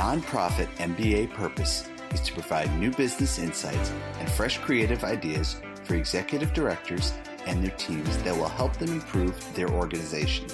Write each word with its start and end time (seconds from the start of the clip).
nonprofit 0.00 0.74
MBA 0.78 1.30
purpose 1.34 1.86
is 2.14 2.22
to 2.22 2.32
provide 2.32 2.74
new 2.78 2.90
business 2.90 3.38
insights 3.38 3.92
and 4.18 4.30
fresh 4.30 4.56
creative 4.56 5.04
ideas 5.04 5.60
for 5.84 5.94
executive 5.94 6.54
directors 6.54 7.12
and 7.44 7.62
their 7.62 7.76
teams 7.76 8.16
that 8.22 8.34
will 8.34 8.48
help 8.48 8.74
them 8.78 8.92
improve 8.92 9.36
their 9.54 9.68
organization. 9.68 10.46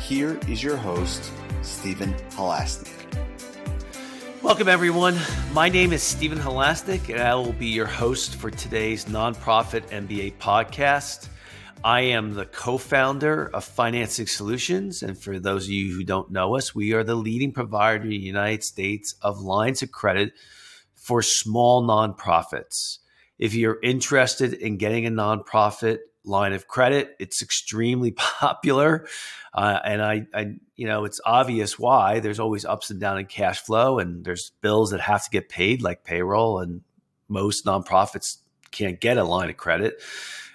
Here 0.00 0.40
is 0.48 0.60
your 0.60 0.76
host, 0.76 1.30
Stephen 1.62 2.12
Halasnik. 2.30 2.90
Welcome, 4.42 4.66
everyone. 4.66 5.16
My 5.52 5.68
name 5.68 5.92
is 5.92 6.02
Stephen 6.02 6.38
Halasnik, 6.38 7.14
and 7.14 7.22
I 7.22 7.36
will 7.36 7.52
be 7.52 7.68
your 7.68 7.86
host 7.86 8.34
for 8.34 8.50
today's 8.50 9.04
Nonprofit 9.04 9.86
MBA 9.90 10.34
podcast. 10.38 11.28
I 11.84 12.00
am 12.00 12.34
the 12.34 12.44
co 12.44 12.76
founder 12.76 13.48
of 13.54 13.64
Financing 13.64 14.26
Solutions. 14.26 15.02
And 15.02 15.16
for 15.16 15.38
those 15.38 15.64
of 15.64 15.70
you 15.70 15.94
who 15.94 16.04
don't 16.04 16.30
know 16.30 16.56
us, 16.56 16.74
we 16.74 16.92
are 16.92 17.04
the 17.04 17.14
leading 17.14 17.52
provider 17.52 18.02
in 18.02 18.10
the 18.10 18.16
United 18.16 18.64
States 18.64 19.14
of 19.22 19.40
lines 19.40 19.82
of 19.82 19.92
credit 19.92 20.32
for 20.96 21.22
small 21.22 21.86
nonprofits. 21.86 22.98
If 23.38 23.54
you're 23.54 23.78
interested 23.82 24.54
in 24.54 24.76
getting 24.76 25.06
a 25.06 25.10
nonprofit 25.10 25.98
line 26.24 26.52
of 26.52 26.66
credit, 26.66 27.14
it's 27.20 27.42
extremely 27.42 28.10
popular. 28.16 29.06
Uh, 29.54 29.78
and 29.84 30.02
I, 30.02 30.26
I, 30.34 30.54
you 30.74 30.86
know, 30.86 31.04
it's 31.04 31.20
obvious 31.24 31.78
why. 31.78 32.18
There's 32.18 32.40
always 32.40 32.64
ups 32.64 32.90
and 32.90 33.00
downs 33.00 33.20
in 33.20 33.26
cash 33.26 33.60
flow, 33.60 34.00
and 34.00 34.24
there's 34.24 34.50
bills 34.60 34.90
that 34.90 35.00
have 35.00 35.24
to 35.24 35.30
get 35.30 35.48
paid, 35.48 35.80
like 35.80 36.04
payroll, 36.04 36.58
and 36.58 36.82
most 37.28 37.64
nonprofits 37.64 38.38
can't 38.72 39.00
get 39.00 39.16
a 39.16 39.24
line 39.24 39.48
of 39.48 39.56
credit. 39.56 40.02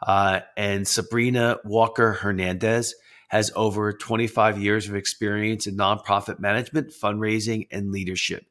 Uh, 0.06 0.42
and 0.58 0.86
Sabrina 0.86 1.60
Walker 1.64 2.12
Hernandez 2.12 2.94
has 3.34 3.52
over 3.56 3.92
25 3.92 4.62
years 4.62 4.88
of 4.88 4.96
experience 4.96 5.66
in 5.66 5.76
nonprofit 5.76 6.38
management, 6.38 6.92
fundraising, 6.92 7.68
and 7.72 7.92
leadership. 7.92 8.46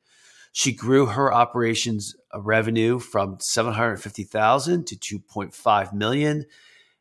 She 0.50 0.72
grew 0.72 1.06
her 1.06 1.32
operations 1.32 2.16
uh, 2.34 2.40
revenue 2.40 2.98
from 2.98 3.36
750,000 3.38 4.84
to 4.88 4.96
2.5 4.96 5.92
million 5.92 6.46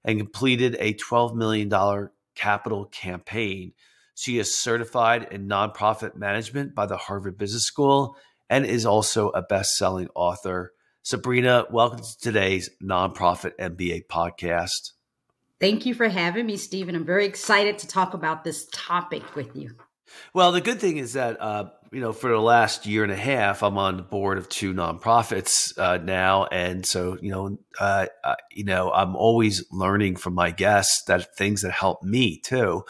and 0.06 0.20
completed 0.20 0.78
a 0.80 0.94
$12 0.94 1.34
million 1.34 2.10
capital 2.36 2.86
campaign. 2.86 3.74
She 4.14 4.38
is 4.38 4.62
certified 4.62 5.30
in 5.32 5.48
nonprofit 5.48 6.16
management 6.16 6.76
by 6.76 6.86
the 6.86 6.98
Harvard 6.98 7.40
Business 7.40 7.64
School 7.64 8.16
and 8.48 8.64
is 8.64 8.86
also 8.86 9.30
a 9.30 9.42
best-selling 9.42 10.10
author. 10.14 10.74
Sabrina, 11.02 11.66
welcome 11.72 12.02
to 12.02 12.20
today's 12.22 12.70
Nonprofit 12.80 13.54
MBA 13.60 14.06
podcast. 14.06 14.92
Thank 15.62 15.86
you 15.86 15.94
for 15.94 16.10
having 16.10 16.48
me, 16.48 16.58
Stephen. 16.58 16.96
I'm 16.96 17.06
very 17.06 17.28
excited 17.28 17.78
to 17.78 17.88
talk 17.88 18.16
about 18.16 18.44
this 18.44 18.68
topic 18.74 19.36
with 19.36 19.56
you. 19.56 19.76
Well, 20.34 20.52
the 20.52 20.60
good 20.60 20.80
thing 20.80 20.98
is 20.98 21.14
that 21.14 21.40
uh, 21.40 21.70
you 21.92 22.02
know 22.02 22.14
for 22.14 22.32
the 22.32 22.40
last 22.40 22.88
year 22.88 23.04
and 23.04 23.12
a 23.12 23.16
half, 23.16 23.62
I'm 23.62 23.78
on 23.78 23.98
the 23.98 24.04
board 24.04 24.40
of 24.40 24.50
two 24.50 24.74
nonprofits 24.74 25.78
uh, 25.78 25.98
now, 25.98 26.46
and 26.46 26.84
so 26.84 27.16
you 27.22 27.30
know, 27.30 27.60
uh, 27.80 28.08
uh 28.24 28.36
you 28.52 28.64
know, 28.64 28.92
I'm 28.92 29.16
always 29.16 29.64
learning 29.72 30.16
from 30.16 30.34
my 30.34 30.50
guests 30.50 31.04
that 31.06 31.38
things 31.38 31.62
that 31.62 31.72
help 31.72 32.02
me 32.02 32.40
too. 32.40 32.84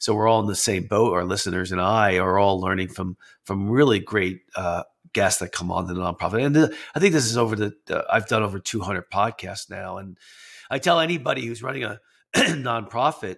So 0.00 0.12
we're 0.12 0.26
all 0.26 0.40
in 0.40 0.48
the 0.48 0.56
same 0.56 0.88
boat. 0.88 1.14
Our 1.14 1.24
listeners 1.24 1.70
and 1.70 1.80
I 1.80 2.18
are 2.18 2.40
all 2.40 2.60
learning 2.60 2.88
from 2.88 3.16
from 3.44 3.70
really 3.70 4.00
great 4.00 4.40
uh, 4.56 4.82
guests 5.12 5.38
that 5.38 5.52
come 5.52 5.70
on 5.70 5.86
the 5.86 5.94
nonprofit, 5.94 6.44
and 6.44 6.56
uh, 6.56 6.68
I 6.92 6.98
think 6.98 7.12
this 7.12 7.26
is 7.26 7.36
over 7.36 7.54
the. 7.54 8.04
I've 8.10 8.26
done 8.26 8.42
over 8.42 8.58
200 8.58 9.10
podcasts 9.10 9.70
now, 9.70 9.98
and 9.98 10.18
I 10.68 10.80
tell 10.80 10.98
anybody 10.98 11.46
who's 11.46 11.62
running 11.62 11.84
a 11.84 12.00
nonprofit 12.34 13.36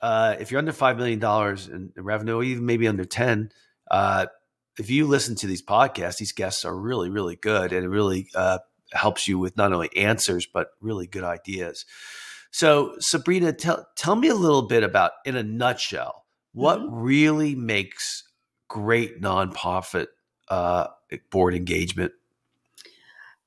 uh, 0.00 0.36
if 0.40 0.50
you're 0.50 0.58
under 0.58 0.72
five 0.72 0.96
million 0.96 1.18
dollars 1.18 1.68
in 1.68 1.92
revenue, 1.96 2.36
or 2.36 2.44
even 2.44 2.64
maybe 2.64 2.88
under 2.88 3.04
ten, 3.04 3.50
uh, 3.90 4.26
if 4.78 4.88
you 4.88 5.06
listen 5.06 5.34
to 5.36 5.46
these 5.46 5.62
podcasts, 5.62 6.18
these 6.18 6.32
guests 6.32 6.64
are 6.64 6.76
really, 6.76 7.10
really 7.10 7.36
good, 7.36 7.72
and 7.72 7.84
it 7.84 7.88
really 7.88 8.28
uh, 8.34 8.58
helps 8.92 9.28
you 9.28 9.38
with 9.38 9.56
not 9.56 9.72
only 9.72 9.94
answers 9.96 10.46
but 10.46 10.68
really 10.80 11.06
good 11.06 11.24
ideas. 11.24 11.84
So, 12.50 12.94
Sabrina, 12.98 13.52
tell 13.52 13.86
tell 13.96 14.16
me 14.16 14.28
a 14.28 14.34
little 14.34 14.62
bit 14.62 14.82
about, 14.82 15.12
in 15.24 15.36
a 15.36 15.42
nutshell, 15.42 16.24
what 16.52 16.80
mm-hmm. 16.80 16.94
really 16.94 17.54
makes 17.54 18.24
great 18.68 19.20
nonprofit 19.20 20.06
uh, 20.48 20.86
board 21.30 21.54
engagement 21.54 22.12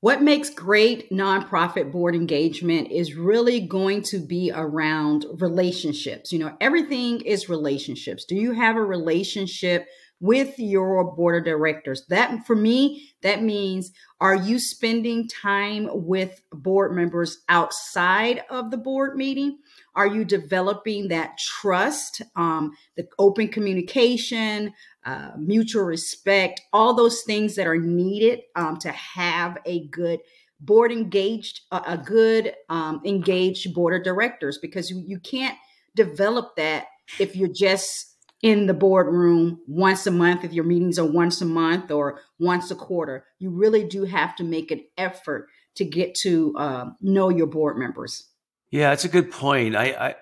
what 0.03 0.21
makes 0.21 0.49
great 0.49 1.09
nonprofit 1.11 1.89
board 1.89 2.13
engagement 2.13 2.91
is 2.91 3.15
really 3.15 3.61
going 3.61 4.01
to 4.01 4.19
be 4.19 4.51
around 4.53 5.25
relationships. 5.35 6.33
You 6.33 6.39
know, 6.39 6.57
everything 6.59 7.21
is 7.21 7.47
relationships. 7.47 8.25
Do 8.25 8.35
you 8.35 8.51
have 8.51 8.75
a 8.75 8.83
relationship 8.83 9.87
with 10.23 10.57
your 10.57 11.13
board 11.15 11.35
of 11.37 11.43
directors? 11.43 12.05
That 12.07 12.47
for 12.47 12.55
me, 12.55 13.11
that 13.23 13.43
means 13.43 13.91
are 14.21 14.35
you 14.35 14.57
spending 14.57 15.27
time 15.27 15.89
with 15.91 16.41
board 16.53 16.95
members 16.95 17.39
outside 17.49 18.41
of 18.49 18.71
the 18.71 18.77
board 18.77 19.17
meeting? 19.17 19.57
Are 19.95 20.07
you 20.07 20.23
developing 20.23 21.09
that 21.09 21.37
trust, 21.37 22.21
um, 22.37 22.71
the 22.95 23.05
open 23.19 23.49
communication, 23.49 24.73
uh, 25.05 25.31
mutual 25.37 25.83
respect, 25.83 26.61
all 26.71 26.93
those 26.93 27.23
things 27.23 27.55
that 27.55 27.67
are 27.67 27.77
needed 27.77 28.43
um, 28.55 28.77
to 28.77 28.91
have 28.93 29.57
a 29.65 29.87
good 29.87 30.21
board 30.61 30.93
engaged, 30.93 31.59
uh, 31.73 31.81
a 31.85 31.97
good 31.97 32.53
um, 32.69 33.01
engaged 33.03 33.73
board 33.73 33.93
of 33.93 34.03
directors, 34.05 34.57
because 34.61 34.89
you, 34.89 35.03
you 35.05 35.19
can't 35.19 35.57
develop 35.95 36.55
that 36.55 36.85
if 37.19 37.35
you're 37.35 37.49
just 37.49 38.12
in 38.43 38.67
the 38.67 38.73
boardroom 38.73 39.61
once 39.67 40.05
a 40.05 40.11
month, 40.11 40.43
if 40.43 40.51
your 40.51 40.65
meetings 40.65 40.99
are 40.99 41.09
once 41.09 41.41
a 41.41 41.45
month 41.45 41.89
or 41.89 42.19
once 42.37 42.69
a 42.69 42.75
quarter. 42.75 43.25
You 43.39 43.49
really 43.49 43.85
do 43.85 44.03
have 44.03 44.35
to 44.35 44.43
make 44.43 44.69
an 44.69 44.83
effort 44.97 45.47
to 45.75 45.85
get 45.85 46.13
to 46.15 46.53
uh, 46.57 46.85
know 47.01 47.29
your 47.29 47.47
board 47.47 47.77
members. 47.77 48.29
Yeah, 48.69 48.91
it's 48.91 49.05
a 49.05 49.09
good 49.09 49.31
point. 49.31 49.75
I, 49.75 49.85
I 49.91 50.15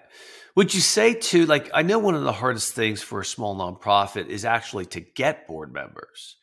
would 0.55 0.73
you 0.73 0.81
say 0.81 1.15
too, 1.15 1.45
like, 1.47 1.71
I 1.73 1.81
know 1.81 1.97
one 1.97 2.13
of 2.13 2.23
the 2.23 2.31
hardest 2.31 2.73
things 2.73 3.01
for 3.01 3.21
a 3.21 3.25
small 3.25 3.57
nonprofit 3.57 4.27
is 4.27 4.45
actually 4.45 4.85
to 4.87 5.01
get 5.01 5.47
board 5.47 5.73
members. 5.73 6.37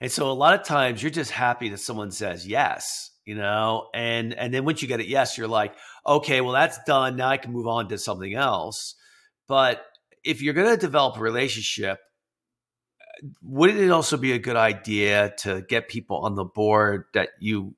And 0.00 0.12
so 0.12 0.30
a 0.30 0.32
lot 0.32 0.58
of 0.58 0.64
times 0.64 1.02
you're 1.02 1.10
just 1.10 1.30
happy 1.30 1.70
that 1.70 1.80
someone 1.80 2.12
says 2.12 2.46
yes, 2.46 3.10
you 3.24 3.34
know, 3.34 3.88
and 3.94 4.34
and 4.34 4.52
then 4.52 4.64
once 4.64 4.82
you 4.82 4.88
get 4.88 5.00
it 5.00 5.06
yes, 5.06 5.36
you're 5.36 5.48
like, 5.48 5.74
okay, 6.06 6.40
well 6.42 6.52
that's 6.52 6.78
done. 6.86 7.16
Now 7.16 7.28
I 7.28 7.38
can 7.38 7.52
move 7.52 7.66
on 7.66 7.88
to 7.88 7.98
something 7.98 8.34
else. 8.34 8.94
But 9.48 9.84
if 10.24 10.42
you're 10.42 10.54
going 10.54 10.70
to 10.70 10.76
develop 10.76 11.16
a 11.16 11.20
relationship, 11.20 12.00
wouldn't 13.42 13.78
it 13.78 13.90
also 13.90 14.16
be 14.16 14.32
a 14.32 14.38
good 14.38 14.56
idea 14.56 15.34
to 15.38 15.62
get 15.62 15.88
people 15.88 16.18
on 16.18 16.34
the 16.34 16.44
board 16.44 17.04
that 17.14 17.30
you 17.40 17.74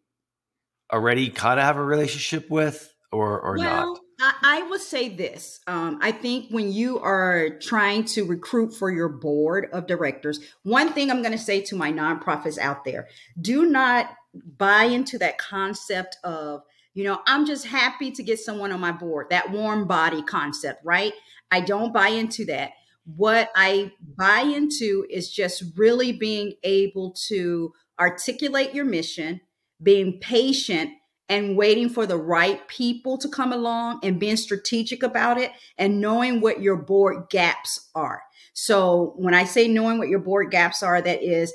already 0.93 1.29
kind 1.31 1.59
of 1.61 1.67
have 1.67 1.77
a 1.77 1.84
relationship 1.84 2.49
with 2.51 2.93
or 3.12 3.41
or 3.41 3.59
well, 3.59 3.95
not? 3.95 4.01
I, 4.43 4.62
would 4.62 4.81
say 4.81 5.09
this. 5.09 5.61
Um, 5.67 5.99
I 6.01 6.12
think 6.12 6.51
when 6.51 6.73
you 6.73 6.99
are 7.01 7.51
trying 7.61 8.05
to 8.07 8.25
recruit 8.25 8.75
for 8.75 8.91
your 8.91 9.09
board 9.09 9.69
of 9.73 9.87
directors, 9.87 10.41
one 10.63 10.93
thing 10.93 11.11
I'm 11.11 11.23
going 11.23 11.33
to 11.33 11.39
say 11.39 11.61
to 11.63 11.77
my 11.77 11.93
nonprofits 11.93 12.59
out 12.59 12.84
there 12.84 13.09
do 13.41 13.66
not 13.66 14.10
buy 14.59 14.84
into 14.84 15.19
that 15.19 15.39
concept 15.39 16.16
of, 16.25 16.63
you 16.95 17.04
know, 17.04 17.21
I'm 17.27 17.47
just 17.47 17.66
happy 17.66 18.10
to 18.13 18.22
get 18.22 18.39
someone 18.39 18.72
on 18.72 18.81
my 18.81 18.93
board, 18.93 19.28
that 19.31 19.51
warm 19.51 19.87
body 19.87 20.22
concept, 20.22 20.84
right? 20.84 21.13
I 21.51 21.60
don't 21.60 21.93
buy 21.93 22.09
into 22.09 22.45
that. 22.47 22.72
What 23.04 23.51
I 23.54 23.93
buy 24.16 24.41
into 24.41 25.07
is 25.09 25.31
just 25.31 25.63
really 25.77 26.13
being 26.13 26.54
able 26.65 27.15
to 27.28 27.72
articulate 28.01 28.75
your 28.75 28.84
mission, 28.84 29.41
being 29.83 30.19
patient 30.21 30.91
and 31.28 31.57
waiting 31.57 31.89
for 31.89 32.07
the 32.07 32.16
right 32.16 32.66
people 32.69 33.19
to 33.19 33.28
come 33.28 33.53
along 33.53 34.01
and 34.03 34.21
being 34.21 34.37
strategic 34.37 35.03
about 35.03 35.39
it 35.39 35.51
and 35.78 36.01
knowing 36.01 36.41
what 36.41 36.60
your 36.60 36.77
board 36.77 37.28
gaps 37.31 37.91
are. 37.95 38.22
So 38.54 39.15
when 39.16 39.34
I 39.34 39.45
say 39.45 39.69
knowing 39.69 39.98
what 39.98 40.09
your 40.09 40.21
board 40.21 40.51
gaps 40.51 40.83
are, 40.83 41.01
that 41.01 41.22
is 41.22 41.53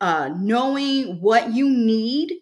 uh, 0.00 0.30
knowing 0.36 1.20
what 1.20 1.52
you 1.52 1.70
need 1.70 2.32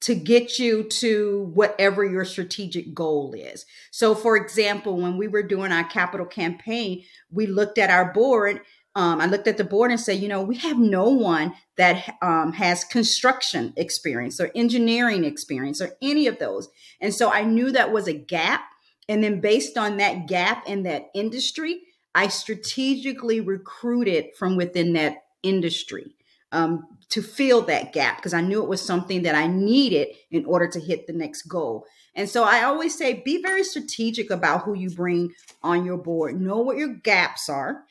to 0.00 0.14
get 0.14 0.58
you 0.58 0.84
to 0.84 1.50
whatever 1.54 2.04
your 2.04 2.24
strategic 2.24 2.94
goal 2.94 3.34
is. 3.34 3.66
So, 3.90 4.14
for 4.14 4.36
example, 4.36 4.96
when 4.96 5.16
we 5.16 5.26
were 5.26 5.42
doing 5.42 5.72
our 5.72 5.84
capital 5.84 6.26
campaign, 6.26 7.04
we 7.30 7.46
looked 7.46 7.78
at 7.78 7.90
our 7.90 8.12
board 8.12 8.60
um, 8.98 9.20
I 9.20 9.26
looked 9.26 9.46
at 9.46 9.56
the 9.56 9.62
board 9.62 9.92
and 9.92 10.00
said, 10.00 10.18
you 10.18 10.26
know, 10.26 10.42
we 10.42 10.56
have 10.56 10.76
no 10.76 11.08
one 11.08 11.54
that 11.76 12.16
um, 12.20 12.52
has 12.54 12.82
construction 12.82 13.72
experience 13.76 14.40
or 14.40 14.50
engineering 14.56 15.22
experience 15.22 15.80
or 15.80 15.92
any 16.02 16.26
of 16.26 16.40
those. 16.40 16.68
And 17.00 17.14
so 17.14 17.30
I 17.30 17.44
knew 17.44 17.70
that 17.70 17.92
was 17.92 18.08
a 18.08 18.12
gap. 18.12 18.62
And 19.08 19.22
then 19.22 19.40
based 19.40 19.78
on 19.78 19.98
that 19.98 20.26
gap 20.26 20.66
in 20.66 20.82
that 20.82 21.10
industry, 21.14 21.80
I 22.12 22.26
strategically 22.26 23.40
recruited 23.40 24.34
from 24.36 24.56
within 24.56 24.94
that 24.94 25.18
industry 25.44 26.16
um, 26.52 26.86
to 27.10 27.22
fill 27.22 27.62
that 27.62 27.92
gap 27.92 28.16
because 28.16 28.34
I 28.34 28.40
knew 28.40 28.62
it 28.62 28.68
was 28.68 28.84
something 28.84 29.22
that 29.22 29.34
I 29.34 29.46
needed 29.46 30.08
in 30.30 30.44
order 30.44 30.68
to 30.68 30.80
hit 30.80 31.06
the 31.06 31.12
next 31.12 31.42
goal. 31.42 31.86
And 32.14 32.28
so 32.28 32.44
I 32.44 32.64
always 32.64 32.96
say 32.96 33.22
be 33.24 33.42
very 33.42 33.62
strategic 33.64 34.30
about 34.30 34.62
who 34.62 34.74
you 34.74 34.90
bring 34.90 35.32
on 35.62 35.84
your 35.84 35.98
board. 35.98 36.40
Know 36.40 36.58
what 36.58 36.76
your 36.76 36.94
gaps 36.94 37.48
are 37.48 37.84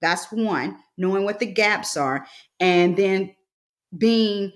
that's 0.00 0.30
one, 0.32 0.78
knowing 0.96 1.24
what 1.24 1.38
the 1.38 1.46
gaps 1.46 1.96
are, 1.96 2.26
and 2.58 2.96
then 2.96 3.34
being 3.96 4.52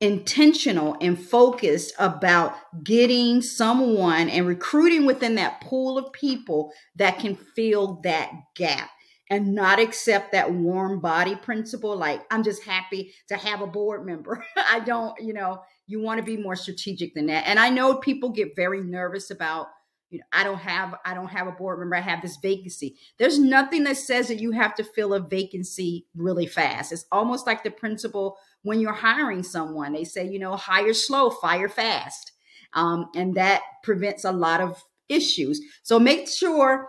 intentional 0.00 0.96
and 1.00 1.18
focused 1.18 1.94
about 1.98 2.54
getting 2.82 3.40
someone 3.40 4.28
and 4.28 4.46
recruiting 4.46 5.06
within 5.06 5.36
that 5.36 5.60
pool 5.60 5.96
of 5.96 6.12
people 6.12 6.72
that 6.96 7.18
can 7.18 7.36
fill 7.36 8.00
that 8.02 8.30
gap 8.56 8.90
and 9.32 9.54
not 9.54 9.80
accept 9.80 10.32
that 10.32 10.52
warm 10.52 11.00
body 11.00 11.34
principle 11.34 11.96
like 11.96 12.20
i'm 12.30 12.44
just 12.44 12.62
happy 12.64 13.14
to 13.28 13.36
have 13.36 13.62
a 13.62 13.66
board 13.66 14.04
member. 14.04 14.44
I 14.56 14.80
don't 14.80 15.18
you 15.20 15.32
know 15.32 15.62
you 15.86 16.00
want 16.00 16.20
to 16.20 16.24
be 16.24 16.36
more 16.36 16.54
strategic 16.54 17.14
than 17.14 17.26
that. 17.26 17.44
And 17.46 17.58
i 17.58 17.70
know 17.70 17.96
people 17.96 18.28
get 18.28 18.54
very 18.54 18.82
nervous 18.82 19.30
about 19.30 19.68
you 20.10 20.18
know 20.18 20.24
i 20.32 20.44
don't 20.44 20.58
have 20.58 20.94
i 21.06 21.14
don't 21.14 21.28
have 21.28 21.46
a 21.46 21.52
board 21.52 21.78
member 21.78 21.96
i 21.96 22.00
have 22.00 22.20
this 22.20 22.36
vacancy. 22.42 22.96
There's 23.18 23.38
nothing 23.38 23.84
that 23.84 23.96
says 23.96 24.28
that 24.28 24.38
you 24.40 24.50
have 24.50 24.74
to 24.74 24.84
fill 24.84 25.14
a 25.14 25.20
vacancy 25.20 26.06
really 26.14 26.46
fast. 26.46 26.92
It's 26.92 27.06
almost 27.10 27.46
like 27.46 27.64
the 27.64 27.70
principle 27.70 28.36
when 28.62 28.80
you're 28.80 28.92
hiring 28.92 29.42
someone 29.42 29.94
they 29.94 30.04
say 30.04 30.28
you 30.28 30.38
know 30.38 30.56
hire 30.56 30.92
slow 30.92 31.30
fire 31.30 31.70
fast. 31.70 32.32
Um, 32.74 33.10
and 33.14 33.34
that 33.34 33.62
prevents 33.82 34.24
a 34.24 34.32
lot 34.32 34.60
of 34.60 34.82
issues. 35.08 35.60
So 35.82 35.98
make 35.98 36.26
sure 36.28 36.88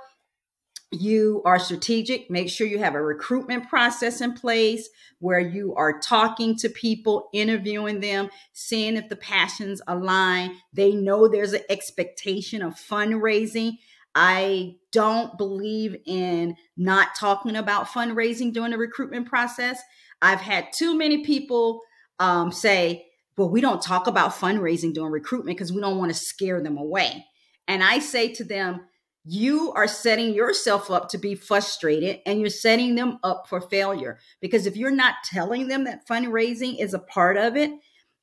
you 0.94 1.42
are 1.46 1.60
strategic. 1.60 2.30
Make 2.30 2.50
sure 2.50 2.68
you 2.68 2.80
have 2.80 2.96
a 2.96 3.02
recruitment 3.02 3.70
process 3.70 4.22
in 4.22 4.34
place 4.34 4.90
where 5.20 5.40
you 5.40 5.74
are 5.76 6.00
talking 6.00 6.56
to 6.58 6.70
people 6.70 7.30
interviewing 7.34 8.00
them 8.00 8.30
seeing 8.52 8.98
if 8.98 9.10
the 9.10 9.16
passions 9.16 9.82
align. 9.88 10.56
They 10.74 10.92
know 10.92 11.28
there's 11.28 11.54
an 11.54 11.64
expectation 11.70 12.62
of 12.62 12.76
fundraising. 12.76 13.74
I 14.16 14.76
don't 14.92 15.38
believe 15.38 15.96
in 16.06 16.56
not 16.78 17.16
talking 17.16 17.56
about 17.56 17.88
fundraising 17.88 18.54
during 18.54 18.72
the 18.72 18.78
recruitment 18.78 19.28
process. 19.28 19.82
I've 20.22 20.42
had 20.42 20.68
too 20.74 20.96
many 20.98 21.24
people 21.24 21.82
um, 22.20 22.52
say 22.52 23.08
well 23.36 23.50
we 23.50 23.62
don't 23.62 23.82
talk 23.82 24.06
about 24.06 24.34
fundraising 24.34 24.94
during 24.94 25.12
recruitment 25.12 25.58
because 25.58 25.74
we 25.74 25.82
don't 25.82 25.98
want 25.98 26.12
to 26.12 26.18
scare 26.18 26.62
them 26.62 26.78
away. 26.78 27.26
And 27.68 27.84
i 27.84 28.00
say 28.00 28.32
to 28.34 28.44
them 28.44 28.82
you 29.26 29.72
are 29.74 29.88
setting 29.88 30.34
yourself 30.34 30.92
up 30.92 31.10
to 31.10 31.18
be 31.18 31.36
frustrated 31.36 32.20
and 32.26 32.40
you're 32.40 32.50
setting 32.50 32.96
them 32.96 33.20
up 33.24 33.48
for 33.48 33.62
failure. 33.62 34.20
Because 34.42 34.66
if 34.66 34.76
you're 34.76 34.92
not 34.92 35.16
telling 35.24 35.68
them 35.68 35.86
that 35.86 36.08
fundraising 36.08 36.80
is 36.80 36.94
a 36.94 37.00
part 37.00 37.38
of 37.38 37.56
it, 37.56 37.72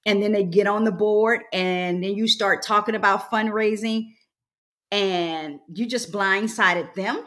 and 0.07 0.23
then 0.23 0.33
they 0.33 0.45
get 0.45 0.67
on 0.67 0.85
the 0.85 0.93
board 0.93 1.43
and 1.53 2.03
then 2.03 2.15
you 2.15 2.27
start 2.27 2.63
talking 2.63 2.95
about 2.95 3.31
fundraising 3.31 4.15
and 4.91 5.61
you 5.73 5.87
just 5.87 6.11
blindsided 6.11 6.95
them 6.95 7.23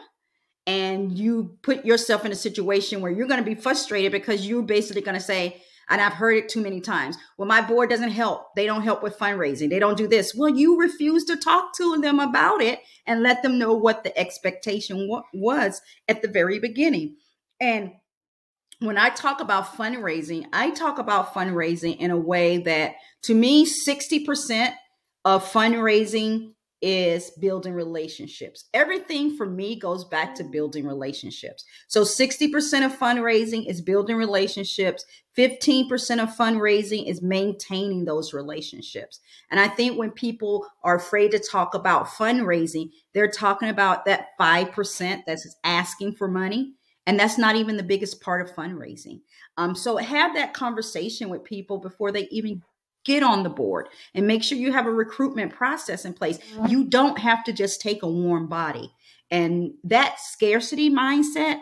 and 0.66 1.16
you 1.16 1.56
put 1.62 1.84
yourself 1.84 2.24
in 2.24 2.32
a 2.32 2.36
situation 2.36 3.00
where 3.00 3.12
you're 3.12 3.28
going 3.28 3.42
to 3.42 3.48
be 3.48 3.54
frustrated 3.54 4.12
because 4.12 4.46
you're 4.46 4.62
basically 4.62 5.02
going 5.02 5.16
to 5.16 5.20
say, 5.20 5.62
and 5.88 6.00
I've 6.00 6.14
heard 6.14 6.36
it 6.36 6.48
too 6.48 6.60
many 6.60 6.80
times. 6.80 7.16
Well, 7.36 7.48
my 7.48 7.60
board 7.60 7.90
doesn't 7.90 8.10
help. 8.10 8.54
They 8.56 8.66
don't 8.66 8.82
help 8.82 9.02
with 9.02 9.18
fundraising. 9.18 9.70
They 9.70 9.78
don't 9.78 9.96
do 9.96 10.08
this. 10.08 10.34
Well, 10.34 10.50
you 10.50 10.78
refuse 10.78 11.24
to 11.24 11.36
talk 11.36 11.74
to 11.76 11.96
them 11.98 12.20
about 12.20 12.62
it 12.62 12.80
and 13.06 13.22
let 13.22 13.42
them 13.42 13.58
know 13.58 13.74
what 13.74 14.04
the 14.04 14.16
expectation 14.18 15.08
was 15.32 15.80
at 16.08 16.22
the 16.22 16.28
very 16.28 16.58
beginning. 16.58 17.16
And 17.60 17.92
when 18.80 18.98
I 18.98 19.10
talk 19.10 19.40
about 19.40 19.76
fundraising, 19.76 20.46
I 20.52 20.70
talk 20.70 20.98
about 20.98 21.34
fundraising 21.34 21.98
in 21.98 22.10
a 22.10 22.16
way 22.16 22.58
that 22.58 22.94
to 23.24 23.34
me, 23.34 23.66
60% 23.66 24.74
of 25.24 25.44
fundraising 25.50 26.53
is 26.84 27.30
building 27.40 27.72
relationships. 27.72 28.66
Everything 28.74 29.38
for 29.38 29.46
me 29.46 29.74
goes 29.74 30.04
back 30.04 30.34
to 30.34 30.44
building 30.44 30.86
relationships. 30.86 31.64
So 31.88 32.02
60% 32.02 32.84
of 32.84 32.92
fundraising 32.98 33.66
is 33.66 33.80
building 33.80 34.16
relationships, 34.16 35.06
15% 35.34 36.22
of 36.22 36.28
fundraising 36.36 37.08
is 37.08 37.22
maintaining 37.22 38.04
those 38.04 38.34
relationships. 38.34 39.20
And 39.50 39.58
I 39.58 39.66
think 39.66 39.96
when 39.96 40.10
people 40.10 40.66
are 40.82 40.96
afraid 40.96 41.30
to 41.30 41.38
talk 41.38 41.72
about 41.72 42.06
fundraising, 42.06 42.90
they're 43.14 43.30
talking 43.30 43.70
about 43.70 44.04
that 44.04 44.38
5% 44.38 45.22
that's 45.26 45.56
asking 45.64 46.16
for 46.16 46.28
money. 46.28 46.74
And 47.06 47.18
that's 47.18 47.38
not 47.38 47.56
even 47.56 47.78
the 47.78 47.82
biggest 47.82 48.20
part 48.20 48.42
of 48.42 48.54
fundraising. 48.54 49.20
Um, 49.56 49.74
so 49.74 49.96
have 49.96 50.34
that 50.34 50.52
conversation 50.52 51.30
with 51.30 51.44
people 51.44 51.78
before 51.78 52.12
they 52.12 52.28
even 52.30 52.62
get 53.04 53.22
on 53.22 53.42
the 53.42 53.50
board 53.50 53.88
and 54.14 54.26
make 54.26 54.42
sure 54.42 54.58
you 54.58 54.72
have 54.72 54.86
a 54.86 54.90
recruitment 54.90 55.52
process 55.52 56.04
in 56.04 56.14
place. 56.14 56.38
You 56.68 56.84
don't 56.84 57.18
have 57.18 57.44
to 57.44 57.52
just 57.52 57.80
take 57.80 58.02
a 58.02 58.08
warm 58.08 58.48
body. 58.48 58.92
And 59.30 59.74
that 59.84 60.20
scarcity 60.20 60.90
mindset 60.90 61.58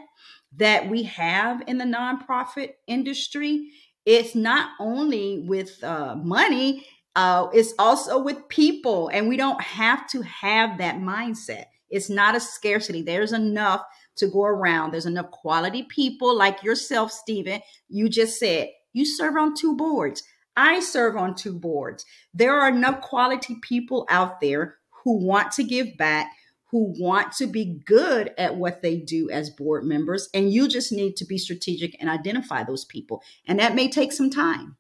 that 0.57 0.89
we 0.89 1.05
have 1.05 1.63
in 1.67 1.79
the 1.79 1.85
nonprofit 1.85 2.73
industry, 2.87 3.71
it's 4.05 4.35
not 4.35 4.71
only 4.79 5.45
with 5.47 5.83
uh, 5.83 6.17
money, 6.17 6.87
uh, 7.17 7.49
it's 7.53 7.75
also 7.79 8.23
with 8.23 8.49
people. 8.49 9.09
And 9.09 9.29
we 9.29 9.37
don't 9.37 9.61
have 9.61 10.09
to 10.11 10.23
have 10.23 10.79
that 10.79 10.97
mindset. 10.97 11.67
It's 11.91 12.09
not 12.09 12.35
a 12.35 12.41
scarcity. 12.41 13.03
There's 13.03 13.33
enough 13.33 13.83
to 14.17 14.27
go 14.27 14.45
around. 14.45 14.93
There's 14.93 15.07
enough 15.07 15.31
quality 15.31 15.85
people 15.85 16.37
like 16.37 16.63
yourself, 16.63 17.13
Stephen. 17.13 17.61
You 17.89 18.09
just 18.09 18.39
said 18.39 18.69
you 18.93 19.05
serve 19.07 19.37
on 19.37 19.55
two 19.55 19.77
boards. 19.77 20.23
I 20.57 20.81
serve 20.81 21.17
on 21.17 21.35
two 21.35 21.59
boards. 21.59 22.05
There 22.35 22.59
are 22.59 22.69
enough 22.69 23.01
quality 23.01 23.57
people 23.63 24.07
out 24.09 24.41
there 24.41 24.77
who 25.05 25.25
want 25.25 25.53
to 25.53 25.65
give 25.65 25.97
back, 25.97 26.33
who 26.71 26.95
want 26.99 27.33
to 27.33 27.47
be 27.47 27.81
good 27.85 28.33
at 28.39 28.57
what 28.57 28.83
they 28.83 28.97
do 28.97 29.31
as 29.31 29.51
board 29.51 29.85
members. 29.85 30.29
And 30.33 30.53
you 30.53 30.69
just 30.69 30.93
need 30.93 31.17
to 31.17 31.25
be 31.25 31.39
strategic 31.39 31.97
and 32.01 32.09
identify 32.09 32.65
those 32.65 32.85
people. 32.85 33.23
And 33.47 33.59
that 33.59 33.75
may 33.75 33.91
take 33.91 34.13
some 34.13 34.31
time. 34.31 34.77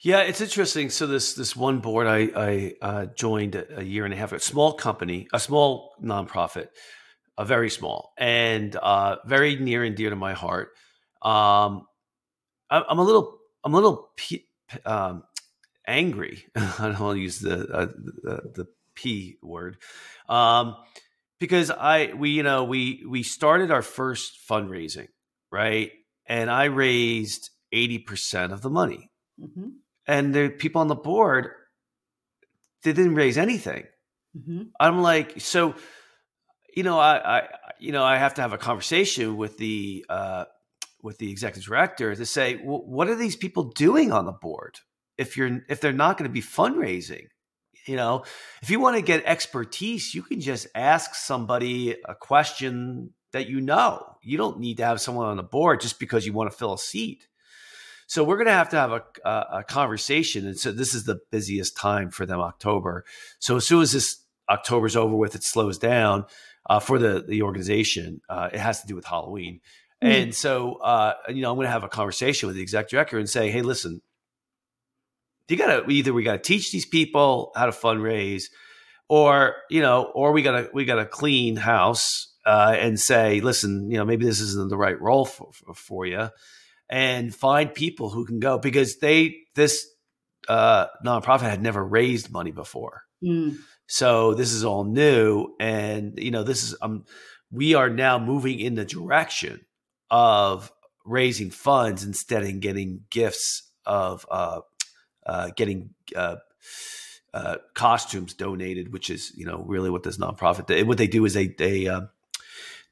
Yeah, 0.00 0.20
it's 0.20 0.40
interesting. 0.40 0.90
So 0.90 1.06
this 1.06 1.34
this 1.34 1.56
one 1.56 1.78
board 1.78 2.06
I, 2.06 2.28
I 2.36 2.74
uh, 2.82 3.06
joined 3.06 3.64
a 3.76 3.82
year 3.82 4.04
and 4.04 4.12
a 4.12 4.16
half, 4.16 4.30
ago, 4.30 4.36
a 4.36 4.40
small 4.40 4.74
company, 4.74 5.26
a 5.32 5.40
small 5.40 5.94
nonprofit, 6.02 6.68
a 7.38 7.44
very 7.46 7.70
small, 7.70 8.12
and 8.18 8.76
uh, 8.76 9.16
very 9.24 9.56
near 9.56 9.82
and 9.82 9.96
dear 9.96 10.10
to 10.10 10.16
my 10.16 10.34
heart. 10.34 10.72
Um, 11.22 11.86
I, 12.68 12.82
am 12.90 12.98
a 12.98 13.02
little, 13.02 13.38
I'm 13.64 13.72
a 13.72 13.76
little 13.76 14.10
um, 14.84 15.24
angry. 15.86 16.44
I 16.56 16.74
don't 16.78 17.00
want 17.00 17.16
to 17.16 17.22
use 17.22 17.40
the, 17.40 17.66
uh, 17.68 17.86
the, 17.86 18.40
the 18.54 18.66
P 18.94 19.38
word, 19.42 19.76
um, 20.28 20.76
because 21.40 21.70
I 21.70 22.12
we 22.14 22.30
you 22.30 22.42
know 22.42 22.64
we 22.64 23.04
we 23.08 23.22
started 23.22 23.70
our 23.70 23.82
first 23.82 24.38
fundraising 24.48 25.08
right, 25.50 25.90
and 26.26 26.50
I 26.50 26.64
raised 26.64 27.50
eighty 27.72 27.98
percent 27.98 28.52
of 28.52 28.62
the 28.62 28.70
money, 28.70 29.10
mm-hmm. 29.40 29.70
and 30.06 30.34
the 30.34 30.48
people 30.48 30.80
on 30.80 30.88
the 30.88 30.94
board 30.94 31.50
they 32.84 32.92
didn't 32.92 33.14
raise 33.14 33.36
anything. 33.36 33.84
Mm-hmm. 34.36 34.62
I'm 34.78 35.02
like 35.02 35.40
so. 35.40 35.74
You 36.76 36.82
know, 36.82 36.98
I, 36.98 37.38
I, 37.38 37.48
you 37.78 37.92
know, 37.92 38.04
I 38.04 38.16
have 38.16 38.34
to 38.34 38.42
have 38.42 38.52
a 38.52 38.58
conversation 38.58 39.36
with 39.36 39.58
the 39.58 40.04
uh, 40.08 40.44
with 41.04 41.18
the 41.18 41.30
executive 41.30 41.68
director 41.68 42.14
to 42.14 42.26
say, 42.26 42.56
what 42.56 43.08
are 43.08 43.14
these 43.14 43.36
people 43.36 43.64
doing 43.64 44.10
on 44.10 44.24
the 44.26 44.32
board? 44.32 44.80
if 45.16 45.36
you're 45.36 45.60
if 45.68 45.80
they're 45.80 45.92
not 45.92 46.18
going 46.18 46.28
to 46.28 46.32
be 46.32 46.42
fundraising 46.42 47.26
you 47.86 47.96
know? 47.96 48.24
If 48.62 48.70
you 48.70 48.80
want 48.80 48.96
to 48.96 49.02
get 49.02 49.24
expertise 49.26 50.14
you 50.14 50.22
can 50.22 50.40
just 50.40 50.66
ask 50.74 51.14
somebody 51.14 51.96
a 52.04 52.14
question 52.14 53.12
that 53.32 53.48
you 53.48 53.60
know. 53.60 54.16
You 54.22 54.38
don't 54.38 54.60
need 54.60 54.78
to 54.78 54.84
have 54.84 55.00
someone 55.00 55.26
on 55.26 55.36
the 55.36 55.42
board 55.42 55.80
just 55.80 55.98
because 55.98 56.24
you 56.24 56.32
want 56.32 56.50
to 56.50 56.56
fill 56.56 56.72
a 56.72 56.78
seat. 56.78 57.26
So 58.06 58.22
we're 58.22 58.36
going 58.36 58.46
to 58.46 58.52
have 58.52 58.68
to 58.70 58.76
have 58.76 58.92
a, 58.92 59.02
a, 59.24 59.46
a 59.58 59.64
conversation 59.64 60.46
and 60.46 60.58
so 60.58 60.72
this 60.72 60.94
is 60.94 61.04
the 61.04 61.20
busiest 61.30 61.76
time 61.76 62.10
for 62.10 62.26
them 62.26 62.40
october. 62.40 63.04
So 63.38 63.56
as 63.56 63.66
soon 63.66 63.82
as 63.82 63.92
this 63.92 64.20
october's 64.48 64.96
over 64.96 65.16
with 65.16 65.34
it 65.34 65.42
slows 65.42 65.78
down 65.78 66.26
uh, 66.68 66.80
for 66.80 66.98
the 66.98 67.24
the 67.26 67.42
organization 67.42 68.20
uh, 68.28 68.50
it 68.52 68.60
has 68.60 68.82
to 68.82 68.86
do 68.86 68.94
with 68.94 69.06
halloween 69.06 69.60
mm-hmm. 70.04 70.12
and 70.12 70.34
so 70.34 70.74
uh, 70.74 71.14
you 71.28 71.42
know 71.42 71.50
i'm 71.50 71.56
going 71.56 71.66
to 71.66 71.70
have 71.70 71.84
a 71.84 71.88
conversation 71.88 72.46
with 72.46 72.56
the 72.56 72.62
exec 72.62 72.88
director 72.88 73.18
and 73.18 73.28
say 73.28 73.50
hey 73.50 73.62
listen 73.62 74.00
you 75.48 75.56
gotta 75.56 75.88
either 75.90 76.12
we 76.12 76.22
gotta 76.22 76.38
teach 76.38 76.72
these 76.72 76.86
people 76.86 77.52
how 77.56 77.66
to 77.66 77.72
fundraise 77.72 78.44
or 79.08 79.56
you 79.70 79.80
know 79.80 80.10
or 80.14 80.32
we 80.32 80.42
gotta 80.42 80.68
we 80.72 80.84
gotta 80.84 81.06
clean 81.06 81.56
house 81.56 82.34
uh, 82.46 82.76
and 82.78 83.00
say, 83.00 83.40
listen, 83.40 83.90
you 83.90 83.96
know, 83.96 84.04
maybe 84.04 84.24
this 84.24 84.40
isn't 84.40 84.68
the 84.68 84.76
right 84.76 85.00
role 85.00 85.24
for, 85.24 85.50
for, 85.52 85.74
for 85.74 86.06
you, 86.06 86.28
and 86.88 87.34
find 87.34 87.72
people 87.72 88.10
who 88.10 88.26
can 88.26 88.38
go 88.38 88.58
because 88.58 88.98
they 88.98 89.36
this 89.54 89.86
uh, 90.48 90.86
nonprofit 91.04 91.40
had 91.40 91.62
never 91.62 91.84
raised 91.84 92.30
money 92.30 92.50
before. 92.50 93.02
Mm. 93.22 93.56
So 93.86 94.34
this 94.34 94.52
is 94.52 94.64
all 94.64 94.84
new, 94.84 95.54
and 95.58 96.18
you 96.18 96.30
know, 96.30 96.42
this 96.42 96.62
is 96.62 96.76
um, 96.82 97.04
we 97.50 97.74
are 97.74 97.88
now 97.88 98.18
moving 98.18 98.60
in 98.60 98.74
the 98.74 98.84
direction 98.84 99.60
of 100.14 100.70
raising 101.04 101.50
funds 101.50 102.04
instead 102.04 102.44
of 102.44 102.60
getting 102.60 103.02
gifts 103.10 103.70
of 103.84 104.24
uh, 104.30 104.60
uh, 105.26 105.50
getting 105.56 105.90
uh, 106.14 106.36
uh, 107.32 107.56
costumes 107.74 108.34
donated, 108.34 108.92
which 108.92 109.10
is 109.10 109.32
you 109.34 109.44
know 109.44 109.64
really 109.66 109.90
what 109.90 110.04
this 110.04 110.18
nonprofit. 110.18 110.68
They, 110.68 110.84
what 110.84 110.98
they 110.98 111.08
do 111.08 111.24
is 111.24 111.34
they 111.34 111.48
they 111.48 111.88
uh, 111.88 112.02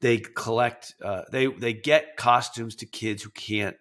they 0.01 0.19
collect 0.19 0.95
uh, 1.01 1.23
they 1.31 1.47
they 1.47 1.73
get 1.73 2.17
costumes 2.17 2.75
to 2.77 2.87
kids 2.87 3.23
who 3.23 3.31
can't 3.31 3.77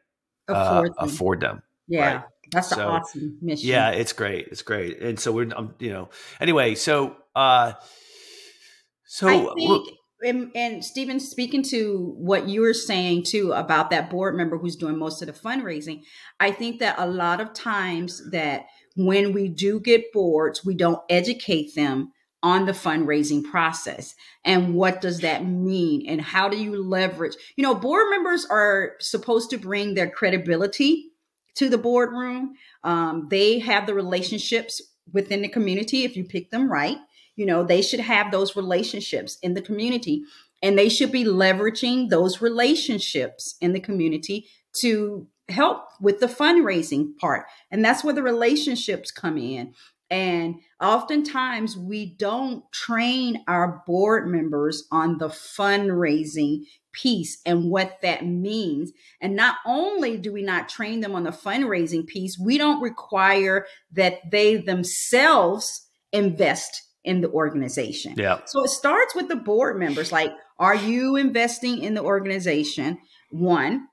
afford 0.48 0.89
them. 0.89 0.95
Afford 1.00 1.39
them 1.39 1.63
yeah. 1.91 2.13
Right? 2.13 2.24
That's 2.51 2.69
so, 2.69 2.75
an 2.75 2.88
awesome 2.88 3.38
mission. 3.41 3.69
Yeah, 3.69 3.91
it's 3.91 4.13
great. 4.13 4.48
It's 4.48 4.62
great. 4.62 5.01
And 5.01 5.19
so 5.19 5.31
we're, 5.31 5.50
um, 5.55 5.75
you 5.79 5.91
know, 5.91 6.10
anyway, 6.39 6.75
so, 6.75 7.15
uh, 7.36 7.74
so 9.05 9.51
I 9.51 9.53
think, 9.55 9.88
and, 10.23 10.51
and 10.55 10.83
Stephen, 10.83 11.19
speaking 11.19 11.63
to 11.63 12.13
what 12.17 12.47
you 12.47 12.61
were 12.61 12.73
saying 12.73 13.23
too 13.23 13.53
about 13.53 13.89
that 13.89 14.09
board 14.09 14.35
member 14.35 14.57
who's 14.57 14.75
doing 14.75 14.97
most 14.97 15.21
of 15.21 15.27
the 15.27 15.33
fundraising, 15.33 16.03
I 16.39 16.51
think 16.51 16.79
that 16.79 16.95
a 16.97 17.05
lot 17.05 17.41
of 17.41 17.53
times 17.53 18.29
that 18.31 18.67
when 18.95 19.33
we 19.33 19.47
do 19.47 19.79
get 19.79 20.11
boards, 20.13 20.65
we 20.65 20.75
don't 20.75 21.01
educate 21.09 21.75
them 21.75 22.11
on 22.43 22.65
the 22.65 22.71
fundraising 22.71 23.43
process 23.43 24.15
and 24.43 24.73
what 24.73 24.99
does 24.99 25.19
that 25.19 25.45
mean 25.45 26.03
and 26.07 26.19
how 26.19 26.49
do 26.49 26.57
you 26.57 26.81
leverage 26.81 27.35
you 27.55 27.61
know 27.61 27.75
board 27.75 28.07
members 28.09 28.47
are 28.49 28.93
supposed 28.99 29.51
to 29.51 29.59
bring 29.59 29.93
their 29.93 30.09
credibility 30.09 31.11
to 31.55 31.69
the 31.69 31.77
boardroom. 31.77 32.53
Um, 32.83 33.27
they 33.29 33.59
have 33.59 33.85
the 33.85 33.93
relationships 33.93 34.81
within 35.11 35.41
the 35.41 35.49
community. 35.49 36.03
If 36.03 36.15
you 36.15 36.23
pick 36.23 36.51
them 36.51 36.71
right, 36.71 36.97
you 37.35 37.45
know, 37.45 37.63
they 37.63 37.81
should 37.81 38.00
have 38.00 38.31
those 38.31 38.55
relationships 38.55 39.38
in 39.41 39.53
the 39.53 39.61
community 39.61 40.23
and 40.61 40.77
they 40.77 40.89
should 40.89 41.11
be 41.11 41.23
leveraging 41.23 42.09
those 42.09 42.41
relationships 42.41 43.55
in 43.61 43.73
the 43.73 43.79
community 43.79 44.47
to 44.73 45.27
help 45.50 45.88
with 46.00 46.19
the 46.19 46.27
fundraising 46.27 47.17
part. 47.17 47.45
And 47.71 47.83
that's 47.83 48.03
where 48.03 48.13
the 48.13 48.23
relationships 48.23 49.11
come 49.11 49.38
in. 49.38 49.73
And 50.09 50.55
oftentimes 50.81 51.77
we 51.77 52.05
don't 52.17 52.69
train 52.73 53.43
our 53.47 53.81
board 53.88 54.27
members 54.27 54.85
on 54.91 55.17
the 55.17 55.29
fundraising 55.29 56.65
piece 56.91 57.39
and 57.45 57.71
what 57.71 57.97
that 58.01 58.25
means. 58.25 58.91
And 59.21 59.38
not 59.38 59.55
only 59.65 60.17
do 60.17 60.33
we 60.33 60.43
not 60.43 60.67
train 60.67 61.00
them 61.00 61.15
on 61.15 61.23
the 61.23 61.31
fundraising 61.31 62.05
piece, 62.05 62.38
we 62.38 62.57
don't 62.57 62.81
require 62.81 63.65
that 63.93 64.29
they 64.29 64.57
themselves 64.57 65.88
invest 66.11 66.83
in 67.03 67.22
the 67.22 67.29
organization. 67.29 68.13
Yeah. 68.17 68.39
So 68.46 68.63
it 68.63 68.70
starts 68.70 69.15
with 69.15 69.27
the 69.27 69.36
board 69.36 69.79
members 69.79 70.12
like, 70.12 70.31
are 70.60 70.75
you 70.75 71.15
investing 71.15 71.81
in 71.81 71.93
the 71.93 72.03
organization? 72.03 73.00
One. 73.29 73.88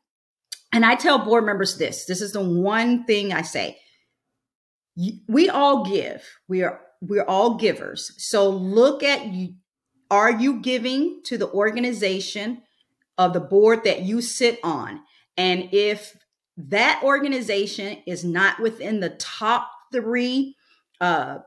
And 0.73 0.85
I 0.85 0.97
tell 0.97 1.25
board 1.25 1.45
members 1.45 1.79
this 1.79 2.05
this 2.05 2.21
is 2.21 2.33
the 2.33 2.43
one 2.43 3.05
thing 3.05 3.33
I 3.33 3.43
say. 3.43 3.79
We 5.29 5.49
all 5.49 5.85
give. 5.85 6.23
We 6.49 6.63
are 6.63 6.81
we're 7.01 7.25
all 7.25 7.57
givers. 7.57 8.13
So 8.19 8.51
look 8.51 9.03
at 9.03 9.27
you. 9.27 9.55
Are 10.11 10.31
you 10.31 10.61
giving 10.61 11.21
to 11.25 11.39
the 11.39 11.51
organization 11.51 12.63
of 13.19 13.33
the 13.33 13.41
board 13.41 13.85
that 13.85 14.03
you 14.03 14.23
sit 14.23 14.61
on. 14.63 15.01
And 15.37 15.69
if 15.73 16.17
that 16.57 17.03
organization 17.05 17.99
is 18.07 18.25
not 18.25 18.61
within 18.61 19.01
the 19.01 19.11
top 19.11 19.69
three, 19.93 20.55
uh, 21.01 21.39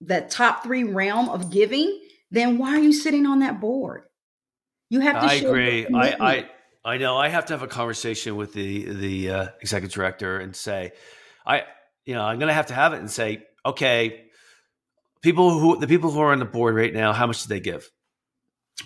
the 0.00 0.22
top 0.22 0.62
three 0.62 0.84
realm 0.84 1.28
of 1.28 1.50
giving, 1.50 2.00
then 2.30 2.58
why 2.58 2.70
are 2.70 2.80
you 2.80 2.92
sitting 2.92 3.26
on 3.26 3.40
that 3.40 3.60
board? 3.60 4.04
You 4.88 5.00
have 5.00 5.20
to. 5.20 5.26
I 5.26 5.34
agree. 5.34 5.86
I, 5.86 6.16
I 6.20 6.50
I 6.84 6.96
know. 6.98 7.16
I 7.16 7.28
have 7.28 7.46
to 7.46 7.52
have 7.52 7.62
a 7.62 7.68
conversation 7.68 8.36
with 8.36 8.52
the 8.52 8.84
the 8.84 9.30
uh, 9.30 9.48
executive 9.60 9.94
director 9.94 10.38
and 10.38 10.54
say, 10.54 10.92
I 11.46 11.64
you 12.04 12.14
know 12.14 12.22
I'm 12.22 12.38
going 12.38 12.48
to 12.48 12.54
have 12.54 12.66
to 12.66 12.74
have 12.74 12.92
it 12.92 13.00
and 13.00 13.10
say, 13.10 13.44
okay, 13.64 14.24
people 15.22 15.58
who 15.58 15.78
the 15.78 15.86
people 15.86 16.10
who 16.10 16.20
are 16.20 16.32
on 16.32 16.38
the 16.38 16.44
board 16.44 16.74
right 16.74 16.92
now, 16.92 17.12
how 17.12 17.26
much 17.26 17.42
do 17.42 17.48
they 17.48 17.60
give? 17.60 17.88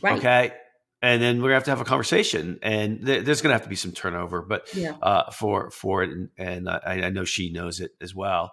Right. 0.03 0.19
Okay 0.19 0.53
and 1.05 1.21
then 1.21 1.43
we're 1.43 1.49
gonna 1.49 1.57
have 1.57 1.65
to 1.65 1.71
have 1.71 1.83
a 1.83 1.85
conversation, 1.85 2.59
and 2.63 3.05
th- 3.05 3.27
there's 3.27 3.43
gonna 3.43 3.53
have 3.53 3.65
to 3.65 3.69
be 3.69 3.77
some 3.77 3.93
turnover, 3.93 4.41
but 4.41 4.75
yeah. 4.75 4.97
uh, 5.03 5.31
for 5.31 5.71
for 5.71 6.03
it, 6.03 6.11
and, 6.11 6.31
and 6.39 6.69
I, 6.69 7.03
I, 7.05 7.11
know 7.11 7.25
she 7.25 7.53
knows 7.53 7.81
it 7.81 7.91
as 8.01 8.15
well. 8.15 8.53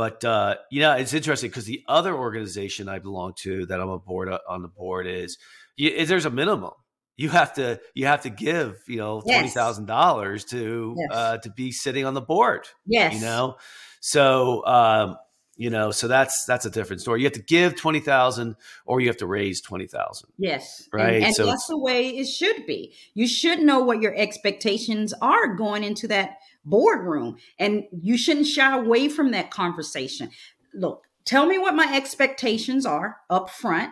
But 0.00 0.24
uh, 0.24 0.54
yeah, 0.70 0.96
it's 0.96 1.12
interesting 1.12 1.50
because 1.50 1.66
the 1.66 1.84
other 1.86 2.14
organization 2.14 2.88
I 2.88 3.00
belong 3.00 3.34
to 3.40 3.66
that 3.66 3.82
I'm 3.82 3.90
a 3.90 3.98
board 3.98 4.30
uh, 4.30 4.38
on 4.48 4.62
the 4.62 4.68
board 4.68 5.06
is, 5.06 5.36
is 5.76 6.08
there's 6.08 6.24
a 6.24 6.30
minimum 6.30 6.70
you 7.18 7.28
have 7.28 7.52
to 7.56 7.78
you 7.92 8.06
have 8.06 8.22
to 8.22 8.30
give 8.30 8.78
you 8.88 8.96
know 8.96 9.20
twenty 9.20 9.50
thousand 9.50 9.84
yes. 9.84 9.88
dollars 9.88 10.44
to 10.46 10.96
yes. 10.96 11.08
uh, 11.14 11.36
to 11.36 11.50
be 11.50 11.70
sitting 11.70 12.06
on 12.06 12.14
the 12.14 12.22
board. 12.22 12.66
Yes, 12.86 13.12
you 13.12 13.20
know. 13.20 13.56
So 14.00 14.64
um, 14.64 15.18
you 15.58 15.68
know 15.68 15.90
so 15.90 16.08
that's 16.08 16.46
that's 16.46 16.64
a 16.64 16.70
different 16.70 17.02
story 17.02 17.20
you 17.20 17.26
have 17.26 17.34
to 17.34 17.42
give 17.42 17.76
20000 17.76 18.56
or 18.86 19.00
you 19.00 19.08
have 19.08 19.18
to 19.18 19.26
raise 19.26 19.60
20000 19.60 20.30
yes 20.38 20.88
right 20.90 21.16
and, 21.16 21.24
and 21.26 21.34
so 21.34 21.44
that's 21.44 21.66
the 21.66 21.76
way 21.76 22.08
it 22.08 22.26
should 22.26 22.64
be 22.66 22.94
you 23.12 23.28
should 23.28 23.58
know 23.58 23.80
what 23.80 24.00
your 24.00 24.14
expectations 24.16 25.12
are 25.20 25.54
going 25.54 25.84
into 25.84 26.08
that 26.08 26.38
boardroom 26.64 27.36
and 27.58 27.84
you 27.92 28.16
shouldn't 28.16 28.46
shy 28.46 28.76
away 28.76 29.08
from 29.08 29.30
that 29.30 29.50
conversation 29.50 30.30
look 30.74 31.04
tell 31.24 31.46
me 31.46 31.58
what 31.58 31.74
my 31.74 31.94
expectations 31.94 32.84
are 32.84 33.18
up 33.28 33.50
front 33.50 33.90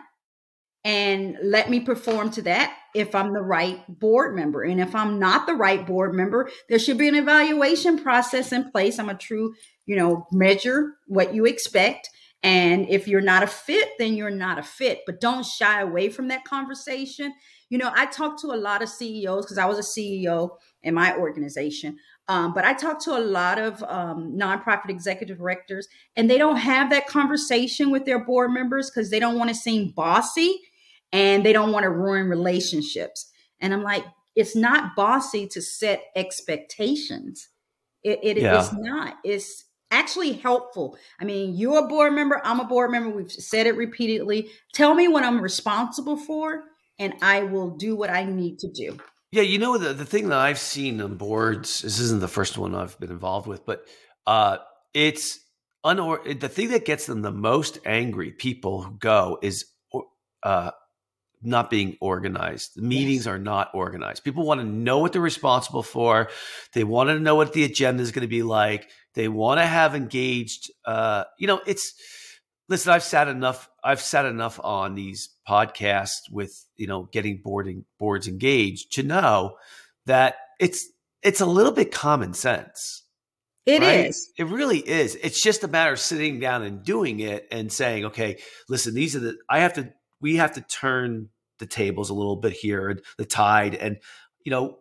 and 0.85 1.35
let 1.43 1.69
me 1.69 1.81
perform 1.81 2.31
to 2.31 2.41
that 2.43 2.75
if 2.95 3.13
I'm 3.13 3.33
the 3.33 3.41
right 3.41 3.83
board 3.99 4.33
member. 4.33 4.63
And 4.63 4.79
if 4.79 4.95
I'm 4.95 5.19
not 5.19 5.45
the 5.45 5.53
right 5.53 5.85
board 5.85 6.13
member, 6.15 6.49
there 6.69 6.79
should 6.79 6.97
be 6.97 7.09
an 7.09 7.15
evaluation 7.15 7.99
process 7.99 8.53
in 8.53 8.71
place. 8.71 8.97
I'm 8.97 9.09
a 9.09 9.13
true 9.13 9.53
you 9.89 9.95
know, 9.95 10.27
measure 10.31 10.91
what 11.07 11.33
you 11.33 11.47
expect. 11.47 12.11
And 12.43 12.87
if 12.89 13.07
you're 13.07 13.21
not 13.21 13.41
a 13.41 13.47
fit, 13.47 13.89
then 13.97 14.13
you're 14.13 14.29
not 14.29 14.59
a 14.59 14.63
fit. 14.63 14.99
But 15.07 15.19
don't 15.19 15.43
shy 15.43 15.81
away 15.81 16.09
from 16.09 16.27
that 16.27 16.45
conversation. 16.45 17.33
You 17.71 17.79
know, 17.79 17.91
I 17.95 18.05
talk 18.05 18.39
to 18.41 18.49
a 18.49 18.55
lot 18.55 18.83
of 18.83 18.89
CEOs 18.89 19.45
because 19.45 19.57
I 19.57 19.65
was 19.65 19.79
a 19.79 19.99
CEO 19.99 20.51
in 20.83 20.93
my 20.93 21.17
organization. 21.17 21.97
Um, 22.29 22.53
but 22.53 22.63
I 22.63 22.73
talk 22.73 23.03
to 23.05 23.17
a 23.17 23.19
lot 23.19 23.57
of 23.57 23.81
um, 23.83 24.37
nonprofit 24.37 24.89
executive 24.89 25.39
directors, 25.39 25.87
and 26.15 26.29
they 26.29 26.37
don't 26.37 26.57
have 26.57 26.91
that 26.91 27.07
conversation 27.07 27.89
with 27.89 28.05
their 28.05 28.23
board 28.23 28.51
members 28.51 28.89
because 28.89 29.09
they 29.09 29.19
don't 29.19 29.37
want 29.37 29.49
to 29.49 29.55
seem 29.55 29.89
bossy 29.89 30.61
and 31.11 31.43
they 31.43 31.51
don't 31.51 31.71
want 31.71 31.83
to 31.83 31.89
ruin 31.89 32.29
relationships. 32.29 33.31
And 33.61 33.73
I'm 33.73 33.81
like, 33.81 34.05
it's 34.35 34.55
not 34.55 34.95
bossy 34.95 35.47
to 35.47 35.61
set 35.61 36.03
expectations. 36.15 37.49
It, 38.03 38.19
it 38.21 38.37
yeah. 38.37 38.61
is 38.61 38.71
not. 38.73 39.17
It's 39.23 39.65
actually 39.89 40.33
helpful. 40.33 40.97
I 41.19 41.25
mean, 41.25 41.55
you're 41.55 41.83
a 41.83 41.87
board 41.87 42.13
member, 42.13 42.39
I'm 42.43 42.59
a 42.59 42.65
board 42.65 42.91
member. 42.91 43.09
We've 43.09 43.31
said 43.31 43.65
it 43.65 43.75
repeatedly. 43.75 44.49
Tell 44.73 44.93
me 44.93 45.07
what 45.07 45.23
I'm 45.23 45.41
responsible 45.41 46.15
for, 46.15 46.65
and 46.99 47.15
I 47.23 47.41
will 47.41 47.71
do 47.71 47.95
what 47.95 48.11
I 48.11 48.23
need 48.23 48.59
to 48.59 48.67
do. 48.71 48.99
Yeah, 49.31 49.43
you 49.43 49.59
know 49.59 49.77
the 49.77 49.93
the 49.93 50.05
thing 50.05 50.29
that 50.29 50.39
I've 50.39 50.59
seen 50.59 51.01
on 51.01 51.15
boards. 51.15 51.81
This 51.81 51.99
isn't 51.99 52.19
the 52.21 52.27
first 52.27 52.57
one 52.57 52.73
I've 52.73 52.99
been 52.99 53.11
involved 53.11 53.47
with, 53.47 53.65
but 53.65 53.85
uh, 54.25 54.57
it's 54.93 55.39
unor- 55.85 56.39
the 56.39 56.49
thing 56.49 56.69
that 56.69 56.85
gets 56.85 57.05
them 57.05 57.21
the 57.21 57.31
most 57.31 57.77
angry. 57.85 58.31
People 58.31 58.81
who 58.81 58.97
go 58.97 59.37
is 59.43 59.65
uh, 60.43 60.71
not 61.43 61.69
being 61.69 61.95
organized. 62.01 62.71
The 62.75 62.81
meetings 62.81 63.25
yes. 63.25 63.27
are 63.27 63.39
not 63.39 63.69
organized. 63.73 64.23
People 64.23 64.45
want 64.45 64.61
to 64.61 64.67
know 64.67 64.97
what 64.97 65.13
they're 65.13 65.21
responsible 65.21 65.83
for. 65.83 66.29
They 66.73 66.83
want 66.83 67.09
to 67.09 67.19
know 67.19 67.35
what 67.35 67.53
the 67.53 67.63
agenda 67.63 68.01
is 68.01 68.11
going 68.11 68.23
to 68.23 68.27
be 68.27 68.43
like. 68.43 68.89
They 69.13 69.27
want 69.27 69.59
to 69.59 69.65
have 69.65 69.95
engaged. 69.95 70.71
Uh, 70.85 71.25
you 71.37 71.47
know, 71.47 71.61
it's 71.67 71.93
listen. 72.69 72.93
I've 72.93 73.03
sat 73.03 73.27
enough. 73.27 73.69
I've 73.83 74.01
sat 74.01 74.25
enough 74.25 74.59
on 74.63 74.95
these 74.95 75.29
podcasts 75.47 76.31
with 76.31 76.65
you 76.77 76.87
know 76.87 77.09
getting 77.11 77.41
boarding 77.43 77.85
boards 77.99 78.27
engaged 78.27 78.93
to 78.93 79.03
know 79.03 79.57
that 80.05 80.35
it's 80.59 80.87
it's 81.21 81.41
a 81.41 81.45
little 81.45 81.73
bit 81.73 81.91
common 81.91 82.33
sense. 82.33 83.03
It 83.65 83.81
right? 83.81 84.05
is. 84.07 84.31
It 84.37 84.47
really 84.47 84.79
is. 84.79 85.15
It's 85.15 85.43
just 85.43 85.63
a 85.63 85.67
matter 85.67 85.91
of 85.91 85.99
sitting 85.99 86.39
down 86.39 86.63
and 86.63 86.83
doing 86.83 87.19
it 87.19 87.47
and 87.51 87.71
saying, 87.71 88.05
okay, 88.05 88.39
listen, 88.67 88.93
these 88.93 89.15
are 89.15 89.19
the 89.19 89.37
I 89.49 89.59
have 89.59 89.73
to 89.73 89.91
we 90.21 90.37
have 90.37 90.53
to 90.53 90.61
turn 90.61 91.29
the 91.59 91.65
tables 91.65 92.09
a 92.09 92.13
little 92.13 92.37
bit 92.37 92.53
here 92.53 92.89
and 92.89 93.01
the 93.17 93.25
tide 93.25 93.75
and 93.75 93.97
you 94.43 94.51
know 94.51 94.79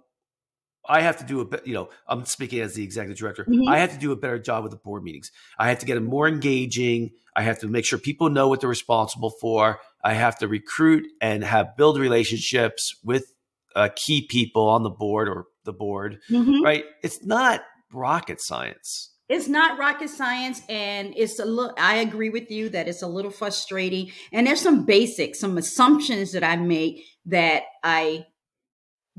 I 0.87 1.03
have 1.03 1.19
to 1.19 1.25
do 1.25 1.41
a 1.41 1.45
bit, 1.45 1.67
you 1.67 1.75
know, 1.75 1.91
I'm 2.07 2.25
speaking 2.25 2.61
as 2.61 2.75
the 2.75 2.83
executive 2.83 3.19
director. 3.19 3.45
Mm-hmm. 3.45 3.69
I 3.69 3.79
have 3.79 3.93
to 3.93 3.99
do 3.99 4.13
a 4.13 4.17
better 4.17 4.39
job 4.39 4.63
with 4.63 4.73
the 4.73 4.79
board 4.79 5.03
meetings. 5.03 5.31
I 5.59 5.69
have 5.69 5.79
to 5.81 5.87
get 5.87 5.95
them 5.95 6.05
more 6.05 6.27
engaging. 6.27 7.11
I 7.37 7.43
have 7.43 7.59
to 7.61 7.69
make 7.69 7.85
sure 7.85 7.99
people 7.99 8.31
know 8.31 8.49
what 8.49 8.61
they're 8.61 8.69
responsible 8.69 9.31
for. 9.41 9.81
I 10.03 10.15
have 10.15 10.39
to 10.39 10.49
recruit 10.49 11.07
and 11.21 11.45
have 11.45 11.77
build 11.77 11.99
relationships 11.99 12.95
with 13.05 13.33
uh, 13.77 13.91
key 13.95 14.27
people 14.27 14.69
on 14.69 14.83
the 14.83 14.91
board 14.91 15.29
or 15.29 15.47
the 15.65 15.73
board, 15.73 16.21
mm-hmm. 16.31 16.65
right? 16.65 16.85
It's 17.03 17.25
not 17.25 17.63
rocket 17.93 18.41
science. 18.41 19.13
It's 19.29 19.47
not 19.47 19.79
rocket 19.79 20.09
science, 20.09 20.63
and 20.71 21.13
it's 21.15 21.39
a 21.39 21.45
little. 21.45 21.75
I 21.77 21.97
agree 21.97 22.31
with 22.31 22.51
you 22.51 22.71
that 22.71 22.89
it's 22.89 23.03
a 23.03 23.07
little 23.07 23.31
frustrating, 23.31 24.11
and 24.33 24.47
there's 24.47 24.63
some 24.63 24.87
basics, 24.87 25.39
some 25.39 25.59
assumptions 25.59 26.33
that 26.33 26.43
I 26.43 26.57
make 26.57 27.05
that 27.27 27.65
I 27.85 28.25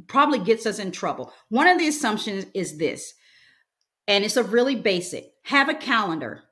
probably 0.08 0.40
gets 0.40 0.66
us 0.66 0.80
in 0.80 0.92
trouble. 0.92 1.34
One 1.50 1.68
of 1.68 1.78
the 1.78 1.88
assumptions 1.88 2.46
is 2.54 2.78
this, 2.78 3.14
and 4.08 4.24
it's 4.24 4.38
a 4.38 4.44
really 4.44 4.76
basic: 4.76 5.32
have 5.44 5.70
a 5.70 5.76
calendar. 5.76 6.44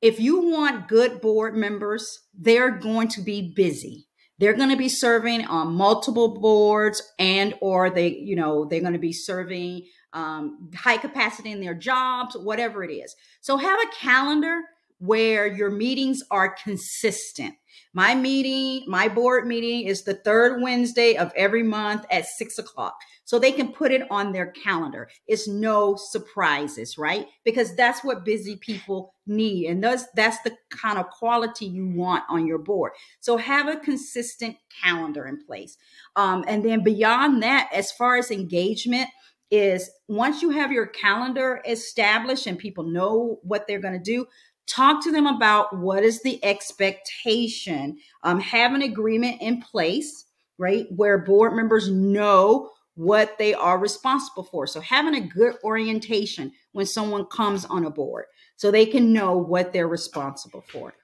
If 0.00 0.18
you 0.18 0.50
want 0.50 0.88
good 0.88 1.20
board 1.20 1.54
members, 1.54 2.20
they're 2.34 2.70
going 2.70 3.08
to 3.08 3.20
be 3.20 3.52
busy 3.54 4.08
they're 4.42 4.54
going 4.54 4.70
to 4.70 4.76
be 4.76 4.88
serving 4.88 5.44
on 5.44 5.72
multiple 5.72 6.40
boards 6.40 7.00
and 7.20 7.54
or 7.60 7.90
they 7.90 8.08
you 8.08 8.34
know 8.34 8.64
they're 8.64 8.80
going 8.80 8.92
to 8.92 8.98
be 8.98 9.12
serving 9.12 9.86
um, 10.14 10.68
high 10.74 10.96
capacity 10.96 11.52
in 11.52 11.60
their 11.60 11.74
jobs 11.74 12.36
whatever 12.36 12.82
it 12.82 12.92
is 12.92 13.14
so 13.40 13.56
have 13.56 13.78
a 13.78 13.94
calendar 13.96 14.60
where 15.02 15.46
your 15.46 15.70
meetings 15.70 16.22
are 16.30 16.54
consistent 16.62 17.54
my 17.92 18.14
meeting 18.14 18.84
my 18.88 19.08
board 19.08 19.46
meeting 19.46 19.86
is 19.86 20.02
the 20.02 20.14
third 20.14 20.62
wednesday 20.62 21.16
of 21.16 21.32
every 21.36 21.62
month 21.62 22.04
at 22.10 22.26
six 22.26 22.58
o'clock 22.58 22.94
so 23.32 23.38
they 23.38 23.52
can 23.52 23.72
put 23.72 23.92
it 23.92 24.02
on 24.10 24.32
their 24.32 24.48
calendar. 24.48 25.08
It's 25.26 25.48
no 25.48 25.96
surprises, 25.96 26.98
right? 26.98 27.26
Because 27.44 27.74
that's 27.76 28.04
what 28.04 28.26
busy 28.26 28.56
people 28.56 29.14
need. 29.26 29.68
And 29.68 29.82
that's, 29.82 30.04
that's 30.14 30.42
the 30.42 30.54
kind 30.68 30.98
of 30.98 31.08
quality 31.08 31.64
you 31.64 31.86
want 31.86 32.24
on 32.28 32.46
your 32.46 32.58
board. 32.58 32.92
So 33.20 33.38
have 33.38 33.68
a 33.68 33.80
consistent 33.80 34.56
calendar 34.82 35.26
in 35.26 35.42
place. 35.46 35.78
Um, 36.14 36.44
and 36.46 36.62
then 36.62 36.84
beyond 36.84 37.42
that, 37.42 37.70
as 37.72 37.90
far 37.92 38.16
as 38.16 38.30
engagement, 38.30 39.08
is 39.50 39.90
once 40.08 40.40
you 40.40 40.50
have 40.50 40.72
your 40.72 40.86
calendar 40.86 41.62
established 41.66 42.46
and 42.46 42.58
people 42.58 42.84
know 42.84 43.38
what 43.42 43.66
they're 43.66 43.80
going 43.80 43.92
to 43.92 43.98
do, 43.98 44.26
talk 44.66 45.02
to 45.04 45.12
them 45.12 45.26
about 45.26 45.76
what 45.76 46.02
is 46.02 46.22
the 46.22 46.42
expectation. 46.44 47.98
Um, 48.22 48.40
have 48.40 48.74
an 48.74 48.82
agreement 48.82 49.40
in 49.40 49.60
place, 49.62 50.24
right, 50.58 50.86
where 50.90 51.18
board 51.18 51.54
members 51.54 51.90
know 51.90 52.70
what 52.94 53.38
they 53.38 53.54
are 53.54 53.78
responsible 53.78 54.44
for. 54.44 54.66
So 54.66 54.80
having 54.80 55.14
a 55.14 55.20
good 55.20 55.56
orientation 55.64 56.52
when 56.72 56.86
someone 56.86 57.24
comes 57.26 57.64
on 57.64 57.84
a 57.84 57.90
board 57.90 58.26
so 58.56 58.70
they 58.70 58.86
can 58.86 59.12
know 59.12 59.36
what 59.36 59.72
they're 59.72 59.88
responsible 59.88 60.62
for. 60.68 60.94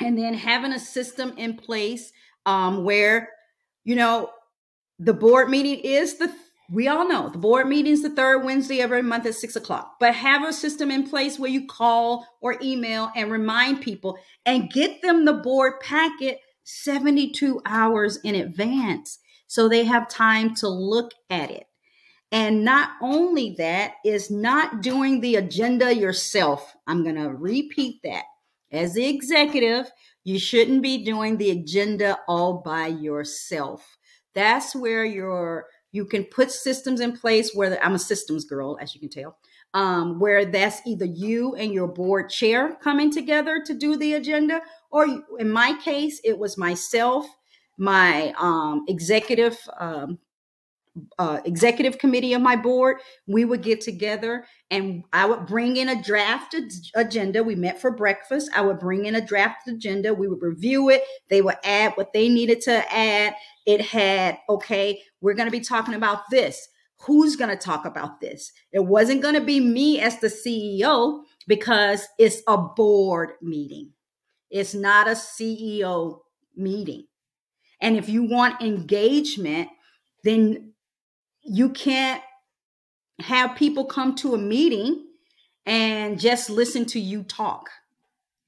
And 0.00 0.18
then 0.18 0.34
having 0.34 0.72
a 0.72 0.78
system 0.78 1.34
in 1.36 1.54
place 1.54 2.12
um, 2.44 2.84
where, 2.84 3.30
you 3.84 3.94
know, 3.94 4.30
the 4.98 5.14
board 5.14 5.48
meeting 5.48 5.78
is 5.78 6.18
the 6.18 6.32
we 6.70 6.88
all 6.88 7.08
know 7.08 7.28
the 7.28 7.38
board 7.38 7.68
meeting 7.68 7.92
is 7.92 8.02
the 8.02 8.10
third 8.10 8.44
Wednesday 8.44 8.80
every 8.80 9.02
month 9.02 9.26
at 9.26 9.34
six 9.34 9.56
o'clock. 9.56 9.96
But 10.00 10.14
have 10.14 10.46
a 10.46 10.52
system 10.52 10.90
in 10.90 11.08
place 11.08 11.38
where 11.38 11.50
you 11.50 11.66
call 11.66 12.26
or 12.40 12.56
email 12.62 13.10
and 13.16 13.30
remind 13.30 13.82
people 13.82 14.18
and 14.46 14.70
get 14.70 15.02
them 15.02 15.24
the 15.24 15.34
board 15.34 15.80
packet 15.80 16.40
72 16.64 17.60
hours 17.66 18.18
in 18.18 18.34
advance 18.34 19.18
so 19.46 19.68
they 19.68 19.84
have 19.84 20.08
time 20.08 20.54
to 20.56 20.68
look 20.68 21.12
at 21.28 21.50
it. 21.50 21.66
And 22.30 22.64
not 22.64 22.92
only 23.02 23.54
that, 23.58 23.96
is 24.04 24.30
not 24.30 24.80
doing 24.80 25.20
the 25.20 25.36
agenda 25.36 25.94
yourself. 25.94 26.74
I'm 26.86 27.02
going 27.02 27.16
to 27.16 27.28
repeat 27.28 28.00
that. 28.04 28.24
As 28.70 28.94
the 28.94 29.06
executive, 29.06 29.90
you 30.24 30.38
shouldn't 30.38 30.82
be 30.82 31.04
doing 31.04 31.36
the 31.36 31.50
agenda 31.50 32.18
all 32.26 32.62
by 32.64 32.86
yourself. 32.86 33.98
That's 34.34 34.74
where 34.74 35.04
your 35.04 35.66
you 35.92 36.04
can 36.04 36.24
put 36.24 36.50
systems 36.50 37.00
in 37.00 37.16
place 37.16 37.52
where 37.54 37.70
the, 37.70 37.84
I'm 37.84 37.94
a 37.94 37.98
systems 37.98 38.44
girl, 38.44 38.78
as 38.80 38.94
you 38.94 39.00
can 39.00 39.10
tell, 39.10 39.36
um, 39.74 40.18
where 40.18 40.44
that's 40.44 40.80
either 40.86 41.04
you 41.04 41.54
and 41.54 41.72
your 41.72 41.86
board 41.86 42.30
chair 42.30 42.76
coming 42.82 43.10
together 43.10 43.62
to 43.64 43.74
do 43.74 43.96
the 43.96 44.14
agenda, 44.14 44.60
or 44.90 45.06
in 45.38 45.50
my 45.50 45.78
case, 45.84 46.20
it 46.24 46.38
was 46.38 46.58
myself 46.58 47.26
my 47.78 48.34
um, 48.38 48.84
executive 48.88 49.58
um, 49.78 50.18
uh, 51.18 51.40
executive 51.44 51.98
committee 51.98 52.34
of 52.34 52.42
my 52.42 52.56
board, 52.56 52.98
we 53.26 53.44
would 53.44 53.62
get 53.62 53.80
together 53.80 54.44
and 54.70 55.02
I 55.12 55.24
would 55.24 55.46
bring 55.46 55.76
in 55.78 55.88
a 55.88 56.02
draft 56.02 56.54
agenda. 56.94 57.42
We 57.42 57.54
met 57.54 57.80
for 57.80 57.90
breakfast. 57.90 58.50
I 58.54 58.60
would 58.60 58.78
bring 58.78 59.06
in 59.06 59.14
a 59.14 59.26
draft 59.26 59.68
agenda. 59.68 60.12
We 60.12 60.28
would 60.28 60.42
review 60.42 60.90
it. 60.90 61.02
They 61.28 61.40
would 61.40 61.56
add 61.64 61.92
what 61.94 62.12
they 62.12 62.28
needed 62.28 62.60
to 62.62 62.94
add. 62.94 63.34
It 63.66 63.80
had, 63.80 64.38
okay, 64.48 65.02
we're 65.20 65.34
going 65.34 65.46
to 65.46 65.56
be 65.56 65.60
talking 65.60 65.94
about 65.94 66.30
this. 66.30 66.68
Who's 67.00 67.36
going 67.36 67.50
to 67.50 67.56
talk 67.56 67.84
about 67.84 68.20
this? 68.20 68.52
It 68.72 68.84
wasn't 68.84 69.22
going 69.22 69.34
to 69.34 69.40
be 69.40 69.60
me 69.60 70.00
as 70.00 70.20
the 70.20 70.28
CEO 70.28 71.22
because 71.46 72.06
it's 72.18 72.42
a 72.46 72.56
board 72.56 73.32
meeting. 73.42 73.90
It's 74.50 74.74
not 74.74 75.08
a 75.08 75.12
CEO 75.12 76.20
meeting. 76.56 77.06
And 77.80 77.96
if 77.96 78.08
you 78.08 78.24
want 78.24 78.62
engagement, 78.62 79.68
then 80.22 80.72
you 81.42 81.70
can't 81.70 82.22
have 83.20 83.56
people 83.56 83.84
come 83.84 84.14
to 84.16 84.34
a 84.34 84.38
meeting 84.38 85.06
and 85.66 86.20
just 86.20 86.50
listen 86.50 86.84
to 86.86 87.00
you 87.00 87.22
talk. 87.24 87.70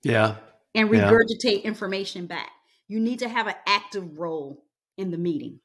Yeah. 0.02 0.36
And 0.74 0.88
regurgitate 0.90 1.62
yeah. 1.62 1.68
information 1.68 2.26
back. 2.26 2.50
You 2.88 3.00
need 3.00 3.20
to 3.20 3.28
have 3.28 3.46
an 3.46 3.54
active 3.66 4.18
role 4.18 4.63
in 4.96 5.10
the 5.10 5.18
meeting. 5.18 5.60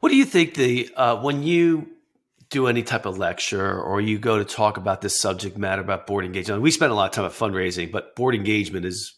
What 0.00 0.10
do 0.10 0.16
you 0.16 0.24
think 0.24 0.54
the 0.54 0.90
uh, 0.96 1.20
when 1.20 1.42
you 1.42 1.88
do 2.50 2.66
any 2.66 2.82
type 2.82 3.06
of 3.06 3.18
lecture 3.18 3.80
or 3.80 4.00
you 4.00 4.18
go 4.18 4.38
to 4.38 4.44
talk 4.44 4.76
about 4.76 5.00
this 5.00 5.18
subject 5.18 5.56
matter 5.56 5.82
about 5.82 6.06
board 6.06 6.24
engagement? 6.24 6.62
We 6.62 6.70
spend 6.70 6.92
a 6.92 6.94
lot 6.94 7.06
of 7.06 7.12
time 7.12 7.24
at 7.24 7.32
fundraising, 7.32 7.90
but 7.90 8.14
board 8.16 8.34
engagement 8.34 8.86
is 8.86 9.14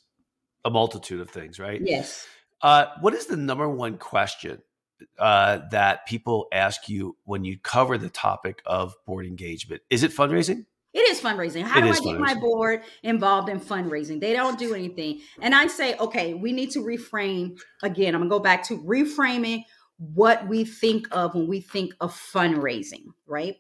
a 0.65 0.71
multitude 0.71 1.21
of 1.21 1.31
things, 1.31 1.59
right? 1.59 1.81
Yes. 1.83 2.27
Uh, 2.63 2.87
what 3.01 3.15
is 3.15 3.27
the 3.27 3.37
number 3.37 3.69
one 3.69 3.99
question 3.99 4.63
uh, 5.19 5.61
that 5.71 6.07
people 6.07 6.47
ask 6.53 6.89
you 6.89 7.17
when 7.25 7.45
you 7.45 7.59
cover 7.59 7.99
the 7.99 8.09
topic 8.09 8.63
of 8.65 8.95
board 9.07 9.27
engagement? 9.27 9.83
Is 9.91 10.03
it 10.03 10.13
fundraising? 10.13 10.67
It 10.97 11.11
is 11.11 11.21
fundraising. 11.21 11.63
How 11.65 11.81
it 11.81 11.83
do 11.83 11.89
I 11.91 12.13
get 12.13 12.19
my 12.19 12.35
board 12.35 12.81
involved 13.03 13.51
in 13.51 13.61
fundraising? 13.61 14.19
They 14.19 14.33
don't 14.33 14.59
do 14.59 14.73
anything. 14.73 15.21
And 15.43 15.55
I 15.55 15.67
say, 15.67 15.95
okay, 15.99 16.33
we 16.33 16.53
need 16.53 16.71
to 16.71 16.79
reframe 16.79 17.59
again. 17.83 18.15
I'm 18.15 18.23
going 18.23 18.31
to 18.31 18.35
go 18.35 18.41
back 18.41 18.63
to 18.69 18.79
reframing 18.79 19.65
what 19.99 20.49
we 20.49 20.65
think 20.65 21.07
of 21.13 21.35
when 21.35 21.49
we 21.49 21.61
think 21.61 21.93
of 22.01 22.15
fundraising, 22.15 23.09
right? 23.27 23.57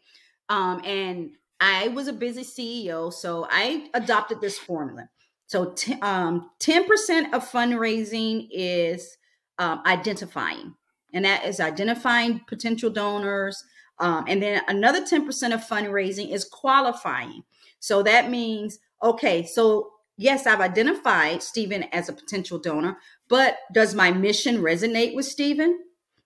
Um, 0.49 0.81
and 0.83 1.33
I 1.61 1.88
was 1.88 2.09
a 2.09 2.14
busy 2.14 2.42
CEO, 2.42 3.12
so 3.12 3.46
I 3.51 3.90
adopted 3.92 4.40
this 4.40 4.59
formula. 4.59 5.11
So 5.46 5.72
t- 5.72 5.99
um, 6.01 6.51
10% 6.61 7.35
of 7.35 7.51
fundraising 7.51 8.49
is 8.51 9.18
um, 9.59 9.83
identifying, 9.85 10.75
and 11.12 11.27
that 11.27 11.44
is 11.44 11.61
identifying 11.61 12.40
potential 12.49 12.88
donors. 12.88 13.62
Um, 13.98 14.24
and 14.28 14.42
then 14.42 14.62
another 14.68 15.02
10% 15.02 15.54
of 15.54 15.64
fundraising 15.64 16.30
is 16.32 16.44
qualifying. 16.44 17.44
So 17.78 18.02
that 18.02 18.30
means, 18.30 18.78
okay, 19.02 19.44
so 19.44 19.92
yes, 20.16 20.46
I've 20.46 20.61
identified 20.61 21.42
Stephen 21.42 21.85
as 21.92 22.09
a 22.09 22.12
potential 22.12 22.59
donor, 22.59 22.98
but 23.28 23.59
does 23.72 23.94
my 23.94 24.11
mission 24.11 24.59
resonate 24.59 25.14
with 25.14 25.26
Stephen? 25.26 25.80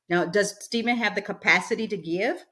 Now, 0.09 0.25
does 0.25 0.57
Stephen 0.61 0.97
have 0.97 1.15
the 1.15 1.23
capacity 1.23 1.87
to 1.89 1.97
give? 1.97 2.45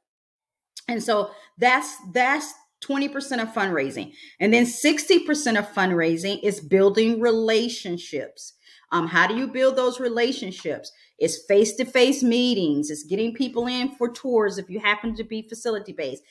And 0.86 1.02
so 1.02 1.30
that's 1.58 1.96
that's 2.12 2.54
20% 2.84 3.42
of 3.42 3.48
fundraising. 3.48 4.12
And 4.38 4.54
then 4.54 4.64
60% 4.64 5.58
of 5.58 5.68
fundraising 5.74 6.40
is 6.44 6.60
building 6.60 7.20
relationships. 7.20 8.54
Um, 8.90 9.06
how 9.06 9.26
do 9.26 9.36
you 9.36 9.46
build 9.46 9.76
those 9.76 10.00
relationships? 10.00 10.92
It's 11.18 11.44
face 11.46 11.74
to 11.74 11.84
face 11.84 12.22
meetings, 12.22 12.90
it's 12.90 13.02
getting 13.02 13.34
people 13.34 13.66
in 13.66 13.90
for 13.96 14.08
tours 14.08 14.56
if 14.56 14.70
you 14.70 14.78
happen 14.78 15.14
to 15.16 15.24
be 15.24 15.42
facility 15.42 15.92
based. 15.92 16.22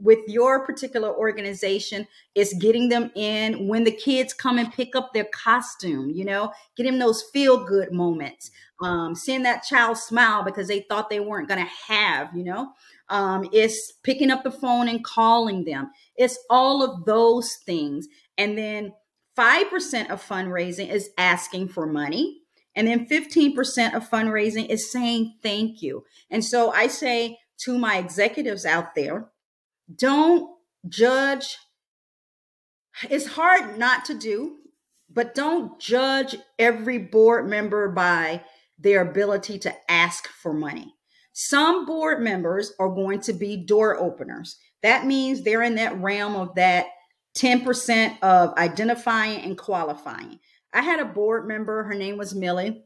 With 0.00 0.20
your 0.28 0.64
particular 0.64 1.14
organization, 1.14 2.06
it's 2.34 2.54
getting 2.54 2.88
them 2.88 3.10
in 3.14 3.68
when 3.68 3.84
the 3.84 3.90
kids 3.90 4.32
come 4.34 4.58
and 4.58 4.72
pick 4.72 4.94
up 4.94 5.12
their 5.12 5.26
costume, 5.32 6.10
you 6.10 6.24
know, 6.24 6.52
getting 6.76 6.98
those 6.98 7.22
feel 7.32 7.64
good 7.64 7.92
moments, 7.92 8.50
um, 8.82 9.14
seeing 9.14 9.42
that 9.44 9.64
child 9.64 9.96
smile 9.96 10.44
because 10.44 10.68
they 10.68 10.80
thought 10.80 11.10
they 11.10 11.20
weren't 11.20 11.48
going 11.48 11.64
to 11.64 11.72
have, 11.92 12.28
you 12.34 12.44
know. 12.44 12.72
Um, 13.08 13.48
it's 13.52 13.92
picking 14.02 14.30
up 14.30 14.44
the 14.44 14.50
phone 14.50 14.88
and 14.88 15.04
calling 15.04 15.64
them. 15.64 15.90
It's 16.16 16.38
all 16.48 16.82
of 16.82 17.04
those 17.04 17.56
things. 17.66 18.08
And 18.38 18.56
then 18.56 18.92
5% 19.36 20.10
of 20.10 20.22
fundraising 20.22 20.90
is 20.90 21.10
asking 21.18 21.68
for 21.68 21.86
money. 21.86 22.40
And 22.76 22.88
then 22.88 23.06
15% 23.06 23.94
of 23.94 24.08
fundraising 24.08 24.68
is 24.68 24.90
saying 24.90 25.34
thank 25.42 25.80
you. 25.82 26.04
And 26.30 26.44
so 26.44 26.70
I 26.72 26.88
say 26.88 27.38
to 27.64 27.78
my 27.78 27.98
executives 27.98 28.66
out 28.66 28.94
there, 28.94 29.28
don't 29.94 30.50
judge. 30.88 31.58
It's 33.08 33.26
hard 33.26 33.78
not 33.78 34.04
to 34.06 34.14
do, 34.14 34.56
but 35.10 35.34
don't 35.34 35.78
judge 35.78 36.36
every 36.58 36.98
board 36.98 37.48
member 37.48 37.88
by 37.90 38.42
their 38.78 39.02
ability 39.02 39.58
to 39.60 39.74
ask 39.88 40.26
for 40.26 40.52
money. 40.52 40.94
Some 41.32 41.86
board 41.86 42.22
members 42.22 42.72
are 42.78 42.88
going 42.88 43.20
to 43.22 43.32
be 43.32 43.56
door 43.56 43.98
openers. 43.98 44.56
That 44.82 45.06
means 45.06 45.42
they're 45.42 45.62
in 45.62 45.76
that 45.76 46.00
realm 46.00 46.36
of 46.36 46.54
that 46.54 46.86
10% 47.36 48.22
of 48.22 48.54
identifying 48.56 49.40
and 49.40 49.58
qualifying. 49.58 50.38
I 50.72 50.82
had 50.82 51.00
a 51.00 51.04
board 51.04 51.46
member, 51.46 51.84
her 51.84 51.94
name 51.94 52.16
was 52.16 52.34
Millie. 52.34 52.84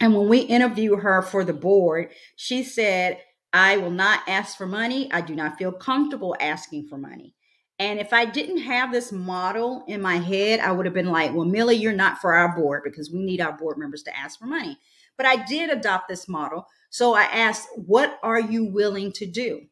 And 0.00 0.14
when 0.14 0.28
we 0.28 0.38
interviewed 0.40 1.00
her 1.00 1.22
for 1.22 1.44
the 1.44 1.52
board, 1.52 2.10
she 2.36 2.62
said, 2.62 3.18
I 3.52 3.76
will 3.76 3.90
not 3.90 4.20
ask 4.28 4.56
for 4.56 4.66
money. 4.66 5.12
I 5.12 5.20
do 5.20 5.34
not 5.34 5.58
feel 5.58 5.72
comfortable 5.72 6.36
asking 6.40 6.88
for 6.88 6.96
money. 6.96 7.34
And 7.78 7.98
if 7.98 8.12
I 8.12 8.26
didn't 8.26 8.58
have 8.58 8.92
this 8.92 9.10
model 9.10 9.84
in 9.88 10.02
my 10.02 10.16
head, 10.16 10.60
I 10.60 10.70
would 10.70 10.86
have 10.86 10.94
been 10.94 11.10
like, 11.10 11.34
well, 11.34 11.46
Millie, 11.46 11.76
you're 11.76 11.92
not 11.92 12.18
for 12.18 12.34
our 12.34 12.54
board 12.54 12.82
because 12.84 13.10
we 13.10 13.22
need 13.22 13.40
our 13.40 13.56
board 13.56 13.78
members 13.78 14.02
to 14.04 14.16
ask 14.16 14.38
for 14.38 14.46
money. 14.46 14.78
But 15.16 15.26
I 15.26 15.44
did 15.44 15.70
adopt 15.70 16.08
this 16.08 16.28
model. 16.28 16.66
So 16.90 17.14
I 17.14 17.22
asked, 17.22 17.68
what 17.76 18.18
are 18.22 18.40
you 18.40 18.66
willing 18.66 19.12
to 19.12 19.26
do? 19.26 19.62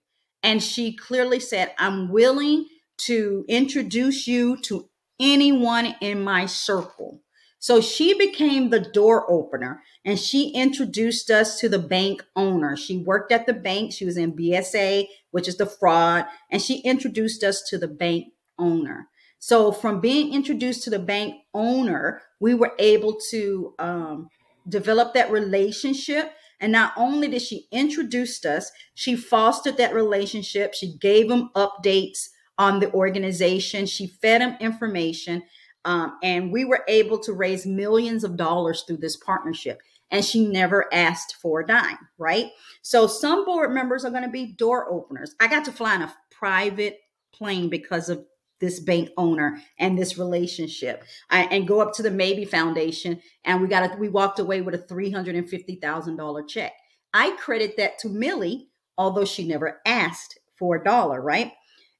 And 0.42 0.62
she 0.62 0.96
clearly 0.96 1.40
said, 1.40 1.74
I'm 1.78 2.10
willing 2.10 2.66
to 3.06 3.44
introduce 3.48 4.26
you 4.26 4.56
to 4.62 4.88
anyone 5.20 5.94
in 6.00 6.22
my 6.22 6.46
circle. 6.46 7.20
So 7.60 7.80
she 7.80 8.14
became 8.16 8.70
the 8.70 8.80
door 8.80 9.28
opener 9.30 9.82
and 10.04 10.18
she 10.18 10.50
introduced 10.50 11.30
us 11.30 11.58
to 11.58 11.68
the 11.68 11.78
bank 11.78 12.24
owner. 12.36 12.76
She 12.76 12.98
worked 12.98 13.32
at 13.32 13.46
the 13.46 13.52
bank. 13.52 13.92
She 13.92 14.04
was 14.04 14.16
in 14.16 14.36
BSA, 14.36 15.08
which 15.32 15.48
is 15.48 15.56
the 15.56 15.66
fraud, 15.66 16.26
and 16.50 16.62
she 16.62 16.78
introduced 16.80 17.42
us 17.42 17.62
to 17.68 17.78
the 17.78 17.88
bank 17.88 18.26
owner. 18.58 19.08
So 19.40 19.72
from 19.72 20.00
being 20.00 20.32
introduced 20.32 20.84
to 20.84 20.90
the 20.90 20.98
bank 20.98 21.34
owner, 21.52 22.22
we 22.40 22.54
were 22.54 22.74
able 22.78 23.18
to 23.30 23.74
um, 23.78 24.28
develop 24.68 25.14
that 25.14 25.30
relationship. 25.30 26.32
And 26.60 26.72
not 26.72 26.92
only 26.96 27.28
did 27.28 27.42
she 27.42 27.66
introduce 27.70 28.44
us, 28.44 28.70
she 28.94 29.16
fostered 29.16 29.76
that 29.76 29.94
relationship. 29.94 30.74
She 30.74 30.96
gave 30.96 31.28
them 31.28 31.50
updates 31.54 32.28
on 32.58 32.80
the 32.80 32.92
organization. 32.92 33.86
She 33.86 34.06
fed 34.06 34.40
them 34.40 34.56
information. 34.60 35.42
Um, 35.84 36.18
and 36.22 36.52
we 36.52 36.64
were 36.64 36.84
able 36.88 37.18
to 37.20 37.32
raise 37.32 37.64
millions 37.64 38.24
of 38.24 38.36
dollars 38.36 38.84
through 38.86 38.98
this 38.98 39.16
partnership. 39.16 39.80
And 40.10 40.24
she 40.24 40.46
never 40.46 40.92
asked 40.92 41.36
for 41.40 41.60
a 41.60 41.66
dime, 41.66 41.98
right? 42.18 42.50
So 42.82 43.06
some 43.06 43.44
board 43.44 43.72
members 43.72 44.04
are 44.04 44.10
going 44.10 44.22
to 44.22 44.28
be 44.28 44.52
door 44.52 44.90
openers. 44.90 45.34
I 45.40 45.48
got 45.48 45.64
to 45.66 45.72
fly 45.72 45.94
in 45.94 46.02
a 46.02 46.14
private 46.30 46.98
plane 47.32 47.68
because 47.68 48.08
of 48.08 48.24
this 48.60 48.80
bank 48.80 49.10
owner 49.16 49.62
and 49.78 49.96
this 49.96 50.18
relationship 50.18 51.04
I, 51.30 51.44
and 51.44 51.68
go 51.68 51.80
up 51.80 51.94
to 51.94 52.02
the 52.02 52.10
maybe 52.10 52.44
foundation 52.44 53.20
and 53.44 53.60
we 53.60 53.68
got 53.68 53.94
a, 53.94 53.96
we 53.96 54.08
walked 54.08 54.38
away 54.38 54.62
with 54.62 54.74
a 54.74 54.78
$350000 54.78 56.48
check 56.48 56.72
i 57.14 57.30
credit 57.32 57.76
that 57.76 57.98
to 58.00 58.08
millie 58.08 58.68
although 58.96 59.24
she 59.24 59.46
never 59.46 59.80
asked 59.86 60.38
for 60.58 60.76
a 60.76 60.84
dollar 60.84 61.20
right 61.20 61.52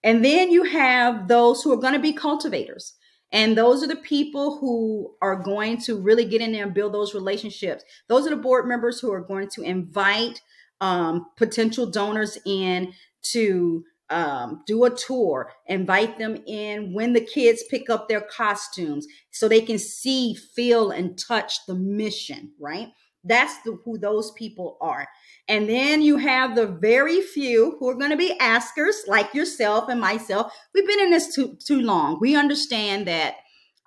and 0.03 0.25
then 0.25 0.51
you 0.51 0.65
have 0.65 1.29
those 1.29 1.63
who 1.63 1.73
are 1.73 1.81
going 1.81 1.95
to 1.95 1.99
be 1.99 2.13
cultivators 2.13 2.95
and 3.33 3.57
those 3.57 3.83
are 3.83 3.89
the 3.89 3.97
people 3.97 4.59
who 4.59 5.15
are 5.21 5.37
going 5.37 5.79
to 5.83 6.01
really 6.01 6.25
get 6.25 6.41
in 6.41 6.53
there 6.53 6.65
and 6.65 6.75
build 6.75 6.95
those 6.95 7.15
relationships. 7.15 7.85
Those 8.09 8.27
are 8.27 8.31
the 8.31 8.37
board 8.37 8.67
members 8.67 9.01
who 9.01 9.13
are 9.13 9.21
going 9.21 9.49
to 9.51 9.63
invite 9.63 10.41
um, 10.81 11.27
potential 11.37 11.87
donors 11.87 12.39
in 12.47 12.93
to 13.33 13.85
um, 14.11 14.63
do 14.67 14.85
a 14.85 14.91
tour, 14.91 15.53
invite 15.67 16.19
them 16.19 16.39
in 16.47 16.95
when 16.95 17.13
the 17.13 17.21
kids 17.21 17.63
pick 17.69 17.91
up 17.91 18.09
their 18.09 18.23
costumes 18.23 19.07
so 19.31 19.47
they 19.47 19.61
can 19.61 19.79
see, 19.79 20.35
feel, 20.35 20.91
and 20.91 21.19
touch 21.19 21.67
the 21.67 21.75
mission, 21.75 22.53
right? 22.59 22.89
That's 23.25 23.61
the, 23.63 23.79
who 23.85 23.99
those 23.99 24.31
people 24.33 24.79
are. 24.81 25.07
And 25.49 25.69
then 25.69 26.03
you 26.03 26.17
have 26.17 26.55
the 26.55 26.67
very 26.67 27.21
few 27.21 27.77
who 27.79 27.89
are 27.89 27.95
going 27.95 28.11
to 28.11 28.17
be 28.17 28.39
askers, 28.39 29.03
like 29.07 29.35
yourself 29.35 29.89
and 29.89 30.01
myself. 30.01 30.53
We've 30.75 30.87
been 30.87 31.01
in 31.01 31.11
this 31.11 31.35
too, 31.35 31.57
too 31.65 31.81
long. 31.81 32.19
We 32.21 32.37
understand 32.37 33.07
that 33.09 33.37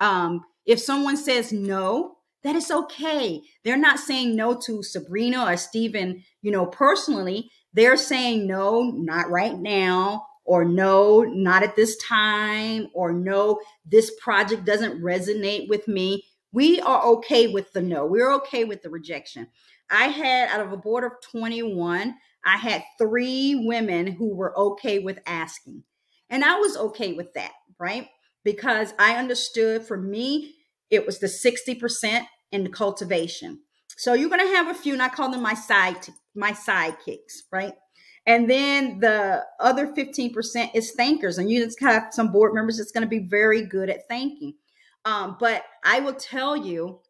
um, 0.00 0.44
if 0.66 0.80
someone 0.80 1.16
says 1.16 1.52
no, 1.52 2.16
that 2.44 2.56
is 2.56 2.70
okay. 2.70 3.40
They're 3.64 3.76
not 3.76 3.98
saying 3.98 4.34
no 4.34 4.54
to 4.66 4.82
Sabrina 4.82 5.44
or 5.44 5.56
Stephen, 5.56 6.24
you 6.42 6.50
know, 6.50 6.66
personally. 6.66 7.50
They're 7.72 7.96
saying 7.96 8.46
no, 8.46 8.82
not 8.82 9.30
right 9.30 9.58
now, 9.58 10.26
or 10.44 10.64
no, 10.64 11.22
not 11.22 11.62
at 11.62 11.76
this 11.76 11.96
time, 11.96 12.88
or 12.94 13.12
no, 13.12 13.60
this 13.86 14.12
project 14.20 14.64
doesn't 14.64 15.00
resonate 15.00 15.68
with 15.68 15.86
me 15.86 16.24
we 16.52 16.80
are 16.80 17.02
okay 17.04 17.48
with 17.48 17.72
the 17.72 17.82
no. 17.82 18.04
We're 18.06 18.32
okay 18.34 18.64
with 18.64 18.82
the 18.82 18.90
rejection. 18.90 19.48
I 19.90 20.08
had 20.08 20.48
out 20.48 20.60
of 20.60 20.72
a 20.72 20.76
board 20.76 21.04
of 21.04 21.12
21, 21.30 22.14
I 22.44 22.56
had 22.56 22.84
three 22.98 23.54
women 23.66 24.06
who 24.06 24.34
were 24.34 24.58
okay 24.58 24.98
with 24.98 25.18
asking. 25.26 25.84
And 26.28 26.44
I 26.44 26.58
was 26.58 26.76
okay 26.76 27.12
with 27.12 27.34
that, 27.34 27.52
right? 27.78 28.08
Because 28.44 28.94
I 28.98 29.16
understood 29.16 29.84
for 29.84 29.96
me, 29.96 30.54
it 30.90 31.06
was 31.06 31.18
the 31.18 31.26
60% 31.26 32.26
in 32.50 32.64
the 32.64 32.70
cultivation. 32.70 33.60
So 33.96 34.14
you're 34.14 34.30
going 34.30 34.46
to 34.46 34.56
have 34.56 34.68
a 34.68 34.74
few, 34.74 34.94
and 34.94 35.02
I 35.02 35.08
call 35.08 35.30
them 35.30 35.42
my 35.42 35.54
side, 35.54 36.08
my 36.34 36.52
sidekicks, 36.52 37.42
right? 37.50 37.74
And 38.26 38.48
then 38.48 39.00
the 39.00 39.44
other 39.60 39.88
15% 39.88 40.70
is 40.74 40.92
thankers. 40.92 41.38
And 41.38 41.50
you 41.50 41.64
just 41.64 41.80
have 41.80 42.08
some 42.12 42.32
board 42.32 42.54
members 42.54 42.78
that's 42.78 42.92
going 42.92 43.02
to 43.02 43.08
be 43.08 43.26
very 43.26 43.62
good 43.66 43.90
at 43.90 44.08
thanking. 44.08 44.54
Um, 45.04 45.36
but 45.38 45.64
I 45.84 46.00
will 46.00 46.14
tell 46.14 46.56
you, 46.56 47.00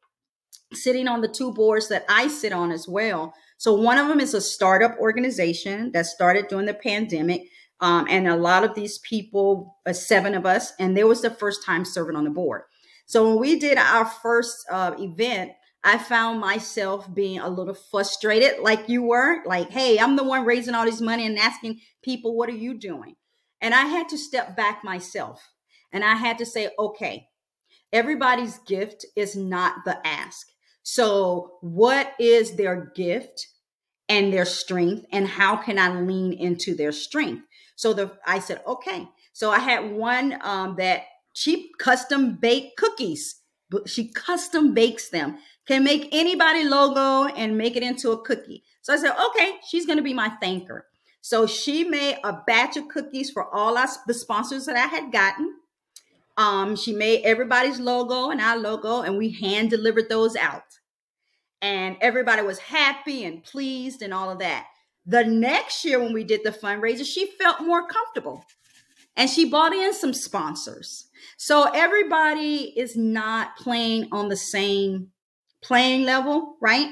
sitting 0.72 1.08
on 1.08 1.20
the 1.20 1.28
two 1.28 1.52
boards 1.52 1.88
that 1.88 2.04
I 2.08 2.28
sit 2.28 2.52
on 2.52 2.72
as 2.72 2.88
well. 2.88 3.34
So 3.58 3.74
one 3.74 3.98
of 3.98 4.08
them 4.08 4.20
is 4.20 4.34
a 4.34 4.40
startup 4.40 4.96
organization 4.98 5.92
that 5.92 6.06
started 6.06 6.48
during 6.48 6.66
the 6.66 6.74
pandemic. 6.74 7.42
Um, 7.80 8.06
and 8.08 8.28
a 8.28 8.36
lot 8.36 8.64
of 8.64 8.74
these 8.74 8.98
people, 8.98 9.78
uh, 9.86 9.92
seven 9.92 10.34
of 10.34 10.46
us, 10.46 10.72
and 10.78 10.96
there 10.96 11.06
was 11.06 11.20
the 11.20 11.30
first 11.30 11.64
time 11.64 11.84
serving 11.84 12.16
on 12.16 12.24
the 12.24 12.30
board. 12.30 12.62
So 13.06 13.28
when 13.28 13.40
we 13.40 13.58
did 13.58 13.76
our 13.76 14.04
first 14.04 14.64
uh, 14.70 14.94
event, 14.98 15.52
I 15.84 15.98
found 15.98 16.40
myself 16.40 17.12
being 17.12 17.40
a 17.40 17.48
little 17.48 17.74
frustrated, 17.74 18.60
like 18.60 18.88
you 18.88 19.02
were, 19.02 19.42
like, 19.44 19.70
hey, 19.70 19.98
I'm 19.98 20.14
the 20.14 20.22
one 20.22 20.44
raising 20.44 20.74
all 20.74 20.84
this 20.84 21.00
money 21.00 21.26
and 21.26 21.36
asking 21.36 21.80
people, 22.02 22.36
what 22.36 22.48
are 22.48 22.52
you 22.52 22.78
doing? 22.78 23.16
And 23.60 23.74
I 23.74 23.86
had 23.86 24.08
to 24.10 24.18
step 24.18 24.56
back 24.56 24.84
myself 24.84 25.42
and 25.92 26.04
I 26.04 26.14
had 26.14 26.38
to 26.38 26.46
say, 26.46 26.70
okay, 26.78 27.26
everybody's 27.92 28.58
gift 28.60 29.04
is 29.16 29.36
not 29.36 29.84
the 29.84 30.04
ask. 30.06 30.48
So, 30.82 31.58
what 31.60 32.12
is 32.18 32.56
their 32.56 32.92
gift 32.94 33.48
and 34.08 34.32
their 34.32 34.44
strength, 34.44 35.06
and 35.12 35.26
how 35.26 35.56
can 35.56 35.78
I 35.78 36.00
lean 36.00 36.32
into 36.32 36.74
their 36.74 36.92
strength? 36.92 37.44
So, 37.76 37.92
the 37.92 38.12
I 38.26 38.40
said, 38.40 38.62
okay. 38.66 39.08
So 39.32 39.50
I 39.50 39.58
had 39.58 39.92
one 39.92 40.38
um, 40.42 40.76
that 40.76 41.04
she 41.32 41.72
custom 41.78 42.34
baked 42.36 42.76
cookies. 42.76 43.40
She 43.86 44.08
custom 44.12 44.74
bakes 44.74 45.08
them. 45.08 45.38
Can 45.66 45.84
make 45.84 46.08
anybody 46.12 46.64
logo 46.64 47.32
and 47.34 47.56
make 47.56 47.76
it 47.76 47.82
into 47.82 48.10
a 48.10 48.22
cookie. 48.22 48.64
So 48.82 48.92
I 48.92 48.96
said, 48.96 49.14
okay, 49.28 49.56
she's 49.66 49.86
going 49.86 49.98
to 49.98 50.02
be 50.02 50.12
my 50.12 50.32
thanker. 50.42 50.82
So 51.20 51.46
she 51.46 51.84
made 51.84 52.18
a 52.24 52.40
batch 52.46 52.76
of 52.76 52.88
cookies 52.88 53.30
for 53.30 53.48
all 53.54 53.78
us 53.78 53.98
the 54.06 54.12
sponsors 54.14 54.66
that 54.66 54.76
I 54.76 54.86
had 54.86 55.12
gotten. 55.12 55.54
Um, 56.36 56.76
she 56.76 56.92
made 56.92 57.24
everybody's 57.24 57.78
logo 57.78 58.30
and 58.30 58.40
our 58.40 58.56
logo, 58.56 59.02
and 59.02 59.18
we 59.18 59.30
hand 59.30 59.70
delivered 59.70 60.08
those 60.08 60.36
out. 60.36 60.62
And 61.60 61.96
everybody 62.00 62.42
was 62.42 62.58
happy 62.58 63.24
and 63.24 63.44
pleased 63.44 64.02
and 64.02 64.12
all 64.12 64.30
of 64.30 64.40
that. 64.40 64.66
The 65.06 65.24
next 65.24 65.84
year, 65.84 66.00
when 66.00 66.12
we 66.12 66.24
did 66.24 66.40
the 66.44 66.50
fundraiser, 66.50 67.04
she 67.04 67.26
felt 67.38 67.60
more 67.60 67.86
comfortable 67.86 68.44
and 69.16 69.28
she 69.28 69.44
bought 69.44 69.72
in 69.72 69.92
some 69.92 70.14
sponsors. 70.14 71.08
So 71.36 71.70
everybody 71.74 72.72
is 72.76 72.96
not 72.96 73.56
playing 73.56 74.08
on 74.12 74.28
the 74.28 74.36
same 74.36 75.08
playing 75.62 76.04
level, 76.04 76.56
right? 76.60 76.90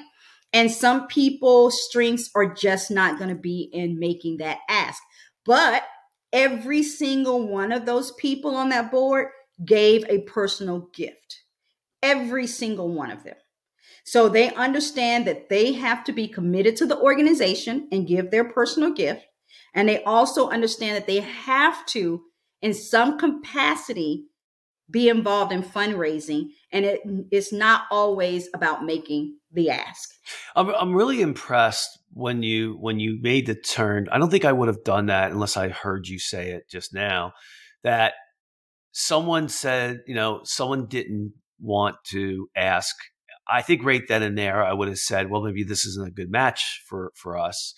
And 0.52 0.70
some 0.70 1.06
people's 1.06 1.80
strengths 1.84 2.30
are 2.34 2.52
just 2.52 2.90
not 2.90 3.18
going 3.18 3.30
to 3.30 3.40
be 3.40 3.70
in 3.72 3.98
making 3.98 4.38
that 4.38 4.58
ask. 4.68 5.00
But 5.44 5.84
every 6.32 6.82
single 6.82 7.46
one 7.48 7.72
of 7.72 7.86
those 7.86 8.12
people 8.12 8.56
on 8.56 8.68
that 8.70 8.90
board 8.90 9.28
gave 9.64 10.04
a 10.08 10.22
personal 10.22 10.88
gift. 10.94 11.42
Every 12.02 12.46
single 12.46 12.92
one 12.92 13.10
of 13.10 13.24
them. 13.24 13.36
So 14.04 14.28
they 14.28 14.52
understand 14.54 15.26
that 15.26 15.48
they 15.48 15.72
have 15.74 16.04
to 16.04 16.12
be 16.12 16.26
committed 16.26 16.76
to 16.76 16.86
the 16.86 16.98
organization 16.98 17.88
and 17.92 18.08
give 18.08 18.30
their 18.30 18.44
personal 18.44 18.92
gift. 18.92 19.24
And 19.74 19.88
they 19.88 20.02
also 20.04 20.48
understand 20.48 20.96
that 20.96 21.06
they 21.06 21.20
have 21.20 21.84
to, 21.86 22.22
in 22.62 22.74
some 22.74 23.18
capacity, 23.18 24.26
be 24.90 25.08
involved 25.08 25.52
in 25.52 25.62
fundraising. 25.62 26.50
And 26.72 26.84
it, 26.84 27.00
it's 27.30 27.52
not 27.52 27.82
always 27.90 28.48
about 28.54 28.84
making 28.84 29.36
the 29.52 29.70
ask. 29.70 30.10
I'm, 30.54 30.70
I'm 30.70 30.94
really 30.94 31.20
impressed 31.20 31.98
when 32.12 32.42
you 32.42 32.76
when 32.80 33.00
you 33.00 33.18
made 33.20 33.46
the 33.46 33.54
turn. 33.54 34.08
I 34.10 34.18
don't 34.18 34.30
think 34.30 34.44
I 34.44 34.52
would 34.52 34.68
have 34.68 34.84
done 34.84 35.06
that 35.06 35.32
unless 35.32 35.56
I 35.56 35.68
heard 35.68 36.08
you 36.08 36.18
say 36.18 36.50
it 36.50 36.68
just 36.68 36.94
now. 36.94 37.32
That 37.82 38.14
someone 38.92 39.48
said, 39.48 40.00
you 40.06 40.14
know, 40.14 40.40
someone 40.44 40.86
didn't 40.86 41.32
want 41.60 41.96
to 42.10 42.48
ask. 42.56 42.94
I 43.48 43.62
think 43.62 43.84
right 43.84 44.02
then 44.06 44.22
and 44.22 44.38
there, 44.38 44.64
I 44.64 44.72
would 44.72 44.88
have 44.88 44.98
said, 44.98 45.28
well, 45.28 45.42
maybe 45.42 45.64
this 45.64 45.84
isn't 45.84 46.06
a 46.06 46.12
good 46.12 46.30
match 46.30 46.82
for 46.88 47.12
for 47.16 47.36
us. 47.36 47.74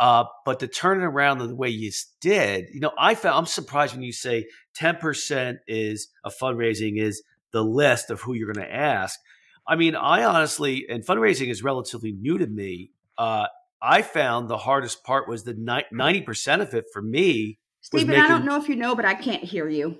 Uh, 0.00 0.24
but 0.46 0.60
to 0.60 0.66
turn 0.66 1.00
it 1.00 1.04
around 1.04 1.38
the 1.38 1.54
way 1.54 1.68
you 1.68 1.92
did, 2.20 2.70
you 2.72 2.80
know, 2.80 2.90
I 2.98 3.14
found 3.14 3.36
I'm 3.36 3.46
surprised 3.46 3.94
when 3.94 4.02
you 4.02 4.12
say 4.12 4.46
10% 4.78 5.58
is 5.68 6.08
a 6.24 6.30
fundraising 6.30 6.98
is 6.98 7.22
the 7.52 7.62
list 7.62 8.10
of 8.10 8.22
who 8.22 8.32
you're 8.32 8.52
going 8.52 8.66
to 8.66 8.74
ask. 8.74 9.20
I 9.66 9.76
mean, 9.76 9.94
I 9.94 10.24
honestly, 10.24 10.86
and 10.88 11.04
fundraising 11.04 11.48
is 11.48 11.62
relatively 11.62 12.12
new 12.12 12.38
to 12.38 12.46
me. 12.46 12.90
Uh, 13.18 13.46
I 13.82 14.02
found 14.02 14.48
the 14.48 14.56
hardest 14.56 15.04
part 15.04 15.28
was 15.28 15.44
the 15.44 15.54
90% 15.54 16.60
of 16.60 16.74
it 16.74 16.86
for 16.92 17.02
me. 17.02 17.58
Stephen, 17.80 18.08
making, 18.08 18.22
I 18.22 18.28
don't 18.28 18.44
know 18.44 18.56
if 18.56 18.68
you 18.68 18.76
know, 18.76 18.94
but 18.94 19.04
I 19.04 19.14
can't 19.14 19.42
hear 19.42 19.68
you. 19.68 19.98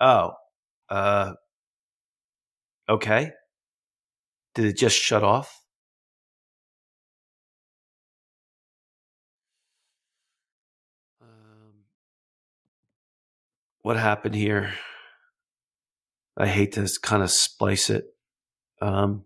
Oh, 0.00 0.32
uh, 0.88 1.34
okay. 2.88 3.32
Did 4.54 4.64
it 4.66 4.76
just 4.76 4.96
shut 4.96 5.24
off? 5.24 5.62
Um, 11.20 11.84
what 13.82 13.96
happened 13.96 14.34
here? 14.34 14.72
I 16.36 16.46
hate 16.46 16.72
to 16.72 16.88
kind 17.02 17.22
of 17.22 17.30
splice 17.30 17.90
it. 17.90 18.14
Um, 18.80 19.24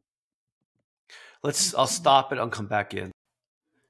let's. 1.42 1.74
I'll 1.74 1.86
stop 1.86 2.32
it. 2.32 2.38
I'll 2.38 2.48
come 2.48 2.68
back 2.68 2.94
in. 2.94 3.12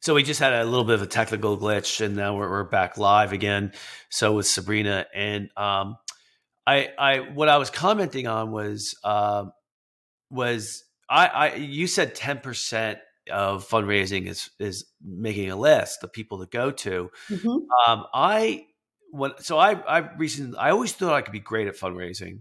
So 0.01 0.15
we 0.15 0.25
just 0.25 0.41
had 0.41 0.53
a 0.53 0.65
little 0.65 0.85
bit 0.85 0.97
of 0.97 1.03
a 1.03 1.07
technical 1.07 1.57
glitch, 1.57 2.05
and 2.05 2.17
now 2.17 2.35
we're, 2.35 2.51
we're 2.51 2.65
back 2.65 2.99
live 2.99 3.33
again. 3.33 3.73
So 4.11 4.33
with 4.33 4.49
Sabrina, 4.49 5.07
and 5.15 5.49
um, 5.57 5.97
I, 6.67 6.91
I, 6.99 7.19
what 7.21 7.49
I 7.49 7.59
was 7.59 7.71
commenting 7.71 8.27
on 8.27 8.51
was, 8.51 8.97
uh, 9.05 9.45
was 10.29 10.83
I, 11.09 11.27
I, 11.27 11.55
you 11.55 11.87
said 11.87 12.17
ten 12.17 12.39
percent 12.39 12.99
of 13.31 13.69
fundraising 13.69 14.27
is 14.27 14.51
is 14.59 14.87
making 15.01 15.53
a 15.53 15.57
list 15.57 16.01
the 16.01 16.09
people 16.09 16.41
to 16.41 16.47
go 16.47 16.73
to. 16.73 17.11
Mm-hmm. 17.31 17.91
Um, 17.91 18.07
I, 18.13 18.67
when, 19.13 19.33
so 19.39 19.59
I, 19.59 19.73
I 19.73 19.99
recently, 20.17 20.59
I 20.59 20.71
always 20.71 20.93
thought 20.93 21.13
I 21.13 21.21
could 21.21 21.33
be 21.33 21.41
great 21.41 21.69
at 21.69 21.77
fundraising. 21.77 22.41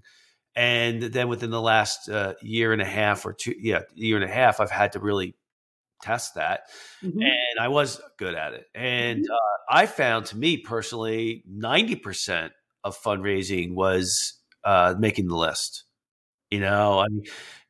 And 0.55 1.01
then 1.03 1.27
within 1.27 1.51
the 1.51 1.61
last 1.61 2.09
uh, 2.09 2.33
year 2.41 2.73
and 2.73 2.81
a 2.81 2.85
half 2.85 3.25
or 3.25 3.33
two, 3.33 3.53
yeah, 3.59 3.81
year 3.93 4.15
and 4.15 4.25
a 4.25 4.33
half, 4.33 4.59
I've 4.59 4.71
had 4.71 4.93
to 4.93 4.99
really 4.99 5.35
test 6.01 6.35
that. 6.35 6.61
Mm-hmm. 7.03 7.21
And 7.21 7.59
I 7.59 7.67
was 7.67 8.01
good 8.17 8.35
at 8.35 8.53
it. 8.53 8.65
And 8.73 9.19
mm-hmm. 9.19 9.31
uh, 9.31 9.77
I 9.77 9.85
found 9.85 10.27
to 10.27 10.37
me 10.37 10.57
personally, 10.57 11.43
90% 11.49 12.49
of 12.83 12.97
fundraising 13.01 13.75
was 13.75 14.33
uh, 14.63 14.95
making 14.97 15.27
the 15.27 15.37
list. 15.37 15.83
You 16.49 16.59
know, 16.59 16.99
I 16.99 17.07
mean, 17.07 17.23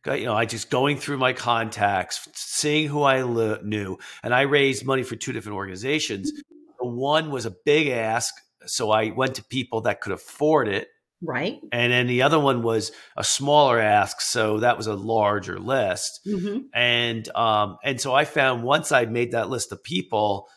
you 0.08 0.26
know, 0.26 0.36
I 0.36 0.46
just 0.46 0.70
going 0.70 0.98
through 0.98 1.18
my 1.18 1.34
contacts, 1.34 2.28
seeing 2.34 2.88
who 2.88 3.04
I 3.04 3.22
li- 3.22 3.60
knew, 3.64 3.98
and 4.24 4.34
I 4.34 4.42
raised 4.42 4.86
money 4.86 5.04
for 5.04 5.16
two 5.16 5.34
different 5.34 5.56
organizations. 5.56 6.32
Mm-hmm. 6.32 6.98
One 6.98 7.30
was 7.30 7.46
a 7.46 7.56
big 7.64 7.90
ask, 7.90 8.34
so 8.66 8.92
I 8.92 9.12
went 9.12 9.36
to 9.36 9.44
people 9.44 9.82
that 9.82 10.02
could 10.02 10.14
afford 10.14 10.68
it, 10.68 10.88
Right. 11.24 11.60
And 11.72 11.94
then 11.94 12.08
the 12.08 12.24
other 12.24 12.40
one 12.40 12.64
was 12.64 12.92
a 13.16 13.24
smaller 13.24 13.80
ask, 13.80 14.22
so 14.22 14.60
that 14.60 14.76
was 14.76 14.88
a 14.88 14.96
larger 14.96 15.60
list. 15.60 16.22
Mm-hmm. 16.28 16.62
And 16.74 17.30
um, 17.36 17.78
and 17.84 18.02
so 18.02 18.14
I 18.14 18.26
found 18.26 18.64
once 18.64 18.92
I 18.92 19.06
made 19.06 19.34
that 19.34 19.48
list 19.48 19.72
of 19.72 19.84
people, 19.84 20.50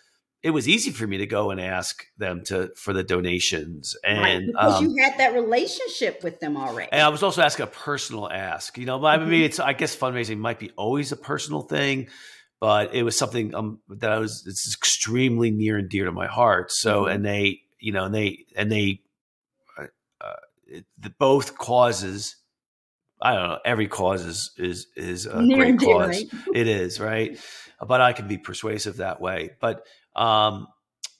it 0.44 0.50
was 0.50 0.68
easy 0.68 0.90
for 0.90 1.06
me 1.06 1.18
to 1.18 1.26
go 1.26 1.50
and 1.50 1.60
ask 1.60 2.04
them 2.18 2.44
to 2.44 2.70
for 2.76 2.92
the 2.92 3.02
donations 3.02 3.96
and 4.04 4.20
right, 4.20 4.46
because 4.46 4.74
um, 4.76 4.84
you 4.84 5.02
had 5.02 5.18
that 5.18 5.32
relationship 5.32 6.22
with 6.22 6.38
them 6.38 6.56
already 6.56 6.92
and 6.92 7.00
i 7.00 7.08
was 7.08 7.22
also 7.22 7.40
asking 7.40 7.64
a 7.64 7.66
personal 7.66 8.30
ask 8.30 8.76
you 8.76 8.84
know 8.84 8.98
mm-hmm. 8.98 9.06
i 9.06 9.24
mean 9.24 9.42
it's 9.42 9.58
i 9.58 9.72
guess 9.72 9.96
fundraising 9.96 10.36
might 10.36 10.58
be 10.58 10.70
always 10.76 11.12
a 11.12 11.16
personal 11.16 11.62
thing 11.62 12.08
but 12.60 12.94
it 12.94 13.02
was 13.02 13.16
something 13.16 13.54
um, 13.54 13.80
that 13.88 14.12
i 14.12 14.18
was 14.18 14.44
it's 14.46 14.76
extremely 14.76 15.50
near 15.50 15.78
and 15.78 15.88
dear 15.88 16.04
to 16.04 16.12
my 16.12 16.26
heart 16.26 16.70
so 16.70 17.04
mm-hmm. 17.04 17.12
and 17.12 17.24
they 17.24 17.63
you 17.84 17.92
know 17.92 18.04
and 18.04 18.14
they 18.14 18.46
and 18.56 18.72
they 18.72 19.00
it, 20.66 20.86
the, 20.98 21.10
both 21.10 21.56
causes 21.58 22.36
I 23.22 23.34
don't 23.34 23.48
know. 23.48 23.58
Every 23.64 23.88
cause 23.88 24.24
is 24.24 24.50
is 24.58 24.86
is 24.96 25.26
a 25.26 25.40
Near 25.40 25.56
great 25.56 25.78
cause. 25.78 26.08
Right? 26.08 26.26
it 26.54 26.66
is 26.66 27.00
right, 27.00 27.38
but 27.86 28.00
I 28.00 28.12
can 28.12 28.28
be 28.28 28.38
persuasive 28.38 28.98
that 28.98 29.20
way. 29.20 29.52
But 29.60 29.86
um, 30.14 30.66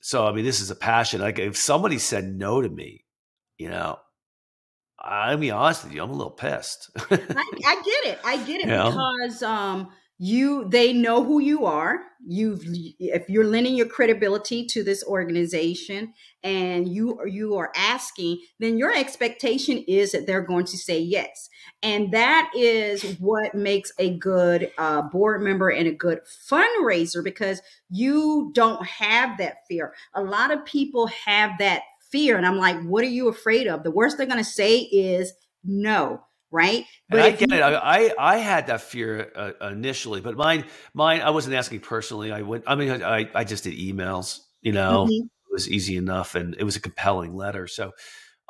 so 0.00 0.26
I 0.26 0.32
mean, 0.32 0.44
this 0.44 0.60
is 0.60 0.70
a 0.70 0.76
passion. 0.76 1.20
Like 1.20 1.38
if 1.38 1.56
somebody 1.56 1.98
said 1.98 2.24
no 2.24 2.60
to 2.60 2.68
me, 2.68 3.04
you 3.56 3.70
know, 3.70 3.98
I'll 4.98 5.38
be 5.38 5.50
honest 5.50 5.84
with 5.84 5.94
you, 5.94 6.02
I'm 6.02 6.10
a 6.10 6.14
little 6.14 6.32
pissed. 6.32 6.90
I, 6.96 7.04
I, 7.10 7.82
get 7.84 8.12
it. 8.12 8.18
I 8.24 8.36
get 8.44 8.60
it 8.60 8.68
you 8.68 8.90
because 8.90 9.40
know? 9.40 9.48
um, 9.48 9.88
you 10.18 10.68
they 10.68 10.92
know 10.92 11.24
who 11.24 11.40
you 11.40 11.66
are. 11.66 11.98
You've 12.26 12.62
if 12.98 13.28
you're 13.28 13.46
lending 13.46 13.74
your 13.74 13.86
credibility 13.86 14.64
to 14.66 14.84
this 14.84 15.04
organization 15.04 16.14
and 16.42 16.88
you 16.88 17.20
you 17.26 17.56
are 17.56 17.72
asking 17.76 18.38
then 18.60 18.78
your 18.78 18.94
expectation 18.94 19.84
is 19.88 20.12
that 20.12 20.26
they're 20.26 20.40
going 20.40 20.66
to 20.66 20.78
say 20.78 21.00
yes. 21.00 21.48
And 21.82 22.12
that 22.12 22.50
is 22.56 23.18
what 23.18 23.54
makes 23.54 23.92
a 23.98 24.16
good 24.16 24.70
uh, 24.78 25.02
board 25.02 25.42
member 25.42 25.68
and 25.68 25.88
a 25.88 25.92
good 25.92 26.20
fundraiser 26.48 27.22
because 27.22 27.60
you 27.90 28.52
don't 28.54 28.86
have 28.86 29.36
that 29.38 29.66
fear. 29.68 29.94
A 30.14 30.22
lot 30.22 30.52
of 30.52 30.64
people 30.64 31.08
have 31.08 31.58
that 31.58 31.82
fear 32.12 32.36
and 32.36 32.46
i'm 32.46 32.58
like 32.58 32.80
what 32.84 33.02
are 33.02 33.08
you 33.08 33.26
afraid 33.26 33.66
of? 33.66 33.82
The 33.82 33.90
worst 33.90 34.16
they're 34.16 34.26
going 34.26 34.38
to 34.38 34.44
say 34.44 34.78
is 34.78 35.32
no 35.64 36.22
right? 36.54 36.84
But 37.10 37.20
I 37.20 37.30
get 37.32 37.50
you, 37.50 37.56
it. 37.56 37.62
I 37.62 38.14
I 38.18 38.36
had 38.38 38.68
that 38.68 38.80
fear 38.80 39.30
uh, 39.34 39.68
initially, 39.68 40.20
but 40.20 40.36
mine 40.36 40.64
mine 40.94 41.20
I 41.20 41.30
wasn't 41.30 41.56
asking 41.56 41.80
personally. 41.80 42.32
I 42.32 42.42
went. 42.42 42.64
I 42.66 42.76
mean, 42.76 43.02
I 43.02 43.28
I 43.34 43.44
just 43.44 43.64
did 43.64 43.74
emails. 43.74 44.38
You 44.62 44.72
know, 44.72 45.04
mm-hmm. 45.04 45.26
it 45.26 45.52
was 45.52 45.68
easy 45.68 45.96
enough, 45.96 46.34
and 46.36 46.54
it 46.58 46.64
was 46.64 46.76
a 46.76 46.80
compelling 46.80 47.34
letter. 47.34 47.66
So, 47.66 47.92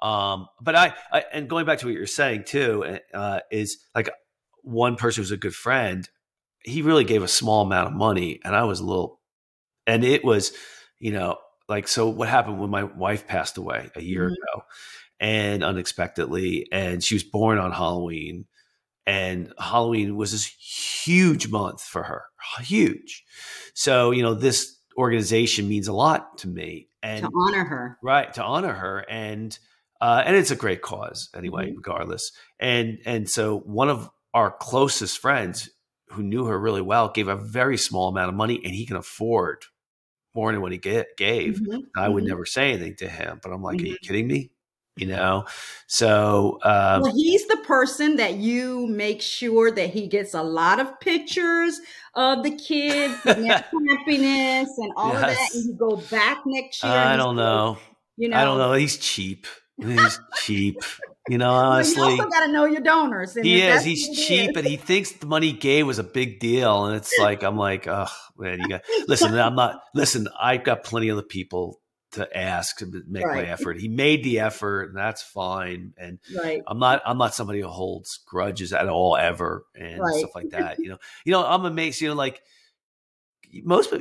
um, 0.00 0.46
but 0.60 0.76
I, 0.76 0.94
I 1.10 1.24
and 1.32 1.48
going 1.48 1.66
back 1.66 1.78
to 1.78 1.86
what 1.86 1.94
you're 1.94 2.06
saying 2.06 2.44
too 2.44 2.98
uh, 3.12 3.40
is 3.50 3.78
like 3.94 4.10
one 4.62 4.96
person 4.96 5.22
who's 5.22 5.32
a 5.32 5.36
good 5.36 5.54
friend. 5.54 6.08
He 6.62 6.82
really 6.82 7.04
gave 7.04 7.22
a 7.22 7.28
small 7.28 7.62
amount 7.62 7.88
of 7.88 7.94
money, 7.94 8.40
and 8.44 8.54
I 8.54 8.64
was 8.64 8.80
a 8.80 8.84
little, 8.84 9.20
and 9.86 10.04
it 10.04 10.24
was, 10.24 10.52
you 10.98 11.12
know, 11.12 11.38
like 11.68 11.88
so. 11.88 12.08
What 12.08 12.28
happened 12.28 12.60
when 12.60 12.70
my 12.70 12.84
wife 12.84 13.26
passed 13.26 13.56
away 13.56 13.90
a 13.96 14.02
year 14.02 14.24
mm-hmm. 14.24 14.32
ago? 14.32 14.64
And 15.20 15.64
unexpectedly. 15.64 16.68
And 16.72 17.02
she 17.02 17.14
was 17.14 17.24
born 17.24 17.58
on 17.58 17.72
Halloween. 17.72 18.46
And 19.06 19.52
Halloween 19.58 20.16
was 20.16 20.32
this 20.32 20.46
huge 20.46 21.48
month 21.48 21.82
for 21.82 22.02
her, 22.02 22.24
huge. 22.62 23.22
So, 23.74 24.12
you 24.12 24.22
know, 24.22 24.32
this 24.32 24.78
organization 24.96 25.68
means 25.68 25.88
a 25.88 25.92
lot 25.92 26.38
to 26.38 26.48
me. 26.48 26.88
And 27.02 27.22
to 27.22 27.30
honor 27.34 27.64
her. 27.64 27.98
Right. 28.02 28.32
To 28.34 28.42
honor 28.42 28.72
her. 28.72 29.04
And, 29.10 29.58
uh, 30.00 30.22
and 30.24 30.36
it's 30.36 30.50
a 30.50 30.56
great 30.56 30.80
cause 30.80 31.28
anyway, 31.36 31.66
mm-hmm. 31.66 31.76
regardless. 31.76 32.32
And, 32.58 32.98
and 33.04 33.28
so 33.28 33.58
one 33.58 33.90
of 33.90 34.08
our 34.32 34.50
closest 34.50 35.18
friends 35.18 35.68
who 36.08 36.22
knew 36.22 36.46
her 36.46 36.58
really 36.58 36.80
well 36.80 37.10
gave 37.10 37.28
a 37.28 37.36
very 37.36 37.76
small 37.76 38.08
amount 38.08 38.30
of 38.30 38.34
money 38.34 38.60
and 38.64 38.74
he 38.74 38.86
can 38.86 38.96
afford 38.96 39.64
more 40.34 40.50
than 40.50 40.60
what 40.60 40.72
he 40.72 40.78
gave. 40.78 41.06
Mm-hmm. 41.18 41.80
I 41.96 42.08
would 42.08 42.22
mm-hmm. 42.22 42.28
never 42.30 42.46
say 42.46 42.72
anything 42.72 42.96
to 42.96 43.08
him, 43.08 43.40
but 43.42 43.52
I'm 43.52 43.62
like, 43.62 43.80
are 43.80 43.84
you 43.84 43.94
mm-hmm. 43.94 44.06
kidding 44.06 44.26
me? 44.26 44.50
You 44.96 45.06
know? 45.06 45.44
So 45.86 46.58
um, 46.62 47.02
well, 47.02 47.14
he's 47.14 47.46
the 47.46 47.58
person 47.58 48.16
that 48.16 48.34
you 48.34 48.86
make 48.86 49.22
sure 49.22 49.70
that 49.70 49.90
he 49.90 50.06
gets 50.06 50.34
a 50.34 50.42
lot 50.42 50.80
of 50.80 50.98
pictures 51.00 51.80
of 52.14 52.42
the 52.42 52.50
kids 52.52 53.14
and 53.26 53.46
happiness 53.46 54.68
and 54.78 54.92
all 54.96 55.12
yes. 55.12 55.22
of 55.22 55.28
that 55.28 55.50
and 55.54 55.64
you 55.66 55.74
go 55.74 55.96
back 56.10 56.42
next 56.46 56.82
year 56.82 56.92
i 56.92 57.16
don't 57.16 57.36
know. 57.36 57.76
you 58.16 58.28
know 58.28 58.36
i 58.36 58.44
don't 58.44 58.58
know? 58.58 58.72
he's 58.72 58.96
cheap. 58.96 59.46
He's 59.76 60.20
cheap. 60.36 60.76
You 61.28 61.38
know 61.38 61.50
honestly 61.52 62.00
well, 62.00 62.10
you 62.10 62.22
also 62.22 62.30
got 62.30 62.46
to 62.46 62.52
know 62.52 62.64
your 62.64 62.80
donors 62.80 63.34
he 63.34 63.60
is. 63.60 63.82
he's 63.82 64.08
cheap 64.16 64.50
is. 64.50 64.56
and 64.56 64.66
he 64.66 64.76
thinks 64.76 65.12
the 65.12 65.26
money 65.26 65.48
he 65.48 65.52
gave 65.52 65.86
was 65.86 65.98
a 65.98 66.04
big 66.04 66.38
deal 66.38 66.86
and 66.86 66.96
it's 66.96 67.18
like 67.18 67.42
i'm 67.42 67.56
like 67.56 67.88
oh 67.88 68.06
man 68.38 68.60
you 68.60 68.68
got 68.68 68.82
listen 69.08 69.36
i'm 69.36 69.56
not 69.56 69.80
listen 69.94 70.28
i've 70.40 70.62
got 70.62 70.84
plenty 70.84 71.08
of 71.08 71.16
the 71.16 71.22
people 71.22 71.80
to 72.14 72.36
ask 72.36 72.78
to 72.78 72.86
make 73.06 73.24
right. 73.24 73.44
my 73.44 73.50
effort. 73.50 73.80
He 73.80 73.88
made 73.88 74.24
the 74.24 74.40
effort, 74.40 74.88
and 74.88 74.96
that's 74.96 75.22
fine. 75.22 75.92
And 75.96 76.18
right. 76.36 76.62
I'm 76.66 76.78
not 76.78 77.02
I'm 77.04 77.18
not 77.18 77.34
somebody 77.34 77.60
who 77.60 77.68
holds 77.68 78.18
grudges 78.26 78.72
at 78.72 78.88
all 78.88 79.16
ever 79.16 79.66
and 79.74 80.00
right. 80.00 80.14
stuff 80.16 80.34
like 80.34 80.50
that. 80.50 80.78
You 80.78 80.90
know, 80.90 80.98
you 81.24 81.32
know, 81.32 81.44
I'm 81.44 81.64
amazed. 81.64 82.00
You 82.00 82.08
know, 82.08 82.14
like 82.14 82.42
most 83.62 83.94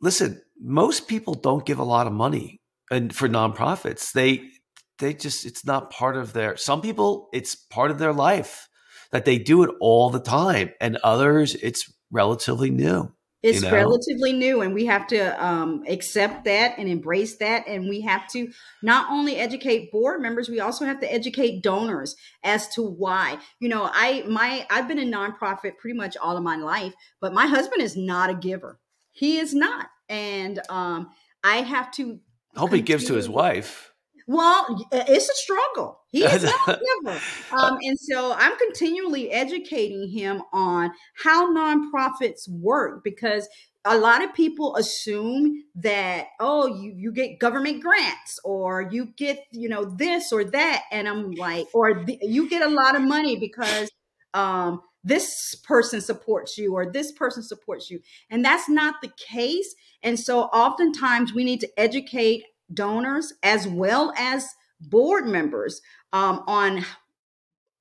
listen, 0.00 0.42
most 0.60 1.08
people 1.08 1.34
don't 1.34 1.66
give 1.66 1.78
a 1.78 1.84
lot 1.84 2.06
of 2.06 2.12
money 2.12 2.60
and 2.90 3.14
for 3.14 3.28
nonprofits. 3.28 4.12
They 4.12 4.50
they 4.98 5.14
just 5.14 5.46
it's 5.46 5.64
not 5.64 5.90
part 5.90 6.16
of 6.16 6.32
their. 6.32 6.56
Some 6.56 6.80
people 6.80 7.28
it's 7.32 7.54
part 7.54 7.90
of 7.90 7.98
their 7.98 8.12
life 8.12 8.68
that 9.10 9.24
they 9.24 9.38
do 9.38 9.62
it 9.62 9.70
all 9.80 10.10
the 10.10 10.20
time, 10.20 10.72
and 10.80 10.98
others 10.98 11.54
it's 11.54 11.92
relatively 12.10 12.70
new. 12.70 13.12
It's 13.42 13.62
you 13.62 13.68
know? 13.68 13.76
relatively 13.76 14.32
new, 14.32 14.62
and 14.62 14.74
we 14.74 14.86
have 14.86 15.06
to 15.08 15.44
um, 15.44 15.84
accept 15.88 16.44
that 16.44 16.76
and 16.76 16.88
embrace 16.88 17.36
that. 17.36 17.68
And 17.68 17.88
we 17.88 18.00
have 18.00 18.26
to 18.32 18.50
not 18.82 19.10
only 19.12 19.36
educate 19.36 19.92
board 19.92 20.20
members, 20.20 20.48
we 20.48 20.58
also 20.58 20.84
have 20.84 20.98
to 21.00 21.12
educate 21.12 21.62
donors 21.62 22.16
as 22.42 22.68
to 22.70 22.82
why. 22.82 23.38
You 23.60 23.68
know, 23.68 23.88
I 23.92 24.24
my 24.28 24.66
I've 24.70 24.88
been 24.88 24.98
a 24.98 25.02
nonprofit 25.02 25.78
pretty 25.78 25.96
much 25.96 26.16
all 26.16 26.36
of 26.36 26.42
my 26.42 26.56
life, 26.56 26.94
but 27.20 27.32
my 27.32 27.46
husband 27.46 27.80
is 27.80 27.96
not 27.96 28.30
a 28.30 28.34
giver. 28.34 28.80
He 29.12 29.38
is 29.38 29.54
not, 29.54 29.86
and 30.08 30.60
um, 30.68 31.10
I 31.44 31.58
have 31.58 31.92
to. 31.92 32.18
I 32.56 32.60
hope 32.60 32.72
he 32.72 32.80
gives 32.80 33.04
to 33.04 33.14
his 33.14 33.28
wife. 33.28 33.92
Well, 34.26 34.84
it's 34.90 35.28
a 35.28 35.34
struggle. 35.34 35.97
He 36.10 36.24
is 36.24 36.44
not 36.44 36.68
a 36.68 36.80
giver. 37.04 37.20
Um, 37.52 37.78
and 37.82 37.98
so 37.98 38.32
I'm 38.32 38.56
continually 38.58 39.30
educating 39.30 40.08
him 40.08 40.42
on 40.52 40.90
how 41.22 41.52
nonprofits 41.52 42.48
work 42.48 43.04
because 43.04 43.48
a 43.84 43.96
lot 43.96 44.22
of 44.22 44.34
people 44.34 44.76
assume 44.76 45.64
that 45.76 46.26
oh 46.40 46.66
you 46.66 46.92
you 46.96 47.12
get 47.12 47.38
government 47.38 47.82
grants 47.82 48.38
or 48.44 48.88
you 48.90 49.06
get 49.16 49.38
you 49.52 49.68
know 49.68 49.84
this 49.84 50.32
or 50.32 50.44
that. 50.44 50.82
And 50.90 51.08
i'm 51.08 51.30
like 51.32 51.66
or 51.72 52.04
the, 52.04 52.18
you 52.22 52.48
get 52.48 52.62
a 52.62 52.68
lot 52.68 52.96
of 52.96 53.02
money 53.02 53.36
because 53.36 53.90
um 54.34 54.80
this 55.04 55.54
person 55.64 56.00
supports 56.00 56.58
you 56.58 56.74
or 56.74 56.90
this 56.90 57.12
person 57.12 57.42
supports 57.42 57.90
you. 57.90 58.00
And 58.30 58.44
that's 58.44 58.68
not 58.68 58.96
the 59.00 59.10
case. 59.16 59.74
And 60.02 60.18
so 60.18 60.42
oftentimes 60.44 61.32
we 61.32 61.44
need 61.44 61.60
to 61.60 61.80
educate 61.80 62.42
donors 62.72 63.32
as 63.42 63.66
well 63.66 64.12
as 64.18 64.46
board 64.80 65.26
members 65.26 65.80
um, 66.12 66.42
on 66.46 66.84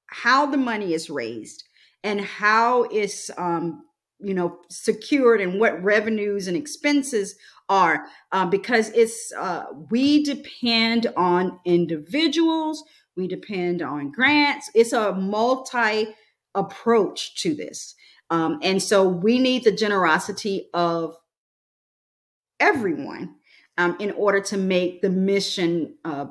how 0.08 0.46
the 0.46 0.58
money 0.58 0.94
is 0.94 1.10
raised 1.10 1.64
and 2.04 2.22
how 2.22 2.84
it's 2.84 3.30
um, 3.38 3.84
you 4.20 4.34
know 4.34 4.60
secured 4.70 5.42
and 5.42 5.60
what 5.60 5.82
revenues 5.84 6.48
and 6.48 6.58
expenses 6.58 7.36
are 7.70 8.06
uh, 8.32 8.46
because 8.46 8.90
it's 8.90 9.32
uh, 9.38 9.66
we 9.90 10.24
depend 10.24 11.08
on 11.18 11.60
individuals 11.66 12.84
we 13.18 13.28
depend 13.28 13.82
on 13.82 14.12
grants. 14.12 14.70
It's 14.76 14.94
a 14.94 15.12
multi 15.14 16.16
approach 16.54 17.42
to 17.42 17.54
this 17.54 17.96
um, 18.30 18.60
and 18.62 18.82
so 18.82 19.08
we 19.08 19.40
need 19.40 19.64
the 19.64 19.72
generosity 19.72 20.70
of 20.74 21.16
everyone 22.60 23.36
um, 23.78 23.96
in 24.00 24.12
order 24.12 24.42
to 24.42 24.58
make 24.58 25.02
the 25.02 25.10
mission 25.10 25.96
uh, 26.04 26.26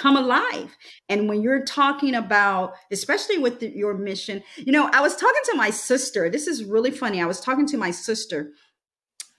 come 0.00 0.16
alive. 0.16 0.76
And 1.10 1.28
when 1.28 1.42
you're 1.42 1.64
talking 1.64 2.14
about, 2.14 2.72
especially 2.90 3.36
with 3.36 3.60
the, 3.60 3.68
your 3.68 3.94
mission, 3.94 4.42
you 4.56 4.72
know, 4.72 4.88
I 4.92 5.02
was 5.02 5.14
talking 5.14 5.42
to 5.50 5.56
my 5.56 5.68
sister. 5.68 6.30
This 6.30 6.46
is 6.46 6.64
really 6.64 6.90
funny. 6.90 7.20
I 7.20 7.26
was 7.26 7.40
talking 7.40 7.66
to 7.66 7.76
my 7.76 7.90
sister 7.90 8.52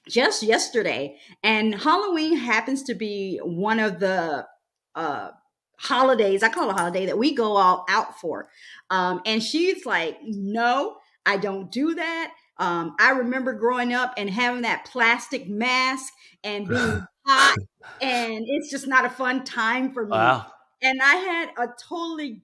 just 0.08 0.43
yesterday, 0.43 1.17
and 1.43 1.74
Halloween 1.74 2.38
happens 2.38 2.84
to 2.84 2.93
be 2.93 3.39
one 3.43 3.80
of 3.80 4.00
the 4.00 4.45
uh, 4.93 5.30
holidays. 5.80 6.43
I 6.43 6.50
call 6.50 6.69
it 6.69 6.74
a 6.74 6.78
holiday 6.78 7.08
that 7.08 7.17
we 7.17 7.34
go 7.34 7.56
all 7.56 7.86
out 7.89 8.19
for. 8.19 8.50
Um, 8.91 9.21
and 9.26 9.41
she's 9.41 9.86
like, 9.86 10.19
"No, 10.24 10.97
I 11.26 11.38
don't 11.38 11.71
do 11.71 11.95
that." 11.95 12.34
Um, 12.58 12.95
I 13.00 13.12
remember 13.12 13.54
growing 13.54 13.93
up 13.93 14.13
and 14.17 14.30
having 14.30 14.62
that 14.62 14.86
plastic 14.86 15.50
mask 15.50 16.13
and 16.43 16.67
being 16.67 17.08
hot, 17.25 17.57
and 18.01 18.45
it's 18.47 18.69
just 18.69 18.88
not 18.88 19.05
a 19.05 19.10
fun 19.10 19.43
time 19.43 19.93
for 19.93 20.05
me. 20.05 20.12
Wow. 20.12 20.47
And 20.81 20.99
I 21.01 21.15
had 21.15 21.49
a 21.57 21.67
totally 21.88 22.41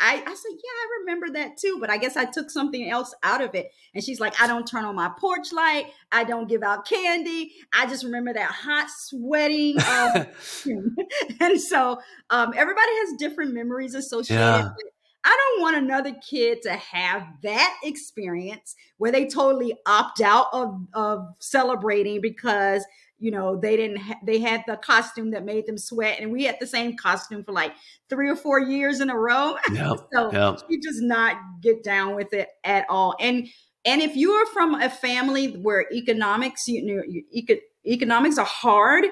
I, 0.00 0.14
I 0.14 0.34
said, 0.34 0.52
Yeah, 0.52 0.70
I 0.72 0.88
remember 1.00 1.30
that 1.34 1.58
too, 1.58 1.76
but 1.78 1.90
I 1.90 1.98
guess 1.98 2.16
I 2.16 2.24
took 2.24 2.50
something 2.50 2.88
else 2.88 3.14
out 3.22 3.42
of 3.42 3.54
it. 3.54 3.70
And 3.94 4.02
she's 4.02 4.18
like, 4.18 4.40
I 4.40 4.46
don't 4.46 4.66
turn 4.66 4.84
on 4.84 4.96
my 4.96 5.10
porch 5.18 5.52
light. 5.52 5.92
I 6.10 6.24
don't 6.24 6.48
give 6.48 6.62
out 6.62 6.88
candy. 6.88 7.52
I 7.72 7.86
just 7.86 8.04
remember 8.04 8.32
that 8.32 8.50
hot, 8.50 8.88
sweating. 8.90 9.76
Um, 9.78 10.26
and 11.40 11.60
so 11.60 12.00
um, 12.30 12.54
everybody 12.56 12.90
has 12.90 13.12
different 13.18 13.52
memories 13.52 13.94
associated 13.94 14.40
yeah. 14.40 14.62
with 14.64 14.92
I 15.22 15.36
don't 15.36 15.62
want 15.62 15.76
another 15.76 16.14
kid 16.14 16.62
to 16.62 16.72
have 16.72 17.26
that 17.42 17.76
experience 17.84 18.74
where 18.96 19.12
they 19.12 19.26
totally 19.26 19.76
opt 19.84 20.22
out 20.22 20.46
of, 20.54 20.80
of 20.94 21.26
celebrating 21.40 22.22
because 22.22 22.86
you 23.20 23.30
know 23.30 23.56
they 23.56 23.76
didn't 23.76 23.98
ha- 23.98 24.18
they 24.24 24.40
had 24.40 24.64
the 24.66 24.76
costume 24.76 25.30
that 25.30 25.44
made 25.44 25.66
them 25.66 25.78
sweat 25.78 26.18
and 26.20 26.32
we 26.32 26.44
had 26.44 26.56
the 26.58 26.66
same 26.66 26.96
costume 26.96 27.44
for 27.44 27.52
like 27.52 27.72
three 28.08 28.28
or 28.28 28.34
four 28.34 28.58
years 28.58 29.00
in 29.00 29.10
a 29.10 29.16
row 29.16 29.54
yep, 29.72 29.98
so 30.12 30.32
yep. 30.32 30.58
she 30.68 30.78
does 30.78 31.00
not 31.00 31.36
get 31.60 31.84
down 31.84 32.16
with 32.16 32.32
it 32.32 32.48
at 32.64 32.84
all 32.88 33.14
and 33.20 33.46
and 33.84 34.02
if 34.02 34.16
you 34.16 34.32
are 34.32 34.46
from 34.46 34.74
a 34.74 34.90
family 34.90 35.52
where 35.58 35.86
economics 35.92 36.66
you 36.66 36.82
know 36.84 37.02
eco- 37.30 37.60
economics 37.86 38.38
are 38.38 38.46
hard 38.46 39.04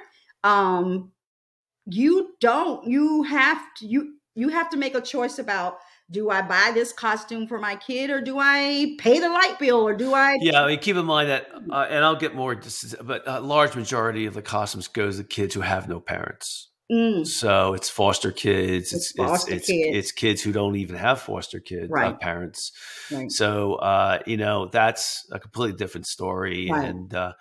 um 0.42 1.12
you 1.86 2.34
don't 2.40 2.86
you 2.86 3.22
have 3.22 3.62
to 3.76 3.86
you 3.86 4.14
you 4.34 4.48
have 4.48 4.70
to 4.70 4.76
make 4.76 4.94
a 4.94 5.00
choice 5.00 5.38
about 5.38 5.78
do 6.10 6.30
I 6.30 6.42
buy 6.42 6.70
this 6.72 6.92
costume 6.92 7.46
for 7.46 7.58
my 7.58 7.76
kid 7.76 8.10
or 8.10 8.20
do 8.20 8.38
I 8.38 8.96
pay 8.98 9.20
the 9.20 9.28
light 9.28 9.58
bill 9.58 9.86
or 9.86 9.94
do 9.94 10.14
I? 10.14 10.38
Yeah, 10.40 10.62
I 10.62 10.68
mean, 10.68 10.78
keep 10.78 10.96
in 10.96 11.04
mind 11.04 11.28
that, 11.28 11.48
uh, 11.70 11.86
and 11.88 12.04
I'll 12.04 12.16
get 12.16 12.34
more, 12.34 12.58
but 13.02 13.22
a 13.26 13.40
large 13.40 13.76
majority 13.76 14.26
of 14.26 14.34
the 14.34 14.42
costumes 14.42 14.88
goes 14.88 15.18
to 15.18 15.24
kids 15.24 15.54
who 15.54 15.60
have 15.60 15.88
no 15.88 16.00
parents. 16.00 16.70
Mm. 16.90 17.26
So 17.26 17.74
it's 17.74 17.90
foster 17.90 18.32
kids. 18.32 18.94
It's 18.94 19.10
it's 19.10 19.12
foster 19.12 19.54
it's, 19.54 19.66
kids. 19.66 19.96
It's, 19.96 20.12
kids 20.12 20.42
who 20.42 20.52
don't 20.52 20.76
even 20.76 20.96
have 20.96 21.20
foster 21.20 21.60
kids, 21.60 21.90
uh, 21.90 21.94
right. 21.94 22.14
uh, 22.14 22.16
parents. 22.16 22.72
Right. 23.12 23.30
So 23.30 23.74
uh, 23.74 24.20
you 24.26 24.38
know 24.38 24.70
that's 24.72 25.26
a 25.30 25.38
completely 25.38 25.76
different 25.76 26.06
story. 26.06 26.70
Right. 26.70 26.88
And 26.88 27.12
uh, 27.12 27.32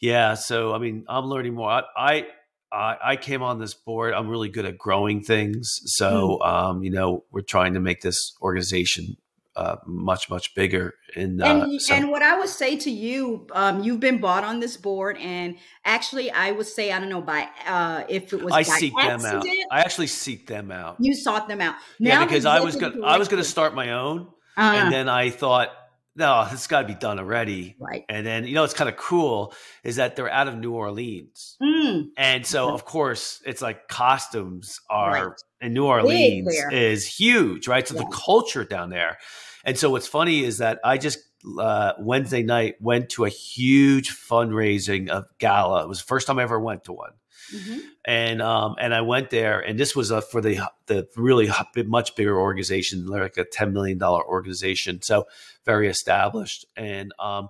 yeah, 0.00 0.34
so 0.34 0.72
I 0.72 0.78
mean, 0.78 1.04
I'm 1.08 1.24
learning 1.24 1.54
more. 1.54 1.70
I, 1.70 1.82
I 1.96 2.26
I, 2.74 2.96
I 3.02 3.16
came 3.16 3.42
on 3.42 3.58
this 3.58 3.74
board. 3.74 4.14
I'm 4.14 4.28
really 4.28 4.48
good 4.48 4.64
at 4.64 4.76
growing 4.76 5.22
things. 5.22 5.80
So, 5.84 6.38
mm. 6.40 6.46
um, 6.46 6.82
you 6.82 6.90
know, 6.90 7.24
we're 7.30 7.42
trying 7.42 7.74
to 7.74 7.80
make 7.80 8.00
this 8.00 8.34
organization 8.42 9.16
uh, 9.56 9.76
much 9.86 10.28
much 10.28 10.54
bigger. 10.54 10.94
And 11.14 11.40
uh, 11.40 11.46
and, 11.46 11.80
so. 11.80 11.94
and, 11.94 12.10
what 12.10 12.22
I 12.22 12.36
would 12.36 12.48
say 12.48 12.76
to 12.76 12.90
you, 12.90 13.46
um, 13.52 13.84
you've 13.84 14.00
been 14.00 14.18
bought 14.18 14.42
on 14.42 14.58
this 14.58 14.76
board, 14.76 15.16
and 15.18 15.56
actually, 15.84 16.30
I 16.30 16.50
would 16.50 16.66
say 16.66 16.90
I 16.90 16.98
don't 16.98 17.08
know 17.08 17.22
by 17.22 17.48
uh, 17.66 18.02
if 18.08 18.32
it 18.32 18.42
was 18.42 18.52
I 18.52 18.62
seek 18.62 18.92
accident, 18.98 19.22
them 19.22 19.36
out. 19.36 19.68
I 19.70 19.80
actually 19.80 20.08
seek 20.08 20.48
them 20.48 20.72
out. 20.72 20.96
You 20.98 21.14
sought 21.14 21.46
them 21.46 21.60
out, 21.60 21.76
now 22.00 22.20
yeah, 22.20 22.24
because 22.24 22.46
I 22.46 22.60
was 22.60 22.74
gonna 22.74 23.04
I 23.04 23.16
was 23.16 23.28
gonna 23.28 23.44
start 23.44 23.76
my 23.76 23.92
own, 23.92 24.22
uh-huh. 24.56 24.76
and 24.76 24.92
then 24.92 25.08
I 25.08 25.30
thought 25.30 25.68
no, 26.16 26.46
it's 26.50 26.66
got 26.66 26.82
to 26.82 26.86
be 26.86 26.94
done 26.94 27.18
already. 27.18 27.76
Right. 27.78 28.04
And 28.08 28.26
then, 28.26 28.46
you 28.46 28.54
know, 28.54 28.64
it's 28.64 28.74
kind 28.74 28.88
of 28.88 28.96
cool 28.96 29.52
is 29.82 29.96
that 29.96 30.16
they're 30.16 30.30
out 30.30 30.46
of 30.46 30.56
New 30.56 30.72
Orleans. 30.72 31.56
Mm. 31.60 32.08
And 32.16 32.46
so, 32.46 32.72
of 32.72 32.84
course, 32.84 33.42
it's 33.44 33.60
like 33.60 33.88
costumes 33.88 34.80
are 34.88 35.28
right. 35.28 35.42
in 35.60 35.74
New 35.74 35.86
Orleans 35.86 36.54
is 36.70 37.06
huge, 37.06 37.66
right? 37.66 37.86
So 37.86 37.94
yeah. 37.94 38.02
the 38.02 38.10
culture 38.10 38.64
down 38.64 38.90
there. 38.90 39.18
And 39.64 39.78
so, 39.78 39.90
what's 39.90 40.06
funny 40.06 40.44
is 40.44 40.58
that 40.58 40.78
I 40.84 40.98
just 40.98 41.18
uh, 41.58 41.92
Wednesday 41.98 42.42
night 42.42 42.76
went 42.80 43.10
to 43.10 43.24
a 43.24 43.28
huge 43.28 44.10
fundraising 44.10 45.08
of 45.08 45.24
gala. 45.38 45.84
It 45.84 45.88
was 45.88 45.98
the 45.98 46.06
first 46.06 46.26
time 46.26 46.38
I 46.38 46.42
ever 46.42 46.60
went 46.60 46.84
to 46.84 46.92
one. 46.92 47.12
Mm-hmm. 47.54 47.78
And 48.04 48.42
um, 48.42 48.76
and 48.78 48.94
I 48.94 49.00
went 49.00 49.30
there, 49.30 49.60
and 49.60 49.78
this 49.78 49.94
was 49.94 50.10
a, 50.10 50.20
for 50.20 50.40
the 50.40 50.60
the 50.86 51.08
really 51.16 51.50
much 51.86 52.16
bigger 52.16 52.38
organization, 52.38 53.06
like 53.06 53.36
a 53.36 53.44
ten 53.44 53.72
million 53.72 53.98
dollar 53.98 54.24
organization, 54.24 55.00
so 55.02 55.26
very 55.64 55.88
established. 55.88 56.66
And 56.76 57.12
um, 57.18 57.48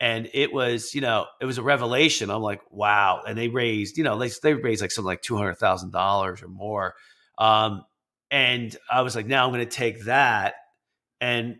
and 0.00 0.30
it 0.32 0.52
was 0.52 0.94
you 0.94 1.00
know 1.00 1.26
it 1.40 1.46
was 1.46 1.58
a 1.58 1.62
revelation. 1.62 2.30
I'm 2.30 2.42
like, 2.42 2.60
wow! 2.70 3.22
And 3.26 3.36
they 3.36 3.48
raised 3.48 3.98
you 3.98 4.04
know 4.04 4.18
they 4.18 4.30
they 4.42 4.54
raised 4.54 4.80
like 4.80 4.92
something 4.92 5.06
like 5.06 5.22
two 5.22 5.36
hundred 5.36 5.56
thousand 5.56 5.92
dollars 5.92 6.42
or 6.42 6.48
more. 6.48 6.94
Um, 7.38 7.84
and 8.30 8.76
I 8.90 9.02
was 9.02 9.14
like, 9.14 9.26
now 9.26 9.44
I'm 9.44 9.52
going 9.52 9.64
to 9.64 9.70
take 9.70 10.04
that 10.04 10.54
and 11.20 11.56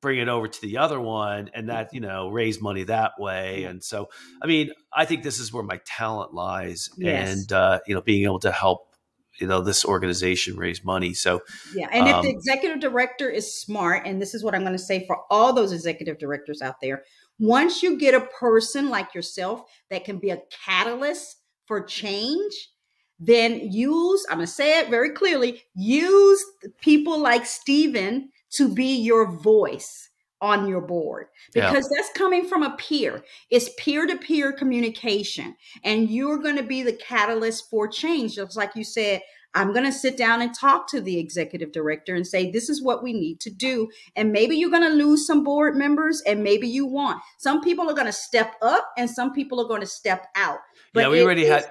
bring 0.00 0.18
it 0.18 0.28
over 0.28 0.48
to 0.48 0.60
the 0.62 0.78
other 0.78 1.00
one 1.00 1.50
and 1.54 1.68
that 1.68 1.92
you 1.92 2.00
know 2.00 2.28
raise 2.28 2.60
money 2.60 2.84
that 2.84 3.12
way. 3.18 3.64
And 3.64 3.82
so 3.82 4.08
i 4.42 4.46
mean 4.46 4.70
i 4.92 5.04
think 5.04 5.22
this 5.22 5.38
is 5.38 5.52
where 5.52 5.62
my 5.62 5.80
talent 5.84 6.34
lies 6.34 6.90
yes. 6.96 7.30
and 7.30 7.52
uh, 7.52 7.80
you 7.86 7.94
know 7.94 8.00
being 8.00 8.24
able 8.24 8.40
to 8.40 8.52
help 8.52 8.86
you 9.38 9.46
know 9.46 9.60
this 9.60 9.84
organization 9.84 10.56
raise 10.56 10.84
money. 10.84 11.14
So 11.14 11.42
yeah 11.74 11.88
and 11.92 12.08
um, 12.08 12.08
if 12.08 12.22
the 12.22 12.28
um, 12.30 12.36
executive 12.36 12.80
director 12.80 13.28
is 13.28 13.54
smart 13.54 14.06
and 14.06 14.20
this 14.20 14.34
is 14.34 14.42
what 14.44 14.54
i'm 14.54 14.62
going 14.62 14.72
to 14.72 14.78
say 14.78 15.06
for 15.06 15.18
all 15.30 15.52
those 15.52 15.72
executive 15.72 16.18
directors 16.18 16.62
out 16.62 16.76
there 16.80 17.02
once 17.38 17.82
you 17.82 17.98
get 17.98 18.14
a 18.14 18.20
person 18.20 18.88
like 18.88 19.14
yourself 19.14 19.62
that 19.90 20.04
can 20.04 20.18
be 20.18 20.30
a 20.30 20.42
catalyst 20.66 21.36
for 21.66 21.82
change 21.82 22.70
then 23.18 23.70
use 23.70 24.24
i'm 24.30 24.38
going 24.38 24.46
to 24.46 24.52
say 24.52 24.78
it 24.80 24.90
very 24.90 25.10
clearly 25.10 25.62
use 25.74 26.44
people 26.80 27.18
like 27.18 27.46
stephen 27.46 28.28
to 28.52 28.72
be 28.72 28.96
your 28.96 29.30
voice 29.30 30.08
on 30.42 30.66
your 30.66 30.80
board 30.80 31.26
because 31.52 31.88
yeah. 31.90 31.96
that's 31.96 32.16
coming 32.16 32.46
from 32.46 32.62
a 32.62 32.76
peer. 32.76 33.22
It's 33.50 33.68
peer 33.78 34.06
to 34.06 34.16
peer 34.16 34.52
communication, 34.52 35.56
and 35.84 36.10
you're 36.10 36.38
going 36.38 36.56
to 36.56 36.62
be 36.62 36.82
the 36.82 36.94
catalyst 36.94 37.68
for 37.68 37.86
change. 37.88 38.36
Just 38.36 38.56
like 38.56 38.74
you 38.74 38.84
said, 38.84 39.22
I'm 39.54 39.72
going 39.72 39.84
to 39.84 39.92
sit 39.92 40.16
down 40.16 40.42
and 40.42 40.54
talk 40.54 40.88
to 40.90 41.00
the 41.00 41.18
executive 41.18 41.72
director 41.72 42.14
and 42.14 42.26
say, 42.26 42.50
this 42.50 42.68
is 42.68 42.82
what 42.82 43.02
we 43.02 43.12
need 43.12 43.40
to 43.40 43.50
do. 43.50 43.90
And 44.14 44.32
maybe 44.32 44.56
you're 44.56 44.70
going 44.70 44.88
to 44.88 45.04
lose 45.04 45.26
some 45.26 45.42
board 45.42 45.76
members 45.76 46.22
and 46.24 46.44
maybe 46.44 46.68
you 46.68 46.86
want. 46.86 47.20
Some 47.38 47.60
people 47.60 47.90
are 47.90 47.94
going 47.94 48.06
to 48.06 48.12
step 48.12 48.54
up 48.62 48.88
and 48.96 49.10
some 49.10 49.32
people 49.32 49.60
are 49.60 49.66
going 49.66 49.80
to 49.80 49.86
step 49.86 50.28
out. 50.36 50.58
But 50.94 51.00
yeah, 51.00 51.08
we 51.08 51.22
already 51.22 51.46
had 51.46 51.68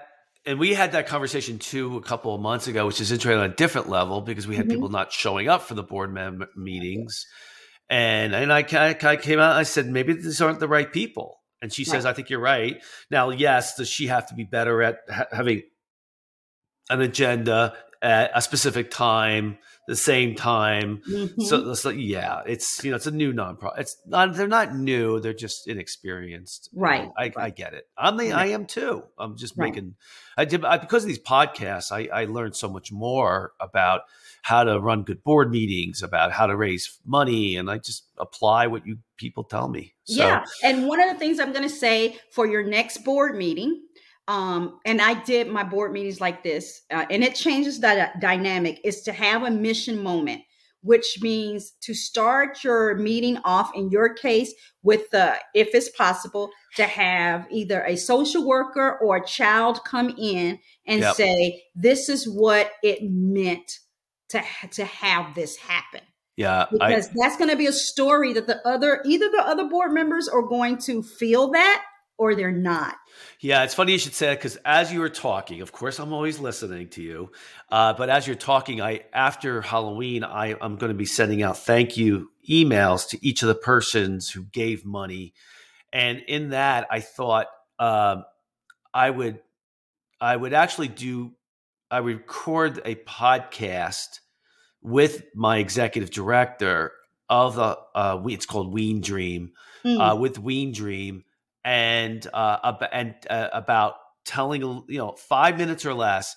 and 0.50 0.58
we 0.58 0.74
had 0.74 0.94
that 0.94 1.06
conversation 1.06 1.60
too 1.60 1.98
a 1.98 2.02
couple 2.02 2.34
of 2.34 2.42
months 2.42 2.68
ago, 2.68 2.88
which 2.88 3.00
is 3.00 3.12
interesting 3.12 3.40
on 3.40 3.52
a 3.52 3.54
different 3.54 3.88
level 3.88 4.20
because 4.20 4.48
we 4.48 4.56
had 4.56 4.66
mm-hmm. 4.66 4.74
people 4.74 4.90
not 4.90 5.14
showing 5.14 5.48
up 5.48 5.62
for 5.62 5.76
the 5.76 5.84
board 5.84 6.12
mem- 6.12 6.48
meetings, 6.56 7.28
and 7.88 8.34
and 8.34 8.52
I, 8.52 8.66
I 8.72 9.16
came 9.16 9.40
out. 9.40 9.56
I 9.56 9.62
said 9.62 9.86
maybe 9.86 10.14
these 10.14 10.42
aren't 10.42 10.60
the 10.60 10.68
right 10.68 10.92
people, 10.92 11.38
and 11.62 11.72
she 11.72 11.84
right. 11.84 11.92
says 11.92 12.06
I 12.08 12.14
think 12.14 12.32
you're 12.32 12.40
right. 12.40 12.82
Now, 13.12 13.30
yes, 13.30 13.76
does 13.76 13.90
she 13.90 14.08
have 14.08 14.26
to 14.30 14.34
be 14.34 14.44
better 14.44 14.82
at 14.82 14.98
ha- 15.08 15.28
having 15.32 15.62
an 16.90 17.02
agenda 17.02 17.76
at 18.02 18.32
a 18.34 18.42
specific 18.42 18.90
time? 18.90 19.60
The 19.90 19.96
same 19.96 20.36
time. 20.36 21.02
Mm-hmm. 21.10 21.74
So, 21.74 21.90
yeah, 21.90 22.42
it's 22.46 22.84
you 22.84 22.92
know 22.92 22.96
it's 22.96 23.08
a 23.08 23.12
new 23.12 23.34
nonprofit. 23.34 23.80
It's 23.80 23.98
not 24.06 24.36
they're 24.36 24.48
not 24.48 24.76
new. 24.76 25.20
They're 25.20 25.34
just 25.34 25.68
inexperienced. 25.68 26.70
Right. 26.74 27.10
I, 27.18 27.24
right. 27.24 27.34
I 27.38 27.50
get 27.50 27.74
it. 27.74 27.86
I'm 27.98 28.16
the. 28.16 28.32
I 28.32 28.48
am 28.48 28.68
too. 28.68 29.04
I'm 29.18 29.36
just 29.36 29.58
right. 29.58 29.74
making. 29.74 29.96
I 30.38 30.46
did 30.46 30.64
I, 30.64 30.78
because 30.78 31.04
of 31.04 31.08
these 31.08 31.20
podcasts. 31.20 31.92
I, 31.92 32.08
I 32.14 32.26
learned 32.26 32.56
so 32.56 32.70
much 32.70 32.92
more 32.92 33.54
about 33.60 34.02
how 34.44 34.64
to 34.64 34.80
run 34.80 35.04
good 35.04 35.24
board 35.24 35.50
meetings, 35.50 36.04
about 36.04 36.32
how 36.32 36.46
to 36.46 36.56
raise 36.56 37.00
money, 37.04 37.58
and 37.58 37.70
I 37.70 37.80
just 37.80 38.06
apply 38.20 38.68
what 38.68 38.86
you 38.86 39.00
people 39.18 39.44
tell 39.44 39.68
me. 39.68 39.96
So, 40.04 40.26
yeah. 40.26 40.44
And 40.64 40.88
one 40.88 41.02
of 41.02 41.10
the 41.10 41.18
things 41.18 41.40
I'm 41.40 41.52
going 41.52 41.68
to 41.68 41.76
say 41.76 42.18
for 42.32 42.46
your 42.46 42.64
next 42.64 43.00
board 43.00 43.36
meeting 43.36 43.82
um, 44.30 44.80
and 44.86 45.02
I 45.02 45.16
did 45.24 45.48
my 45.48 45.64
board 45.64 45.92
meetings 45.92 46.22
like 46.22 46.44
this, 46.44 46.84
uh, 46.92 47.04
and 47.10 47.24
it 47.24 47.34
changes 47.34 47.80
the 47.80 48.12
dynamic 48.22 48.80
is 48.84 49.02
to 49.02 49.12
have 49.12 49.42
a 49.42 49.50
mission 49.50 50.04
moment, 50.04 50.44
which 50.82 51.18
means 51.20 51.72
to 51.82 51.96
start 51.96 52.64
your 52.64 52.96
meeting 52.96 53.40
off 53.44 53.72
in 53.74 53.90
your 53.90 54.14
case 54.14 54.54
with 54.84 55.10
the, 55.10 55.34
if 55.56 55.70
it's 55.74 55.90
possible, 55.90 56.52
to 56.76 56.84
have 56.84 57.48
either 57.50 57.84
a 57.86 57.96
social 57.96 58.46
worker 58.46 59.00
or 59.02 59.18
a 59.18 59.26
child 59.26 59.84
come 59.84 60.14
in 60.16 60.60
and 60.86 61.02
yep. 61.02 61.16
say, 61.16 61.64
"This 61.74 62.08
is 62.08 62.30
what 62.30 62.70
it 62.84 63.00
meant 63.02 63.80
to 64.30 64.44
to 64.74 64.86
have 64.86 65.34
this 65.34 65.58
happen." 65.58 66.02
Yeah, 66.38 66.68
because 66.72 67.08
I, 67.08 67.14
that's 67.16 67.36
going 67.36 67.50
to 67.50 67.58
be 67.58 67.66
a 67.66 67.74
story 67.74 68.34
that 68.34 68.46
the 68.46 68.66
other, 68.66 69.02
either 69.06 69.28
the 69.32 69.42
other 69.42 69.68
board 69.68 69.92
members 69.92 70.30
are 70.30 70.44
going 70.44 70.78
to 70.84 71.02
feel 71.02 71.50
that 71.52 71.84
or 72.20 72.36
they're 72.36 72.52
not. 72.52 72.98
Yeah, 73.40 73.64
it's 73.64 73.74
funny 73.74 73.94
you 73.94 73.98
should 73.98 74.14
say 74.14 74.28
that 74.28 74.38
because 74.38 74.58
as 74.58 74.92
you 74.92 75.00
were 75.00 75.10
talking, 75.10 75.62
of 75.62 75.72
course, 75.72 75.98
I'm 76.00 76.12
always 76.12 76.38
listening 76.38 76.90
to 76.90 77.02
you. 77.02 77.32
Uh, 77.72 77.94
but 77.94 78.10
as 78.10 78.28
you're 78.28 78.36
talking, 78.36 78.82
I 78.82 79.06
after 79.14 79.62
Halloween, 79.62 80.26
I, 80.26 80.56
I'm 80.62 80.76
going 80.76 80.92
to 80.92 80.98
be 80.98 81.06
sending 81.06 81.42
out 81.42 81.58
thank 81.58 81.98
you 81.98 82.30
emails 82.48 83.08
to 83.10 83.26
each 83.26 83.42
of 83.42 83.48
the 83.48 83.56
persons 83.56 84.30
who 84.30 84.44
gave 84.44 84.86
money, 84.86 85.34
and 85.92 86.20
in 86.28 86.50
that, 86.50 86.88
I 86.92 87.00
thought 87.00 87.48
um, 87.80 88.26
I 88.94 89.10
would 89.10 89.40
I 90.20 90.36
would 90.36 90.54
actually 90.54 90.90
do 90.90 91.32
I 91.90 92.02
would 92.02 92.18
record 92.18 92.82
a 92.84 92.96
podcast 92.96 94.20
with 94.82 95.24
my 95.34 95.58
executive 95.58 96.12
director 96.12 96.92
of 97.30 97.56
the 97.56 97.78
uh, 97.96 98.22
it's 98.28 98.46
called 98.46 98.74
Ween 98.74 99.00
Dream 99.00 99.54
mm. 99.86 100.00
uh, 100.00 100.18
with 100.18 100.38
Ween 100.38 100.74
Dream 100.74 101.24
and 101.64 102.26
uh, 102.34 102.74
and 102.92 103.16
uh, 103.30 103.50
about 103.54 103.96
telling 104.26 104.62
you 104.62 104.98
know 104.98 105.16
five 105.18 105.58
minutes 105.58 105.86
or 105.86 105.94
less. 105.94 106.36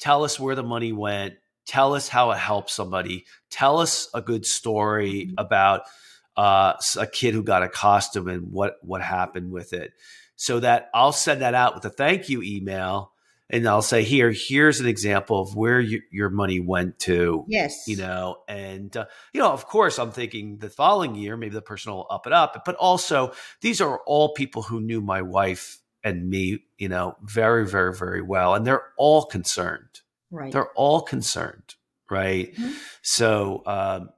Tell 0.00 0.24
us 0.24 0.38
where 0.38 0.54
the 0.54 0.62
money 0.62 0.92
went. 0.92 1.34
Tell 1.66 1.94
us 1.94 2.08
how 2.08 2.32
it 2.32 2.38
helped 2.38 2.70
somebody. 2.70 3.24
Tell 3.50 3.78
us 3.78 4.08
a 4.14 4.20
good 4.20 4.44
story 4.44 5.26
mm-hmm. 5.26 5.34
about 5.38 5.82
uh, 6.36 6.74
a 6.98 7.06
kid 7.06 7.34
who 7.34 7.42
got 7.42 7.62
a 7.62 7.68
costume 7.68 8.28
and 8.28 8.50
what 8.50 8.76
what 8.82 9.02
happened 9.02 9.50
with 9.52 9.72
it. 9.72 9.92
So 10.36 10.60
that 10.60 10.90
I'll 10.92 11.12
send 11.12 11.42
that 11.42 11.54
out 11.54 11.74
with 11.74 11.84
a 11.84 11.90
thank 11.90 12.28
you 12.28 12.42
email 12.42 13.11
and 13.52 13.68
I'll 13.68 13.82
say, 13.82 14.02
here, 14.02 14.32
here's 14.34 14.80
an 14.80 14.86
example 14.86 15.40
of 15.40 15.54
where 15.54 15.78
you, 15.78 16.00
your 16.10 16.30
money 16.30 16.58
went 16.58 16.98
to. 17.00 17.44
Yes. 17.46 17.84
You 17.86 17.98
know, 17.98 18.38
and, 18.48 18.96
uh, 18.96 19.04
you 19.34 19.40
know, 19.40 19.52
of 19.52 19.66
course, 19.66 19.98
I'm 19.98 20.10
thinking 20.10 20.56
the 20.56 20.70
following 20.70 21.14
year, 21.14 21.36
maybe 21.36 21.54
the 21.54 21.60
person 21.60 21.92
will 21.92 22.06
up 22.10 22.26
it 22.26 22.32
up. 22.32 22.62
But 22.64 22.76
also, 22.76 23.32
these 23.60 23.82
are 23.82 24.00
all 24.06 24.32
people 24.32 24.62
who 24.62 24.80
knew 24.80 25.02
my 25.02 25.20
wife 25.20 25.78
and 26.02 26.30
me, 26.30 26.64
you 26.78 26.88
know, 26.88 27.14
very, 27.22 27.66
very, 27.66 27.94
very 27.94 28.22
well. 28.22 28.54
And 28.54 28.66
they're 28.66 28.86
all 28.96 29.26
concerned. 29.26 30.00
Right. 30.30 30.50
They're 30.50 30.72
all 30.72 31.02
concerned. 31.02 31.74
Right. 32.10 32.54
Mm-hmm. 32.54 32.72
So, 33.02 33.62
um, 33.66 34.08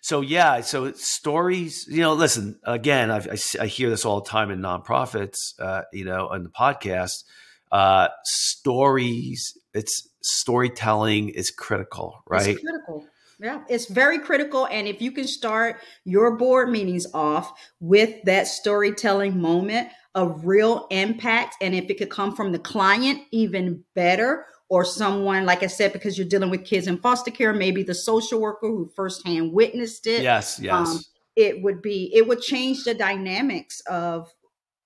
so 0.00 0.20
yeah, 0.20 0.60
so 0.60 0.92
stories. 0.92 1.86
You 1.88 2.02
know, 2.02 2.12
listen. 2.12 2.58
Again, 2.64 3.10
I, 3.10 3.18
I, 3.18 3.36
I 3.60 3.66
hear 3.66 3.88
this 3.88 4.04
all 4.04 4.20
the 4.20 4.28
time 4.28 4.50
in 4.50 4.58
nonprofits. 4.60 5.58
Uh, 5.58 5.82
you 5.92 6.04
know, 6.04 6.28
on 6.28 6.42
the 6.42 6.50
podcast 6.50 7.24
uh, 7.72 8.08
stories, 8.24 9.56
it's 9.72 10.08
storytelling 10.22 11.30
is 11.30 11.50
critical, 11.50 12.22
right? 12.26 12.48
It's 12.48 12.60
critical. 12.60 13.06
Yeah, 13.40 13.62
it's 13.68 13.86
very 13.86 14.20
critical. 14.20 14.66
And 14.66 14.86
if 14.86 15.02
you 15.02 15.10
can 15.10 15.26
start 15.26 15.80
your 16.04 16.36
board 16.36 16.70
meetings 16.70 17.06
off 17.12 17.52
with 17.80 18.22
that 18.24 18.46
storytelling 18.46 19.40
moment 19.40 19.88
of 20.14 20.46
real 20.46 20.86
impact, 20.90 21.56
and 21.60 21.74
if 21.74 21.90
it 21.90 21.98
could 21.98 22.10
come 22.10 22.34
from 22.34 22.52
the 22.52 22.58
client, 22.60 23.22
even 23.32 23.82
better, 23.94 24.46
or 24.68 24.84
someone, 24.84 25.44
like 25.44 25.62
I 25.62 25.66
said, 25.66 25.92
because 25.92 26.16
you're 26.16 26.28
dealing 26.28 26.50
with 26.50 26.64
kids 26.64 26.86
in 26.86 26.98
foster 26.98 27.30
care, 27.30 27.52
maybe 27.52 27.82
the 27.82 27.94
social 27.94 28.40
worker 28.40 28.68
who 28.68 28.90
firsthand 28.94 29.52
witnessed 29.52 30.06
it. 30.06 30.22
Yes, 30.22 30.58
yes. 30.60 30.72
Um, 30.72 31.00
it 31.36 31.62
would 31.62 31.82
be, 31.82 32.12
it 32.14 32.26
would 32.26 32.40
change 32.40 32.84
the 32.84 32.94
dynamics 32.94 33.80
of 33.88 34.32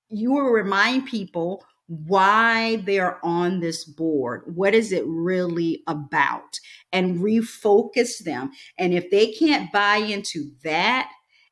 you 0.09 0.33
will 0.33 0.51
remind 0.51 1.07
people 1.07 1.65
why 1.89 2.77
they're 2.77 3.25
on 3.25 3.61
this 3.61 3.85
board. 3.85 4.43
What 4.55 4.75
is 4.75 4.93
it 4.93 5.05
really 5.07 5.83
about? 5.87 6.61
And 6.93 7.19
refocus 7.19 8.23
them. 8.23 8.53
And 8.79 8.93
if 8.93 9.11
they 9.11 9.33
can't 9.33 9.73
buy 9.73 9.97
into 9.97 10.51
that 10.65 11.11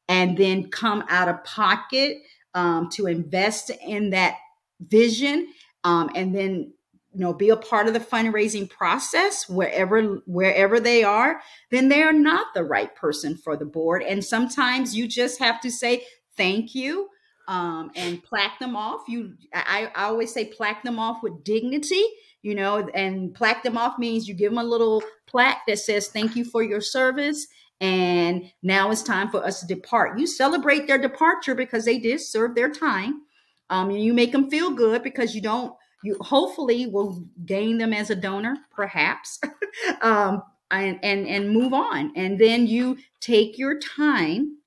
and 0.08 0.36
then 0.36 0.70
come 0.70 1.04
out 1.08 1.28
of 1.28 1.42
pocket 1.44 2.18
um, 2.54 2.88
to 2.90 3.06
invest 3.06 3.70
in 3.84 4.10
that 4.10 4.36
vision 4.80 5.48
um, 5.84 6.10
and 6.14 6.34
then 6.34 6.72
you 7.12 7.20
know 7.20 7.32
be 7.32 7.48
a 7.48 7.56
part 7.56 7.86
of 7.86 7.94
the 7.94 8.00
fundraising 8.00 8.68
process 8.68 9.48
wherever 9.48 10.20
wherever 10.26 10.78
they 10.78 11.02
are 11.02 11.40
then 11.70 11.88
they 11.88 12.02
are 12.02 12.12
not 12.12 12.48
the 12.52 12.62
right 12.62 12.94
person 12.94 13.36
for 13.36 13.56
the 13.56 13.64
board 13.64 14.02
and 14.02 14.22
sometimes 14.22 14.94
you 14.94 15.08
just 15.08 15.38
have 15.38 15.58
to 15.60 15.70
say 15.70 16.04
thank 16.36 16.74
you 16.74 17.08
um, 17.48 17.90
and 17.94 18.22
plaque 18.22 18.58
them 18.58 18.76
off. 18.76 19.02
You, 19.08 19.34
I, 19.54 19.90
I 19.94 20.04
always 20.04 20.32
say 20.32 20.46
plaque 20.46 20.82
them 20.82 20.98
off 20.98 21.22
with 21.22 21.44
dignity, 21.44 22.04
you 22.42 22.54
know, 22.54 22.88
and 22.94 23.34
plaque 23.34 23.62
them 23.62 23.78
off 23.78 23.98
means 23.98 24.28
you 24.28 24.34
give 24.34 24.50
them 24.50 24.58
a 24.58 24.64
little 24.64 25.02
plaque 25.26 25.62
that 25.66 25.78
says 25.78 26.08
thank 26.08 26.36
you 26.36 26.44
for 26.44 26.62
your 26.62 26.80
service. 26.80 27.46
And 27.80 28.50
now 28.62 28.90
it's 28.90 29.02
time 29.02 29.30
for 29.30 29.44
us 29.44 29.60
to 29.60 29.66
depart. 29.66 30.18
You 30.18 30.26
celebrate 30.26 30.86
their 30.86 30.98
departure 30.98 31.54
because 31.54 31.84
they 31.84 31.98
did 31.98 32.20
serve 32.20 32.54
their 32.54 32.70
time. 32.70 33.22
Um, 33.68 33.90
and 33.90 34.02
you 34.02 34.14
make 34.14 34.32
them 34.32 34.48
feel 34.48 34.70
good 34.70 35.02
because 35.02 35.34
you 35.34 35.42
don't, 35.42 35.74
you 36.02 36.16
hopefully 36.20 36.86
will 36.86 37.24
gain 37.44 37.78
them 37.78 37.92
as 37.92 38.10
a 38.10 38.14
donor, 38.14 38.56
perhaps, 38.74 39.40
um, 40.02 40.42
and, 40.70 40.98
and, 41.02 41.26
and 41.26 41.50
move 41.50 41.74
on. 41.74 42.12
And 42.16 42.38
then 42.38 42.66
you 42.66 42.98
take 43.20 43.58
your 43.58 43.78
time 43.78 44.58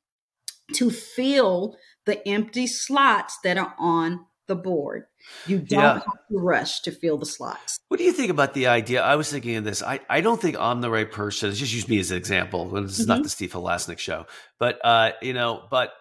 to 0.73 0.91
feel 0.91 1.75
the 2.09 2.27
empty 2.27 2.65
slots 2.65 3.37
that 3.43 3.57
are 3.57 3.75
on 3.77 4.25
the 4.47 4.55
board. 4.55 5.03
You 5.45 5.59
don't 5.59 5.79
yeah. 5.79 5.93
have 5.93 6.03
to 6.03 6.39
rush 6.39 6.81
to 6.81 6.91
fill 6.91 7.19
the 7.19 7.25
slots. 7.25 7.79
What 7.87 7.99
do 7.99 8.03
you 8.03 8.11
think 8.11 8.31
about 8.31 8.55
the 8.55 8.65
idea? 8.65 9.03
I 9.03 9.15
was 9.15 9.31
thinking 9.31 9.57
of 9.57 9.63
this. 9.63 9.83
I, 9.83 9.99
I 10.09 10.21
don't 10.21 10.41
think 10.41 10.57
I'm 10.59 10.81
the 10.81 10.89
right 10.89 11.09
person. 11.09 11.53
Just 11.53 11.71
use 11.71 11.87
me 11.87 11.99
as 11.99 12.09
an 12.09 12.17
example. 12.17 12.67
This 12.69 12.97
is 12.97 13.01
mm-hmm. 13.01 13.09
not 13.09 13.23
the 13.23 13.29
Steve 13.29 13.51
Halasnik 13.51 13.99
show, 13.99 14.25
but 14.57 14.83
uh, 14.83 15.11
you 15.21 15.33
know, 15.33 15.67
but 15.69 15.93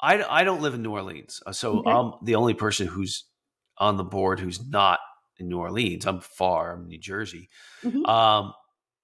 I, 0.00 0.22
I 0.22 0.44
don't 0.44 0.62
live 0.62 0.74
in 0.74 0.82
New 0.82 0.92
Orleans, 0.92 1.42
uh, 1.44 1.50
so 1.50 1.80
okay. 1.80 1.90
I'm 1.90 2.12
the 2.22 2.36
only 2.36 2.54
person 2.54 2.86
who's 2.86 3.24
on 3.78 3.96
the 3.96 4.04
board 4.04 4.38
who's 4.38 4.64
not 4.64 5.00
in 5.38 5.48
New 5.48 5.58
Orleans. 5.58 6.06
I'm 6.06 6.20
far. 6.20 6.74
I'm 6.74 6.86
New 6.86 6.98
Jersey. 6.98 7.48
Mm-hmm. 7.82 8.06
Um, 8.06 8.52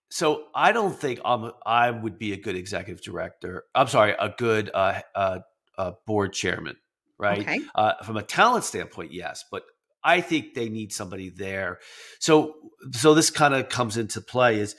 so 0.08 0.44
I 0.54 0.70
don't 0.70 0.94
think 0.96 1.20
I'm. 1.24 1.50
I 1.66 1.90
would 1.90 2.16
be 2.16 2.32
a 2.32 2.36
good 2.36 2.54
executive 2.54 3.02
director. 3.02 3.64
I'm 3.74 3.88
sorry, 3.88 4.12
a 4.12 4.32
good 4.38 4.70
uh, 4.72 5.00
uh, 5.16 5.38
uh, 5.78 5.92
board 6.06 6.32
chairman, 6.32 6.76
right? 7.18 7.40
Okay. 7.40 7.60
Uh, 7.74 7.94
from 8.04 8.16
a 8.16 8.22
talent 8.22 8.64
standpoint, 8.64 9.12
yes, 9.12 9.44
but 9.50 9.64
I 10.02 10.20
think 10.20 10.54
they 10.54 10.68
need 10.68 10.92
somebody 10.92 11.30
there. 11.30 11.78
So, 12.18 12.54
so 12.92 13.14
this 13.14 13.30
kind 13.30 13.54
of 13.54 13.68
comes 13.68 13.96
into 13.96 14.20
play. 14.20 14.60
Is 14.60 14.76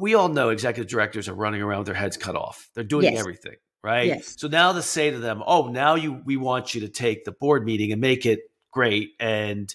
we 0.00 0.14
all 0.14 0.28
know 0.28 0.48
executive 0.48 0.90
directors 0.90 1.28
are 1.28 1.34
running 1.34 1.62
around 1.62 1.80
with 1.80 1.86
their 1.86 1.94
heads 1.94 2.16
cut 2.16 2.36
off. 2.36 2.68
They're 2.74 2.84
doing 2.84 3.04
yes. 3.04 3.18
everything, 3.18 3.56
right? 3.82 4.06
Yes. 4.06 4.36
So 4.38 4.48
now 4.48 4.72
to 4.72 4.82
say 4.82 5.10
to 5.10 5.18
them, 5.18 5.42
"Oh, 5.46 5.68
now 5.68 5.94
you 5.94 6.20
we 6.24 6.36
want 6.36 6.74
you 6.74 6.82
to 6.82 6.88
take 6.88 7.24
the 7.24 7.32
board 7.32 7.64
meeting 7.64 7.92
and 7.92 8.00
make 8.00 8.26
it 8.26 8.40
great 8.72 9.10
and 9.20 9.72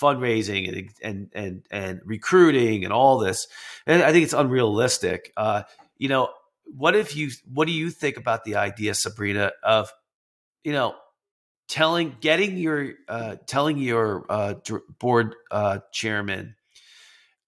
fundraising 0.00 0.68
and 0.68 0.90
and 1.02 1.30
and 1.34 1.62
and 1.70 2.00
recruiting 2.04 2.84
and 2.84 2.92
all 2.92 3.18
this. 3.18 3.46
And 3.86 4.02
I 4.02 4.12
think 4.12 4.24
it's 4.24 4.32
unrealistic. 4.32 5.32
Uh, 5.36 5.62
you 5.98 6.08
know, 6.08 6.30
what 6.66 6.96
if 6.96 7.16
you? 7.16 7.30
What 7.52 7.66
do 7.66 7.72
you 7.72 7.90
think 7.90 8.16
about 8.16 8.44
the 8.44 8.56
idea, 8.56 8.94
Sabrina, 8.94 9.52
of 9.62 9.92
you 10.64 10.72
know 10.72 10.94
telling 11.68 12.16
getting 12.20 12.56
your 12.56 12.92
uh, 13.08 13.36
telling 13.46 13.78
your 13.78 14.26
uh, 14.28 14.54
board 14.98 15.34
uh, 15.50 15.78
chairman 15.92 16.56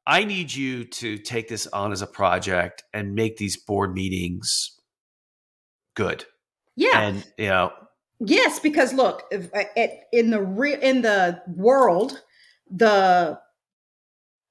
i 0.07 0.25
need 0.25 0.53
you 0.53 0.85
to 0.85 1.19
take 1.19 1.49
this 1.49 1.67
on 1.69 1.93
as 1.93 2.03
a 2.03 2.07
project 2.07 2.85
and 2.95 3.15
make 3.15 3.37
these 3.37 3.57
board 3.57 3.93
meetings 3.93 4.79
good 5.95 6.25
yeah 6.77 7.01
and 7.01 7.27
you 7.37 7.49
know 7.49 7.73
yes 8.21 8.61
because 8.61 8.93
look 8.93 9.25
if, 9.31 9.51
uh, 9.55 9.87
in 10.13 10.31
the 10.31 10.41
real 10.41 10.79
in 10.81 11.03
the 11.03 11.41
world 11.55 12.23
the 12.71 13.39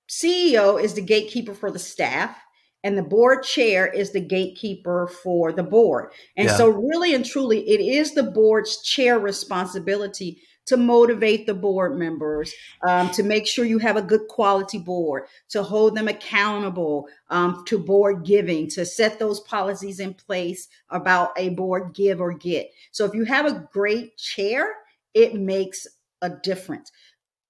ceo 0.09 0.81
is 0.81 0.93
the 0.93 1.01
gatekeeper 1.01 1.53
for 1.53 1.71
the 1.71 1.79
staff 1.79 2.37
and 2.85 2.95
the 2.95 3.03
board 3.03 3.41
chair 3.41 3.87
is 3.87 4.11
the 4.11 4.21
gatekeeper 4.21 5.07
for 5.23 5.51
the 5.51 5.63
board. 5.63 6.11
And 6.37 6.47
yeah. 6.47 6.55
so, 6.55 6.69
really 6.69 7.15
and 7.15 7.25
truly, 7.25 7.67
it 7.67 7.81
is 7.81 8.13
the 8.13 8.21
board's 8.21 8.83
chair 8.83 9.17
responsibility 9.17 10.39
to 10.67 10.77
motivate 10.77 11.47
the 11.47 11.55
board 11.55 11.97
members, 11.97 12.53
um, 12.87 13.09
to 13.11 13.23
make 13.23 13.47
sure 13.47 13.65
you 13.65 13.79
have 13.79 13.97
a 13.97 14.03
good 14.03 14.27
quality 14.29 14.77
board, 14.77 15.23
to 15.49 15.63
hold 15.63 15.95
them 15.95 16.07
accountable 16.07 17.07
um, 17.31 17.63
to 17.65 17.79
board 17.79 18.23
giving, 18.23 18.69
to 18.69 18.85
set 18.85 19.17
those 19.17 19.39
policies 19.41 19.99
in 19.99 20.13
place 20.13 20.67
about 20.91 21.31
a 21.37 21.49
board 21.49 21.91
give 21.95 22.21
or 22.21 22.33
get. 22.33 22.69
So, 22.91 23.03
if 23.03 23.15
you 23.15 23.23
have 23.23 23.47
a 23.47 23.67
great 23.73 24.15
chair, 24.15 24.67
it 25.15 25.33
makes 25.33 25.87
a 26.21 26.29
difference. 26.29 26.91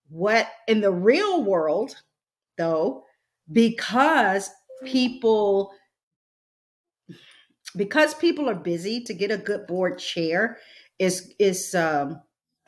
What 0.08 0.48
in 0.70 0.80
the 0.80 0.94
real 0.94 1.44
world, 1.44 1.98
though, 2.58 3.04
because 3.52 4.50
people 4.84 5.72
because 7.76 8.14
people 8.14 8.50
are 8.50 8.56
busy 8.56 9.02
to 9.04 9.14
get 9.14 9.32
a 9.32 9.38
good 9.38 9.68
board 9.68 10.00
chair 10.00 10.58
is 11.00 11.34
is 11.40 11.76
um 11.76 12.22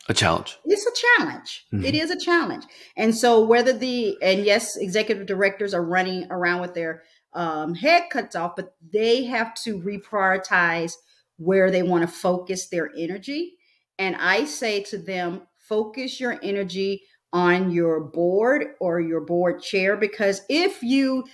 a 0.10 0.14
challenge. 0.14 0.58
it's 0.64 0.86
a 0.86 1.20
challenge. 1.20 1.66
Mm-hmm. 1.74 1.84
it 1.84 1.94
is 1.94 2.12
a 2.12 2.20
challenge. 2.20 2.64
And 2.96 3.14
so 3.14 3.46
whether 3.46 3.74
the 3.74 4.18
and 4.22 4.46
yes 4.46 4.78
executive 4.78 5.26
directors 5.26 5.74
are 5.74 5.84
running 5.84 6.28
around 6.30 6.62
with 6.62 6.74
their 6.74 7.04
um, 7.34 7.76
head 7.76 8.04
cuts 8.10 8.36
off 8.36 8.56
but 8.56 8.76
they 8.94 9.26
have 9.26 9.54
to 9.64 9.80
reprioritize 9.80 10.94
where 11.38 11.70
they 11.70 11.84
want 11.84 12.02
to 12.02 12.08
focus 12.08 12.68
their 12.68 12.92
energy. 12.98 13.54
And 14.00 14.16
i 14.16 14.46
say 14.46 14.84
to 14.84 14.98
them 14.98 15.42
focus 15.58 16.20
your 16.20 16.40
energy 16.42 17.04
on 17.34 17.72
your 17.72 18.00
board 18.00 18.68
or 18.80 19.02
your 19.02 19.22
board 19.22 19.62
chair 19.62 19.98
because 19.98 20.42
if 20.50 20.82
you 20.82 21.26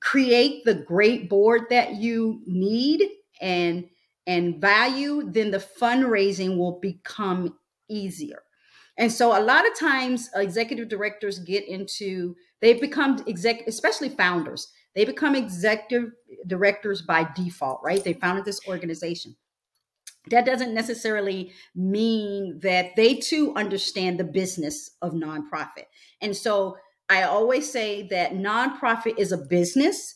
create 0.00 0.64
the 0.64 0.74
great 0.74 1.28
board 1.28 1.62
that 1.70 1.94
you 1.94 2.42
need 2.46 3.02
and 3.40 3.86
and 4.26 4.60
value 4.60 5.28
then 5.30 5.50
the 5.50 5.64
fundraising 5.80 6.56
will 6.56 6.78
become 6.80 7.58
easier. 7.88 8.42
And 8.98 9.10
so 9.10 9.36
a 9.36 9.42
lot 9.42 9.66
of 9.66 9.78
times 9.78 10.28
uh, 10.36 10.40
executive 10.40 10.88
directors 10.88 11.38
get 11.38 11.66
into 11.66 12.36
they 12.60 12.74
become 12.74 13.24
exec 13.26 13.66
especially 13.66 14.08
founders 14.10 14.70
they 14.94 15.04
become 15.04 15.34
executive 15.34 16.12
directors 16.46 17.02
by 17.02 17.28
default 17.34 17.80
right? 17.82 18.02
They 18.02 18.14
founded 18.14 18.44
this 18.44 18.60
organization. 18.68 19.36
That 20.30 20.44
doesn't 20.44 20.74
necessarily 20.74 21.52
mean 21.74 22.60
that 22.62 22.94
they 22.94 23.14
too 23.14 23.54
understand 23.56 24.20
the 24.20 24.24
business 24.24 24.90
of 25.00 25.12
nonprofit. 25.12 25.86
And 26.20 26.36
so 26.36 26.76
I 27.10 27.24
always 27.24 27.70
say 27.70 28.06
that 28.08 28.34
nonprofit 28.34 29.18
is 29.18 29.32
a 29.32 29.36
business. 29.36 30.14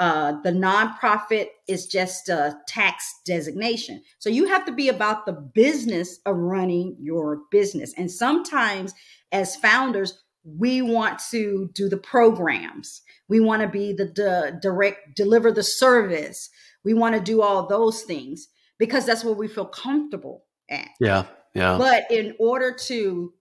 Uh, 0.00 0.40
the 0.42 0.50
nonprofit 0.50 1.46
is 1.68 1.86
just 1.86 2.28
a 2.28 2.58
tax 2.66 3.08
designation. 3.24 4.02
So 4.18 4.28
you 4.28 4.48
have 4.48 4.66
to 4.66 4.72
be 4.72 4.88
about 4.88 5.24
the 5.24 5.32
business 5.32 6.18
of 6.26 6.36
running 6.36 6.96
your 6.98 7.42
business. 7.52 7.94
And 7.96 8.10
sometimes, 8.10 8.92
as 9.30 9.54
founders, 9.54 10.20
we 10.44 10.82
want 10.82 11.20
to 11.30 11.70
do 11.72 11.88
the 11.88 11.96
programs. 11.96 13.02
We 13.28 13.38
want 13.38 13.62
to 13.62 13.68
be 13.68 13.92
the, 13.92 14.06
the 14.06 14.58
direct, 14.60 15.14
deliver 15.14 15.52
the 15.52 15.62
service. 15.62 16.50
We 16.84 16.94
want 16.94 17.14
to 17.14 17.20
do 17.20 17.40
all 17.42 17.68
those 17.68 18.02
things 18.02 18.48
because 18.78 19.06
that's 19.06 19.22
what 19.22 19.38
we 19.38 19.46
feel 19.46 19.66
comfortable 19.66 20.44
at. 20.68 20.88
Yeah. 21.00 21.26
Yeah. 21.54 21.78
But 21.78 22.10
in 22.10 22.34
order 22.40 22.76
to 22.86 23.32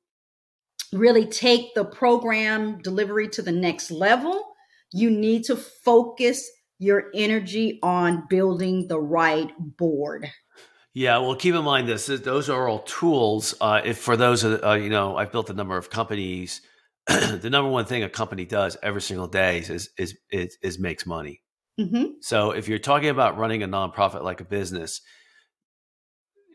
really 0.93 1.25
take 1.25 1.73
the 1.73 1.85
program 1.85 2.81
delivery 2.81 3.27
to 3.29 3.41
the 3.41 3.51
next 3.51 3.91
level, 3.91 4.53
you 4.91 5.09
need 5.09 5.43
to 5.45 5.55
focus 5.55 6.49
your 6.79 7.05
energy 7.15 7.79
on 7.81 8.25
building 8.29 8.87
the 8.87 8.99
right 8.99 9.51
board. 9.77 10.29
Yeah, 10.93 11.17
well, 11.19 11.35
keep 11.35 11.55
in 11.55 11.63
mind 11.63 11.87
this: 11.87 12.05
those 12.05 12.49
are 12.49 12.67
all 12.67 12.79
tools. 12.79 13.55
Uh, 13.59 13.81
if 13.83 13.97
for 13.97 14.15
those, 14.15 14.45
uh, 14.45 14.77
you 14.79 14.89
know, 14.89 15.17
I've 15.17 15.31
built 15.31 15.49
a 15.49 15.53
number 15.53 15.77
of 15.77 15.89
companies. 15.89 16.61
the 17.07 17.49
number 17.49 17.69
one 17.69 17.85
thing 17.85 18.03
a 18.03 18.09
company 18.09 18.45
does 18.45 18.77
every 18.83 19.01
single 19.01 19.27
day 19.27 19.59
is 19.59 19.89
is 19.97 20.17
is, 20.31 20.57
is 20.61 20.79
makes 20.79 21.05
money. 21.05 21.41
Mm-hmm. 21.79 22.03
So 22.21 22.51
if 22.51 22.67
you're 22.67 22.77
talking 22.77 23.09
about 23.09 23.37
running 23.37 23.63
a 23.63 23.67
nonprofit 23.67 24.23
like 24.23 24.39
a 24.39 24.45
business, 24.45 25.01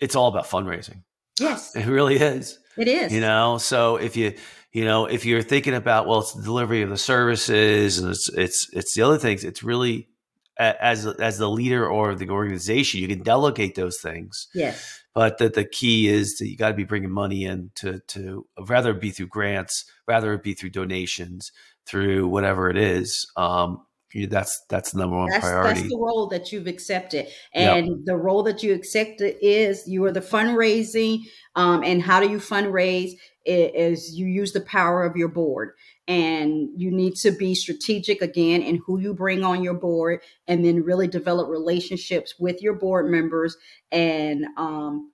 it's 0.01 0.14
all 0.14 0.28
about 0.28 0.47
fundraising. 0.47 1.03
Yes, 1.41 1.74
it 1.74 1.86
really 1.86 2.16
is. 2.16 2.61
It 2.79 2.89
is. 2.89 3.12
You 3.12 3.20
know, 3.20 3.59
so 3.59 3.97
if 3.97 4.16
you 4.16 4.35
you 4.72 4.85
know 4.85 5.07
if 5.07 5.24
you're 5.24 5.43
thinking 5.43 5.74
about 5.74 6.07
well, 6.07 6.20
it's 6.20 6.33
the 6.33 6.43
delivery 6.43 6.83
of 6.83 6.91
the 6.91 6.99
services 6.99 7.99
and 7.99 8.11
it's 8.11 8.29
it's 8.31 8.70
it's 8.72 8.95
the 8.95 9.03
other 9.03 9.18
things. 9.18 9.45
It's 9.45 9.62
really 9.62 10.09
as 10.59 11.07
as 11.07 11.39
the 11.39 11.49
leader 11.49 11.89
or 11.89 12.14
the 12.14 12.29
organization, 12.29 13.01
you 13.01 13.09
can 13.09 13.22
delegate 13.22 13.74
those 13.74 13.99
things. 14.01 14.49
Yes. 14.55 15.03
But 15.14 15.39
the, 15.39 15.49
the 15.49 15.64
key 15.64 16.09
is 16.09 16.37
that 16.39 16.49
you 16.49 16.57
got 16.57 16.68
to 16.68 16.74
be 16.74 16.85
bringing 16.85 17.11
money 17.11 17.45
in 17.45 17.70
to 17.76 18.01
to 18.09 18.47
rather 18.59 18.93
be 18.95 19.11
through 19.11 19.29
grants, 19.29 19.85
rather 20.07 20.33
it 20.35 20.43
be 20.43 20.55
through 20.55 20.70
donations, 20.70 21.53
through 21.87 22.29
whatever 22.29 22.70
it 22.70 22.76
is. 22.76 23.31
Um, 23.37 23.85
that's 24.29 24.65
that's 24.69 24.93
the 24.93 24.99
number 25.01 25.17
one 25.17 25.31
that's, 25.31 25.45
priority. 25.45 25.81
That's 25.81 25.93
the 25.93 25.99
role 25.99 26.27
that 26.29 26.51
you've 26.51 26.67
accepted, 26.67 27.29
and 27.53 27.87
yep. 27.87 27.97
the 28.05 28.17
role 28.17 28.43
that 28.45 28.63
you 28.63 28.75
accepted 28.75 29.37
is 29.43 29.87
you 29.87 30.05
are 30.05 30.13
the 30.13 30.21
fundraising. 30.21 31.25
Um, 31.55 31.83
and 31.83 32.03
how 32.03 32.21
do 32.21 32.29
you 32.31 32.39
fundraise? 32.39 33.13
Is 33.45 34.15
you 34.15 34.27
use 34.27 34.53
the 34.53 34.61
power 34.61 35.05
of 35.05 35.17
your 35.17 35.29
board, 35.29 35.73
and 36.07 36.69
you 36.77 36.91
need 36.91 37.17
to 37.17 37.31
be 37.31 37.55
strategic 37.55 38.23
again 38.23 38.63
in 38.63 38.81
who 38.87 38.99
you 38.99 39.15
bring 39.15 39.45
on 39.45 39.63
your 39.63 39.75
board, 39.75 40.21
and 40.47 40.65
then 40.65 40.85
really 40.85 41.09
develop 41.09 41.49
relationships 41.49 42.35
with 42.39 42.63
your 42.63 42.75
board 42.75 43.11
members, 43.11 43.57
and 43.93 44.47
um, 44.57 45.13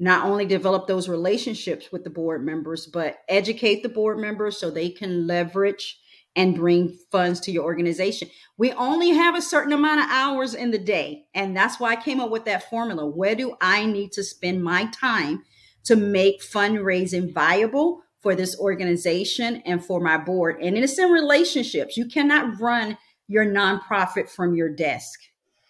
not 0.00 0.26
only 0.26 0.44
develop 0.44 0.88
those 0.88 1.08
relationships 1.08 1.92
with 1.92 2.02
the 2.02 2.10
board 2.10 2.44
members, 2.44 2.86
but 2.86 3.18
educate 3.28 3.84
the 3.84 3.88
board 3.88 4.18
members 4.18 4.58
so 4.58 4.70
they 4.70 4.90
can 4.90 5.28
leverage 5.28 6.00
and 6.34 6.54
bring 6.54 6.98
funds 7.10 7.40
to 7.40 7.52
your 7.52 7.64
organization. 7.64 8.28
We 8.56 8.72
only 8.72 9.10
have 9.10 9.36
a 9.36 9.42
certain 9.42 9.72
amount 9.72 10.00
of 10.00 10.06
hours 10.10 10.54
in 10.54 10.70
the 10.70 10.78
day. 10.78 11.26
And 11.34 11.56
that's 11.56 11.78
why 11.78 11.92
I 11.92 11.96
came 11.96 12.20
up 12.20 12.30
with 12.30 12.44
that 12.46 12.70
formula. 12.70 13.06
Where 13.06 13.34
do 13.34 13.56
I 13.60 13.84
need 13.84 14.12
to 14.12 14.24
spend 14.24 14.62
my 14.62 14.86
time 14.86 15.42
to 15.84 15.96
make 15.96 16.40
fundraising 16.40 17.32
viable 17.32 18.02
for 18.20 18.34
this 18.34 18.58
organization 18.58 19.62
and 19.66 19.84
for 19.84 20.00
my 20.00 20.16
board? 20.16 20.56
And 20.62 20.76
it's 20.78 20.98
in 20.98 21.10
relationships. 21.10 21.96
You 21.96 22.06
cannot 22.06 22.60
run 22.60 22.96
your 23.28 23.44
nonprofit 23.44 24.30
from 24.30 24.54
your 24.54 24.70
desk. 24.70 25.20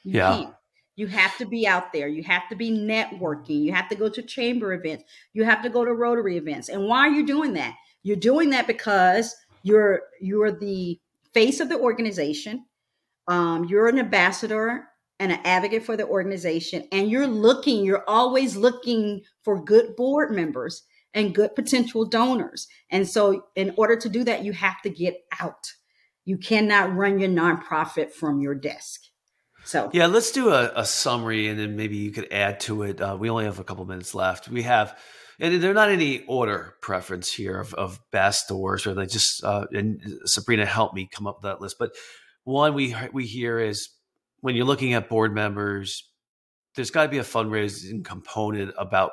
You 0.04 0.18
yeah. 0.18 0.36
Can't. 0.36 0.54
You 0.94 1.06
have 1.06 1.36
to 1.38 1.46
be 1.46 1.66
out 1.66 1.92
there. 1.92 2.06
You 2.06 2.22
have 2.24 2.48
to 2.50 2.54
be 2.54 2.70
networking. 2.70 3.62
You 3.62 3.72
have 3.72 3.88
to 3.88 3.94
go 3.94 4.10
to 4.10 4.22
chamber 4.22 4.74
events. 4.74 5.04
You 5.32 5.44
have 5.44 5.62
to 5.62 5.70
go 5.70 5.84
to 5.84 5.92
Rotary 5.92 6.36
events. 6.36 6.68
And 6.68 6.86
why 6.86 7.08
are 7.08 7.10
you 7.10 7.26
doing 7.26 7.54
that? 7.54 7.74
You're 8.02 8.16
doing 8.16 8.50
that 8.50 8.66
because 8.66 9.34
you're 9.62 10.02
you're 10.20 10.52
the 10.52 11.00
face 11.32 11.60
of 11.60 11.68
the 11.68 11.78
organization. 11.78 12.66
Um, 13.28 13.64
you're 13.64 13.88
an 13.88 13.98
ambassador 13.98 14.88
and 15.20 15.32
an 15.32 15.40
advocate 15.44 15.84
for 15.84 15.96
the 15.96 16.06
organization, 16.06 16.88
and 16.90 17.10
you're 17.10 17.26
looking. 17.26 17.84
You're 17.84 18.04
always 18.08 18.56
looking 18.56 19.22
for 19.42 19.62
good 19.62 19.94
board 19.96 20.32
members 20.32 20.82
and 21.14 21.34
good 21.34 21.54
potential 21.54 22.04
donors. 22.04 22.66
And 22.90 23.08
so, 23.08 23.46
in 23.54 23.74
order 23.76 23.96
to 23.96 24.08
do 24.08 24.24
that, 24.24 24.44
you 24.44 24.52
have 24.52 24.82
to 24.82 24.90
get 24.90 25.24
out. 25.40 25.72
You 26.24 26.38
cannot 26.38 26.94
run 26.94 27.18
your 27.18 27.28
nonprofit 27.28 28.12
from 28.12 28.40
your 28.40 28.54
desk. 28.54 29.02
So 29.64 29.90
yeah, 29.92 30.06
let's 30.06 30.32
do 30.32 30.50
a, 30.50 30.72
a 30.74 30.84
summary, 30.84 31.48
and 31.48 31.58
then 31.58 31.76
maybe 31.76 31.96
you 31.96 32.10
could 32.10 32.32
add 32.32 32.60
to 32.60 32.82
it. 32.82 33.00
Uh, 33.00 33.16
we 33.18 33.30
only 33.30 33.44
have 33.44 33.58
a 33.58 33.64
couple 33.64 33.84
minutes 33.84 34.14
left. 34.14 34.48
We 34.48 34.62
have 34.62 34.98
and 35.40 35.62
there's 35.62 35.74
not 35.74 35.90
any 35.90 36.24
order 36.26 36.74
preference 36.80 37.32
here 37.32 37.58
of, 37.58 37.74
of 37.74 38.00
best 38.10 38.50
or 38.50 38.60
worst, 38.60 38.86
or 38.86 38.94
they 38.94 39.06
just 39.06 39.42
uh, 39.44 39.66
and 39.72 40.00
Sabrina 40.24 40.66
helped 40.66 40.94
me 40.94 41.08
come 41.10 41.26
up 41.26 41.38
with 41.38 41.50
that 41.50 41.60
list. 41.60 41.76
But 41.78 41.92
one 42.44 42.74
we 42.74 42.94
we 43.12 43.26
hear 43.26 43.58
is 43.58 43.90
when 44.40 44.56
you're 44.56 44.66
looking 44.66 44.94
at 44.94 45.08
board 45.08 45.34
members, 45.34 46.08
there's 46.74 46.90
got 46.90 47.04
to 47.04 47.08
be 47.08 47.18
a 47.18 47.22
fundraising 47.24 48.04
component 48.04 48.74
about 48.78 49.12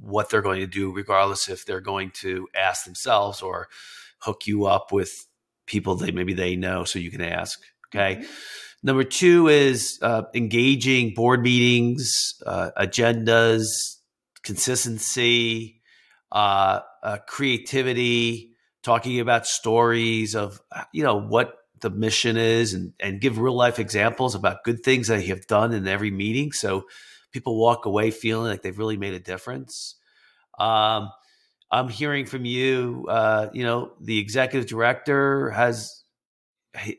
what 0.00 0.30
they're 0.30 0.42
going 0.42 0.60
to 0.60 0.66
do, 0.66 0.92
regardless 0.92 1.48
if 1.48 1.64
they're 1.64 1.80
going 1.80 2.12
to 2.20 2.46
ask 2.54 2.84
themselves 2.84 3.42
or 3.42 3.68
hook 4.20 4.46
you 4.46 4.66
up 4.66 4.92
with 4.92 5.26
people 5.66 5.96
that 5.96 6.14
maybe 6.14 6.34
they 6.34 6.56
know 6.56 6.84
so 6.84 6.98
you 6.98 7.10
can 7.10 7.20
ask. 7.20 7.60
Okay. 7.88 8.16
Mm-hmm. 8.16 8.26
Number 8.82 9.02
two 9.02 9.48
is 9.48 9.98
uh, 10.02 10.22
engaging 10.34 11.14
board 11.14 11.42
meetings, 11.42 12.34
uh, 12.46 12.70
agendas, 12.78 13.96
consistency, 14.48 15.80
uh, 16.32 16.80
uh 17.02 17.18
creativity, 17.26 18.52
talking 18.82 19.20
about 19.20 19.46
stories 19.46 20.34
of 20.34 20.60
you 20.92 21.02
know 21.02 21.20
what 21.20 21.54
the 21.80 21.90
mission 21.90 22.36
is, 22.36 22.74
and 22.74 22.92
and 22.98 23.20
give 23.20 23.38
real 23.38 23.56
life 23.56 23.78
examples 23.78 24.34
about 24.34 24.64
good 24.64 24.82
things 24.82 25.08
that 25.08 25.22
you 25.22 25.34
have 25.34 25.46
done 25.46 25.72
in 25.72 25.86
every 25.86 26.10
meeting. 26.10 26.52
So 26.52 26.84
people 27.30 27.58
walk 27.58 27.86
away 27.86 28.10
feeling 28.10 28.50
like 28.50 28.62
they've 28.62 28.78
really 28.78 28.96
made 28.96 29.14
a 29.14 29.20
difference. 29.20 29.94
Um, 30.58 31.10
I'm 31.70 31.88
hearing 31.88 32.26
from 32.26 32.44
you. 32.44 33.06
Uh, 33.08 33.50
you 33.52 33.62
know, 33.62 33.92
the 34.00 34.18
executive 34.18 34.68
director 34.68 35.50
has 35.50 36.02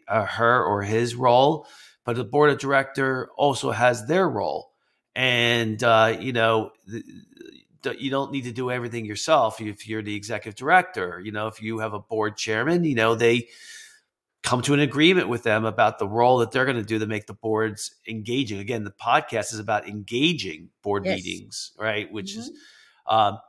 uh, 0.08 0.26
her 0.26 0.64
or 0.64 0.84
his 0.84 1.16
role, 1.16 1.68
but 2.06 2.16
the 2.16 2.24
board 2.24 2.52
of 2.52 2.60
director 2.60 3.30
also 3.38 3.72
has 3.72 4.06
their 4.08 4.30
role. 4.30 4.72
And 5.16 5.84
uh, 5.84 6.18
you 6.20 6.34
know, 6.34 6.72
you 7.98 8.10
don't 8.10 8.32
need 8.32 8.44
to 8.44 8.52
do 8.52 8.72
everything 8.72 9.06
yourself 9.06 9.62
if 9.62 9.88
you're 9.88 10.02
the 10.02 10.16
executive 10.16 10.58
director. 10.58 11.22
You 11.24 11.32
know, 11.32 11.48
if 11.48 11.62
you 11.62 11.80
have 11.80 11.94
a 11.94 12.00
board 12.00 12.38
chairman, 12.38 12.84
you 12.84 12.96
know 12.96 13.16
they 13.16 13.48
come 14.44 14.62
to 14.64 14.74
an 14.74 14.80
agreement 14.80 15.28
with 15.28 15.44
them 15.44 15.66
about 15.66 16.00
the 16.00 16.08
role 16.08 16.40
that 16.40 16.52
they're 16.52 16.66
going 16.66 16.78
to 16.78 16.84
do 16.84 17.00
to 17.00 17.06
make 17.06 17.28
the 17.28 17.34
boards 17.34 17.96
engaging. 18.08 18.60
Again, 18.60 18.84
the 18.84 18.92
podcast 18.92 19.54
is 19.54 19.60
about 19.60 19.88
engaging 19.88 20.70
board 20.82 21.06
yes. 21.06 21.18
meetings, 21.18 21.72
right? 21.78 22.12
Which 22.12 22.32
mm-hmm. 22.32 22.42
is, 22.42 22.52
um, 23.08 23.40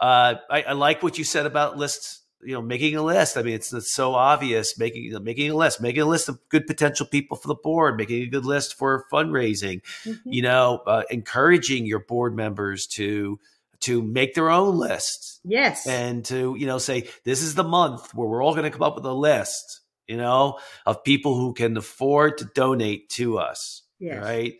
uh, 0.00 0.34
I, 0.50 0.62
I, 0.62 0.72
like 0.72 1.02
what 1.02 1.18
you 1.18 1.24
said 1.24 1.46
about 1.46 1.76
lists. 1.76 2.20
You 2.44 2.54
know, 2.54 2.62
making 2.62 2.96
a 2.96 3.02
list. 3.02 3.36
I 3.36 3.42
mean, 3.42 3.54
it's, 3.54 3.72
it's 3.72 3.94
so 3.94 4.14
obvious. 4.14 4.76
Making 4.76 5.04
you 5.04 5.12
know, 5.12 5.20
making 5.20 5.48
a 5.52 5.54
list, 5.54 5.80
making 5.80 6.02
a 6.02 6.06
list 6.06 6.28
of 6.28 6.40
good 6.48 6.66
potential 6.66 7.06
people 7.06 7.36
for 7.36 7.46
the 7.46 7.54
board, 7.54 7.96
making 7.96 8.20
a 8.22 8.26
good 8.26 8.44
list 8.44 8.76
for 8.76 9.04
fundraising. 9.12 9.80
Mm-hmm. 10.04 10.32
You 10.32 10.42
know, 10.42 10.82
uh, 10.84 11.04
encouraging 11.08 11.86
your 11.86 12.00
board 12.00 12.34
members 12.34 12.88
to 12.88 13.38
to 13.82 14.02
make 14.02 14.34
their 14.34 14.50
own 14.50 14.78
list. 14.78 15.40
Yes, 15.44 15.86
and 15.86 16.24
to 16.26 16.54
you 16.58 16.66
know 16.66 16.78
say 16.78 17.08
this 17.24 17.42
is 17.42 17.54
the 17.54 17.64
month 17.64 18.14
where 18.14 18.28
we're 18.28 18.42
all 18.42 18.54
going 18.54 18.64
to 18.64 18.70
come 18.70 18.82
up 18.82 18.94
with 18.94 19.04
a 19.04 19.12
list 19.12 19.82
you 20.08 20.16
know, 20.16 20.58
of 20.84 21.04
people 21.04 21.36
who 21.36 21.54
can 21.54 21.76
afford 21.76 22.38
to 22.38 22.44
donate 22.44 23.08
to 23.08 23.38
us. 23.38 23.82
Yes. 23.98 24.20
Right. 24.20 24.54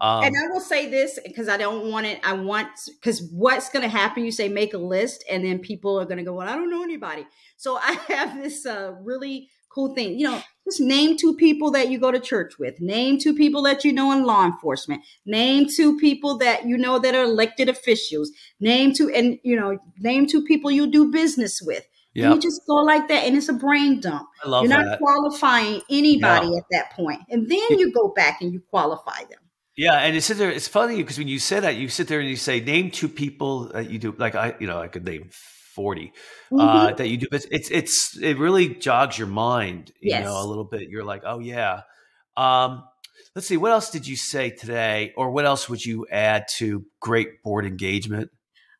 Um, 0.00 0.24
and 0.24 0.34
I 0.36 0.52
will 0.52 0.60
say 0.60 0.90
this 0.90 1.18
because 1.24 1.48
I 1.48 1.56
don't 1.56 1.90
want 1.92 2.06
it. 2.06 2.20
I 2.24 2.32
want, 2.32 2.68
because 3.00 3.22
what's 3.32 3.68
going 3.68 3.84
to 3.84 3.88
happen, 3.88 4.24
you 4.24 4.32
say 4.32 4.48
make 4.48 4.74
a 4.74 4.78
list, 4.78 5.22
and 5.30 5.44
then 5.44 5.60
people 5.60 5.98
are 6.00 6.06
going 6.06 6.18
to 6.18 6.24
go, 6.24 6.34
Well, 6.34 6.48
I 6.48 6.56
don't 6.56 6.70
know 6.70 6.82
anybody. 6.82 7.24
So 7.56 7.76
I 7.82 7.92
have 8.08 8.42
this 8.42 8.66
uh, 8.66 8.94
really 9.00 9.48
cool 9.72 9.94
thing. 9.94 10.18
You 10.18 10.28
know, 10.28 10.42
just 10.64 10.80
name 10.80 11.16
two 11.16 11.34
people 11.34 11.70
that 11.72 11.90
you 11.90 11.98
go 11.98 12.10
to 12.10 12.20
church 12.20 12.58
with, 12.58 12.80
name 12.80 13.18
two 13.18 13.34
people 13.34 13.62
that 13.62 13.84
you 13.84 13.92
know 13.92 14.12
in 14.12 14.24
law 14.24 14.44
enforcement, 14.44 15.02
name 15.24 15.66
two 15.74 15.96
people 15.98 16.38
that 16.38 16.66
you 16.66 16.76
know 16.76 16.98
that 16.98 17.14
are 17.14 17.24
elected 17.24 17.68
officials, 17.68 18.30
name 18.60 18.92
two, 18.94 19.10
and, 19.10 19.38
you 19.42 19.56
know, 19.56 19.78
name 19.98 20.26
two 20.26 20.44
people 20.44 20.70
you 20.70 20.86
do 20.86 21.10
business 21.10 21.60
with. 21.62 21.86
Yeah. 22.12 22.34
You 22.34 22.40
just 22.40 22.62
go 22.66 22.74
like 22.74 23.06
that 23.08 23.24
and 23.24 23.36
it's 23.36 23.48
a 23.48 23.52
brain 23.52 24.00
dump. 24.00 24.28
I 24.44 24.48
love 24.48 24.64
You're 24.64 24.76
not 24.76 24.84
that. 24.84 24.98
qualifying 24.98 25.80
anybody 25.88 26.48
yeah. 26.48 26.58
at 26.58 26.64
that 26.72 26.92
point. 26.92 27.20
And 27.28 27.48
then 27.48 27.78
you 27.78 27.92
go 27.92 28.08
back 28.08 28.40
and 28.40 28.52
you 28.52 28.60
qualify 28.68 29.20
them. 29.30 29.38
Yeah, 29.76 29.94
and 29.94 30.14
you 30.14 30.20
sit 30.20 30.36
there. 30.36 30.50
It's 30.50 30.68
funny 30.68 30.96
because 30.96 31.16
when 31.16 31.28
you 31.28 31.38
say 31.38 31.60
that, 31.60 31.76
you 31.76 31.88
sit 31.88 32.08
there 32.08 32.20
and 32.20 32.28
you 32.28 32.36
say, 32.36 32.60
"Name 32.60 32.90
two 32.90 33.08
people 33.08 33.68
that 33.68 33.88
you 33.88 33.98
do." 33.98 34.14
Like 34.18 34.34
I, 34.34 34.54
you 34.58 34.66
know, 34.66 34.78
I 34.78 34.88
could 34.88 35.06
name 35.06 35.30
40 35.74 36.12
uh, 36.52 36.54
mm-hmm. 36.54 36.60
uh, 36.60 36.92
that 36.92 37.08
you 37.08 37.16
do. 37.16 37.26
But 37.30 37.46
it's 37.50 37.70
it's 37.70 38.18
it 38.20 38.38
really 38.38 38.74
jogs 38.74 39.18
your 39.18 39.28
mind, 39.28 39.92
you 40.00 40.10
yes. 40.10 40.24
know, 40.24 40.42
a 40.42 40.46
little 40.46 40.64
bit. 40.64 40.88
You're 40.88 41.04
like, 41.04 41.22
"Oh 41.24 41.38
yeah." 41.38 41.82
Um, 42.36 42.84
let's 43.34 43.46
see, 43.46 43.56
what 43.56 43.72
else 43.72 43.90
did 43.90 44.06
you 44.06 44.16
say 44.16 44.50
today, 44.50 45.12
or 45.16 45.30
what 45.30 45.44
else 45.44 45.68
would 45.68 45.84
you 45.84 46.06
add 46.10 46.46
to 46.56 46.84
great 47.00 47.42
board 47.42 47.66
engagement? 47.66 48.30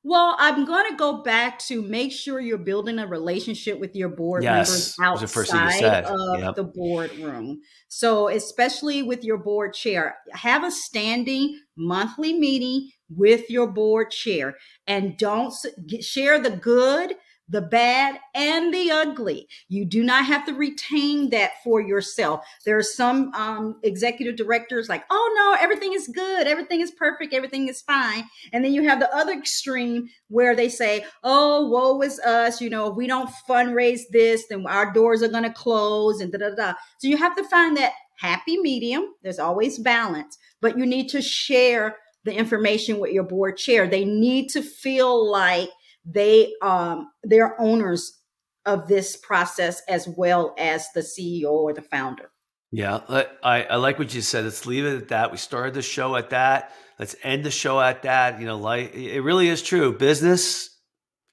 Well, 0.02 0.34
I'm 0.38 0.64
going 0.64 0.90
to 0.90 0.96
go 0.96 1.22
back 1.22 1.58
to 1.66 1.82
make 1.82 2.10
sure 2.10 2.40
you're 2.40 2.56
building 2.56 2.98
a 2.98 3.06
relationship 3.06 3.78
with 3.78 3.94
your 3.94 4.08
board 4.08 4.42
yes, 4.42 4.98
members 4.98 5.22
outside 5.52 6.04
of 6.04 6.40
yep. 6.40 6.54
the 6.54 6.64
boardroom. 6.64 7.60
So, 7.88 8.28
especially 8.28 9.02
with 9.02 9.24
your 9.24 9.36
board 9.36 9.74
chair, 9.74 10.16
have 10.32 10.64
a 10.64 10.70
standing 10.70 11.60
monthly 11.76 12.32
meeting 12.32 12.88
with 13.14 13.50
your 13.50 13.66
board 13.66 14.10
chair 14.10 14.56
and 14.86 15.16
don't 15.16 15.54
share 16.00 16.40
the 16.40 16.50
good 16.50 17.14
the 17.50 17.60
bad 17.60 18.18
and 18.34 18.72
the 18.72 18.90
ugly. 18.90 19.48
You 19.68 19.84
do 19.84 20.04
not 20.04 20.24
have 20.24 20.46
to 20.46 20.54
retain 20.54 21.30
that 21.30 21.50
for 21.64 21.80
yourself. 21.80 22.44
There 22.64 22.78
are 22.78 22.82
some 22.82 23.34
um, 23.34 23.80
executive 23.82 24.36
directors 24.36 24.88
like, 24.88 25.04
oh 25.10 25.34
no, 25.36 25.62
everything 25.62 25.92
is 25.92 26.08
good, 26.08 26.46
everything 26.46 26.80
is 26.80 26.92
perfect, 26.92 27.34
everything 27.34 27.68
is 27.68 27.82
fine. 27.82 28.24
And 28.52 28.64
then 28.64 28.72
you 28.72 28.84
have 28.84 29.00
the 29.00 29.14
other 29.14 29.32
extreme 29.32 30.08
where 30.28 30.54
they 30.54 30.68
say, 30.68 31.04
oh, 31.24 31.68
woe 31.68 32.00
is 32.02 32.20
us. 32.20 32.60
You 32.60 32.70
know, 32.70 32.90
if 32.90 32.96
we 32.96 33.08
don't 33.08 33.30
fundraise 33.48 34.02
this, 34.12 34.46
then 34.48 34.64
our 34.66 34.92
doors 34.92 35.22
are 35.22 35.28
going 35.28 35.42
to 35.42 35.50
close 35.50 36.20
and 36.20 36.32
da 36.32 36.38
da 36.38 36.54
da. 36.54 36.74
So 36.98 37.08
you 37.08 37.16
have 37.16 37.36
to 37.36 37.44
find 37.44 37.76
that 37.76 37.92
happy 38.18 38.58
medium. 38.58 39.14
There's 39.22 39.40
always 39.40 39.78
balance, 39.78 40.38
but 40.60 40.78
you 40.78 40.86
need 40.86 41.08
to 41.08 41.20
share 41.20 41.96
the 42.24 42.34
information 42.34 42.98
with 42.98 43.12
your 43.12 43.24
board 43.24 43.56
chair. 43.56 43.86
They 43.86 44.04
need 44.04 44.48
to 44.50 44.62
feel 44.62 45.30
like 45.30 45.70
they 46.04 46.52
um, 46.62 47.10
they're 47.22 47.60
owners 47.60 48.18
of 48.66 48.88
this 48.88 49.16
process 49.16 49.82
as 49.88 50.06
well 50.06 50.54
as 50.58 50.86
the 50.94 51.00
CEO 51.00 51.50
or 51.50 51.72
the 51.72 51.82
founder. 51.82 52.30
Yeah, 52.72 53.00
I, 53.42 53.64
I 53.64 53.76
like 53.76 53.98
what 53.98 54.14
you 54.14 54.20
said. 54.20 54.44
Let's 54.44 54.64
leave 54.64 54.84
it 54.84 54.96
at 54.96 55.08
that. 55.08 55.32
We 55.32 55.38
started 55.38 55.74
the 55.74 55.82
show 55.82 56.14
at 56.14 56.30
that. 56.30 56.72
Let's 57.00 57.16
end 57.24 57.44
the 57.44 57.50
show 57.50 57.80
at 57.80 58.02
that. 58.02 58.38
You 58.38 58.46
know, 58.46 58.58
like 58.58 58.94
it 58.94 59.22
really 59.22 59.48
is 59.48 59.62
true. 59.62 59.96
Business, 59.96 60.70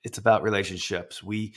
it's 0.03 0.17
about 0.17 0.41
relationships. 0.41 1.21
We 1.21 1.53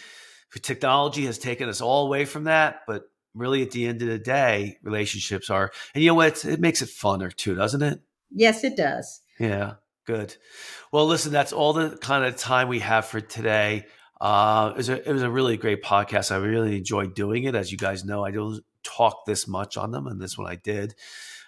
technology 0.62 1.26
has 1.26 1.38
taken 1.38 1.68
us 1.68 1.80
all 1.80 2.06
away 2.06 2.24
from 2.24 2.44
that, 2.44 2.80
but 2.86 3.04
really 3.34 3.62
at 3.62 3.70
the 3.70 3.86
end 3.86 4.02
of 4.02 4.08
the 4.08 4.18
day, 4.18 4.76
relationships 4.82 5.48
are. 5.48 5.70
And 5.94 6.02
you 6.02 6.10
know 6.10 6.14
what? 6.14 6.44
It 6.44 6.60
makes 6.60 6.82
it 6.82 6.88
funner 6.88 7.34
too, 7.34 7.54
doesn't 7.54 7.82
it? 7.82 8.00
Yes, 8.30 8.64
it 8.64 8.76
does. 8.76 9.20
Yeah. 9.38 9.74
Good. 10.06 10.34
Well, 10.92 11.06
listen, 11.06 11.30
that's 11.30 11.52
all 11.52 11.72
the 11.72 11.96
kind 11.98 12.24
of 12.24 12.36
time 12.36 12.68
we 12.68 12.80
have 12.80 13.04
for 13.04 13.20
today. 13.20 13.86
Uh, 14.20 14.70
it, 14.74 14.76
was 14.76 14.88
a, 14.88 15.08
it 15.08 15.12
was 15.12 15.22
a 15.22 15.30
really 15.30 15.56
great 15.56 15.84
podcast. 15.84 16.32
I 16.32 16.36
really 16.38 16.76
enjoyed 16.76 17.14
doing 17.14 17.44
it. 17.44 17.54
As 17.54 17.70
you 17.70 17.78
guys 17.78 18.04
know, 18.04 18.24
I 18.24 18.32
don't 18.32 18.64
talk 18.82 19.24
this 19.24 19.46
much 19.46 19.76
on 19.76 19.92
them, 19.92 20.06
and 20.06 20.20
this 20.20 20.36
one 20.36 20.50
I 20.50 20.56
did. 20.56 20.94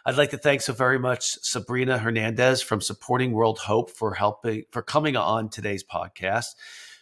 I'd 0.06 0.16
like 0.16 0.30
to 0.30 0.38
thank 0.38 0.62
so 0.62 0.72
very 0.72 0.98
much 0.98 1.38
Sabrina 1.42 1.98
Hernandez 1.98 2.62
from 2.62 2.80
Supporting 2.80 3.32
World 3.32 3.58
Hope 3.58 3.90
for 3.90 4.14
helping 4.14 4.64
for 4.70 4.82
coming 4.82 5.16
on 5.16 5.48
today's 5.48 5.84
podcast. 5.84 6.54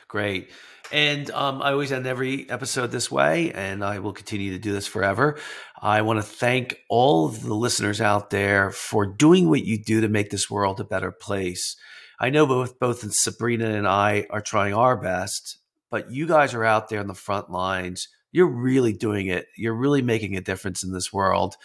Great. 0.10 0.50
And 0.92 1.30
um, 1.32 1.62
I 1.62 1.72
always 1.72 1.92
end 1.92 2.08
every 2.08 2.50
episode 2.50 2.92
this 2.92 3.12
way, 3.12 3.52
and 3.52 3.84
I 3.84 4.00
will 4.00 4.12
continue 4.12 4.52
to 4.52 4.60
do 4.60 4.74
this 4.74 4.88
forever. 4.88 5.38
I 5.80 6.02
want 6.02 6.18
to 6.18 6.24
thank 6.24 6.80
all 6.90 7.28
of 7.28 7.44
the 7.44 7.54
listeners 7.54 8.02
out 8.02 8.32
there 8.32 8.72
for 8.72 9.06
doing 9.06 9.50
what 9.50 9.64
you 9.64 9.82
do 9.82 10.02
to 10.02 10.10
make 10.10 10.32
this 10.32 10.50
world 10.50 10.80
a 10.80 10.84
better 10.84 11.12
place. 11.12 11.78
I 12.20 12.32
know 12.32 12.48
both 12.48 12.80
both 12.80 13.06
Sabrina 13.14 13.70
and 13.70 13.88
I 13.88 14.26
are 14.32 14.42
trying 14.42 14.74
our 14.74 14.98
best, 14.98 15.60
but 15.90 16.12
you 16.12 16.28
guys 16.28 16.54
are 16.54 16.66
out 16.66 16.90
there 16.90 17.00
on 17.00 17.08
the 17.08 17.14
front 17.14 17.52
lines 17.52 18.08
you're 18.32 18.48
really 18.48 18.94
doing 18.94 19.28
it. 19.28 19.48
You're 19.58 19.74
really 19.74 20.02
making 20.02 20.36
a 20.36 20.42
difference 20.42 20.84
in 20.84 20.92
this 20.92 21.12
world. 21.12 21.56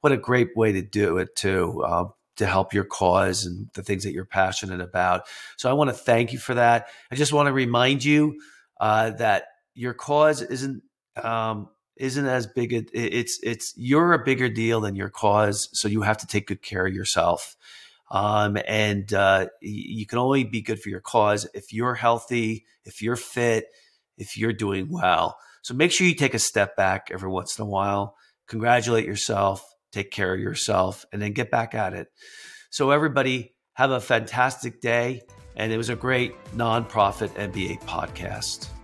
What 0.00 0.12
a 0.12 0.16
great 0.16 0.56
way 0.56 0.72
to 0.72 0.82
do 0.82 1.18
it, 1.18 1.34
too. 1.36 1.82
Uh, 1.84 2.04
to 2.36 2.46
help 2.46 2.74
your 2.74 2.84
cause 2.84 3.46
and 3.46 3.70
the 3.72 3.82
things 3.82 4.04
that 4.04 4.12
you're 4.12 4.24
passionate 4.24 4.80
about. 4.80 5.22
So 5.56 5.70
I 5.70 5.72
want 5.72 5.88
to 5.88 5.96
thank 5.96 6.34
you 6.34 6.38
for 6.38 6.54
that. 6.54 6.88
I 7.10 7.14
just 7.14 7.32
want 7.32 7.46
to 7.46 7.52
remind 7.52 8.04
you 8.04 8.38
uh, 8.78 9.10
that 9.12 9.44
your 9.74 9.94
cause 9.94 10.42
isn't 10.42 10.82
um, 11.22 11.68
isn't 11.96 12.26
as 12.26 12.46
big 12.46 12.72
a, 12.72 12.84
it's 12.92 13.38
it's 13.42 13.72
you're 13.76 14.12
a 14.12 14.24
bigger 14.24 14.48
deal 14.48 14.80
than 14.80 14.96
your 14.96 15.08
cause 15.08 15.68
so 15.72 15.88
you 15.88 16.02
have 16.02 16.18
to 16.18 16.26
take 16.26 16.46
good 16.46 16.62
care 16.62 16.86
of 16.86 16.94
yourself 16.94 17.56
um, 18.10 18.58
and 18.66 19.12
uh, 19.14 19.46
you 19.60 20.06
can 20.06 20.18
only 20.18 20.44
be 20.44 20.60
good 20.60 20.80
for 20.80 20.90
your 20.90 21.00
cause 21.00 21.48
if 21.54 21.72
you're 21.72 21.94
healthy 21.94 22.66
if 22.84 23.00
you're 23.00 23.16
fit 23.16 23.66
if 24.18 24.36
you're 24.36 24.52
doing 24.52 24.88
well 24.90 25.38
so 25.66 25.74
make 25.74 25.90
sure 25.90 26.06
you 26.06 26.14
take 26.14 26.34
a 26.34 26.38
step 26.38 26.76
back 26.76 27.08
every 27.12 27.28
once 27.28 27.58
in 27.58 27.62
a 27.64 27.68
while 27.68 28.14
congratulate 28.46 29.04
yourself 29.04 29.64
take 29.96 30.10
care 30.10 30.34
of 30.34 30.40
yourself 30.40 31.04
and 31.12 31.20
then 31.20 31.32
get 31.32 31.50
back 31.50 31.74
at 31.74 31.94
it. 31.94 32.08
So 32.70 32.90
everybody 32.90 33.54
have 33.74 33.90
a 33.90 34.00
fantastic 34.00 34.80
day 34.80 35.22
and 35.56 35.72
it 35.72 35.78
was 35.78 35.88
a 35.88 35.96
great 35.96 36.34
nonprofit 36.54 37.30
mba 37.30 37.80
podcast 37.82 38.75